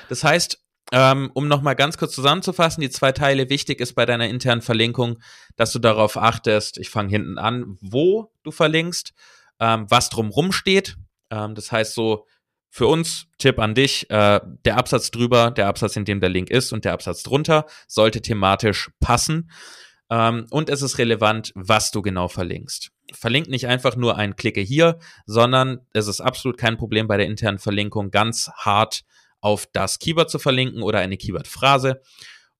Das 0.08 0.24
heißt, 0.24 0.62
ähm, 0.92 1.30
um 1.34 1.48
nochmal 1.48 1.74
ganz 1.74 1.98
kurz 1.98 2.14
zusammenzufassen, 2.14 2.80
die 2.80 2.90
zwei 2.90 3.12
Teile, 3.12 3.50
wichtig 3.50 3.80
ist 3.80 3.94
bei 3.94 4.06
deiner 4.06 4.28
internen 4.28 4.62
Verlinkung, 4.62 5.18
dass 5.56 5.72
du 5.72 5.78
darauf 5.78 6.16
achtest, 6.16 6.78
ich 6.78 6.90
fange 6.90 7.10
hinten 7.10 7.38
an, 7.38 7.76
wo 7.80 8.30
du 8.44 8.50
verlinkst, 8.50 9.12
ähm, 9.58 9.86
was 9.88 10.10
drumrum 10.10 10.52
steht. 10.52 10.96
Ähm, 11.30 11.54
das 11.54 11.72
heißt 11.72 11.94
so, 11.94 12.26
für 12.68 12.86
uns, 12.86 13.26
Tipp 13.38 13.58
an 13.58 13.74
dich, 13.74 14.10
äh, 14.10 14.40
der 14.64 14.76
Absatz 14.76 15.10
drüber, 15.10 15.50
der 15.50 15.66
Absatz, 15.66 15.96
in 15.96 16.04
dem 16.04 16.20
der 16.20 16.28
Link 16.28 16.50
ist 16.50 16.72
und 16.72 16.84
der 16.84 16.92
Absatz 16.92 17.22
drunter, 17.22 17.66
sollte 17.88 18.20
thematisch 18.20 18.90
passen. 19.00 19.50
Ähm, 20.10 20.46
und 20.50 20.68
es 20.68 20.82
ist 20.82 20.98
relevant, 20.98 21.52
was 21.54 21.90
du 21.90 22.02
genau 22.02 22.28
verlinkst. 22.28 22.90
Verlink 23.12 23.48
nicht 23.48 23.66
einfach 23.66 23.96
nur 23.96 24.16
ein 24.16 24.36
Klicke 24.36 24.60
hier, 24.60 24.98
sondern 25.24 25.80
es 25.94 26.06
ist 26.06 26.20
absolut 26.20 26.58
kein 26.58 26.76
Problem 26.76 27.08
bei 27.08 27.16
der 27.16 27.26
internen 27.26 27.58
Verlinkung, 27.58 28.10
ganz 28.10 28.50
hart 28.54 29.04
auf 29.46 29.68
das 29.72 30.00
Keyword 30.00 30.28
zu 30.28 30.40
verlinken 30.40 30.82
oder 30.82 30.98
eine 30.98 31.16
Keyword-Phrase. 31.16 32.02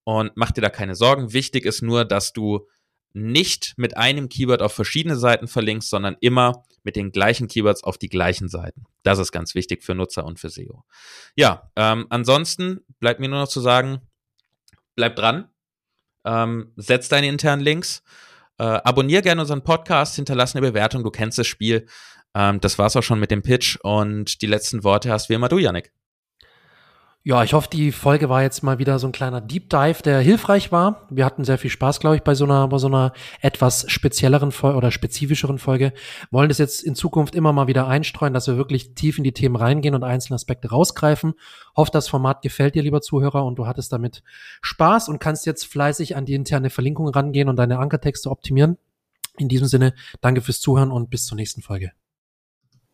Und 0.05 0.31
mach 0.37 0.53
dir 0.53 0.61
da 0.61 0.71
keine 0.71 0.95
Sorgen. 0.95 1.33
Wichtig 1.33 1.65
ist 1.65 1.83
nur, 1.83 2.05
dass 2.05 2.33
du 2.33 2.69
nicht 3.13 3.75
mit 3.77 3.97
einem 3.97 4.29
Keyword 4.29 4.63
auf 4.63 4.73
verschiedene 4.73 5.17
Seiten 5.17 5.49
verlinkst, 5.49 5.91
sondern 5.91 6.17
immer 6.21 6.63
mit 6.85 6.95
den 6.95 7.11
gleichen 7.11 7.49
Keywords 7.49 7.83
auf 7.83 7.99
die 7.99 8.09
gleichen 8.09 8.49
Seiten. 8.49 8.85
Das 9.03 9.19
ist 9.19 9.33
ganz 9.33 9.57
wichtig 9.57 9.83
für 9.83 9.97
Nutzer 9.97 10.25
und 10.25 10.39
für 10.39 10.49
SEO. 10.49 10.85
Ja, 11.35 11.73
ähm, 11.75 12.07
ansonsten 12.09 12.85
bleibt 13.01 13.19
mir 13.19 13.29
nur 13.29 13.41
noch 13.41 13.49
zu 13.49 13.61
sagen, 13.61 14.01
bleib 14.95 15.17
dran, 15.17 15.49
ähm, 16.25 16.73
setz 16.77 17.09
deine 17.09 17.27
internen 17.27 17.63
Links, 17.63 18.05
äh, 18.59 18.63
abonnier 18.63 19.23
gerne 19.23 19.41
unseren 19.41 19.65
Podcast, 19.65 20.15
hinterlass 20.15 20.55
eine 20.55 20.65
Bewertung, 20.65 21.03
du 21.03 21.11
kennst 21.11 21.39
das 21.39 21.49
Spiel. 21.49 21.89
Ähm, 22.33 22.61
das 22.61 22.79
war's 22.79 22.95
auch 22.95 23.03
schon 23.03 23.19
mit 23.19 23.33
dem 23.33 23.43
Pitch 23.43 23.77
und 23.83 24.41
die 24.41 24.47
letzten 24.47 24.85
Worte 24.85 25.11
hast 25.11 25.29
wie 25.31 25.35
immer 25.35 25.49
du, 25.49 25.59
Yannick. 25.59 25.93
Ja, 27.29 27.43
ich 27.43 27.55
hoffe, 27.55 27.69
die 27.69 27.91
Folge 27.91 28.29
war 28.29 28.43
jetzt 28.43 28.63
mal 28.63 28.79
wieder 28.79 29.01
so 29.01 29.09
ein 29.09 29.13
kleiner 29.13 29.41
Deep 29.41 29.69
Dive, 29.69 30.01
der 30.01 30.21
hilfreich 30.21 30.71
war. 30.71 31.09
Wir 31.11 31.25
hatten 31.25 31.43
sehr 31.43 31.59
viel 31.59 31.71
Spaß, 31.71 31.99
glaube 31.99 32.15
ich, 32.15 32.23
bei 32.23 32.37
so 32.37 32.45
einer, 32.45 32.69
bei 32.69 32.79
so 32.79 32.87
einer 32.87 33.13
etwas 33.41 33.85
spezielleren 33.91 34.53
Folge 34.53 34.77
oder 34.77 34.93
spezifischeren 34.93 35.59
Folge. 35.59 35.93
Wollen 36.31 36.49
das 36.49 36.59
jetzt 36.59 36.85
in 36.85 36.95
Zukunft 36.95 37.35
immer 37.35 37.53
mal 37.53 37.67
wieder 37.67 37.89
einstreuen, 37.89 38.33
dass 38.33 38.47
wir 38.47 38.57
wirklich 38.57 38.95
tief 38.95 39.19
in 39.19 39.25
die 39.25 39.33
Themen 39.33 39.57
reingehen 39.57 39.97
und 39.97 40.05
einzelne 40.05 40.37
Aspekte 40.37 40.71
rausgreifen. 40.71 41.35
Hoffe, 41.77 41.91
das 41.91 42.07
Format 42.07 42.43
gefällt 42.43 42.77
dir, 42.77 42.85
lieber 42.85 43.01
Zuhörer, 43.01 43.45
und 43.45 43.59
du 43.59 43.67
hattest 43.67 43.93
damit 43.93 44.23
Spaß 44.63 45.09
und 45.09 45.19
kannst 45.19 45.47
jetzt 45.47 45.67
fleißig 45.67 46.15
an 46.15 46.27
die 46.27 46.35
interne 46.35 46.71
Verlinkung 46.71 47.09
rangehen 47.09 47.49
und 47.49 47.57
deine 47.57 47.81
Ankertexte 47.81 48.31
optimieren. 48.31 48.79
In 49.37 49.49
diesem 49.49 49.67
Sinne, 49.67 49.95
danke 50.21 50.43
fürs 50.43 50.61
Zuhören 50.61 50.93
und 50.93 51.11
bis 51.11 51.27
zur 51.27 51.35
nächsten 51.35 51.61
Folge. 51.61 51.91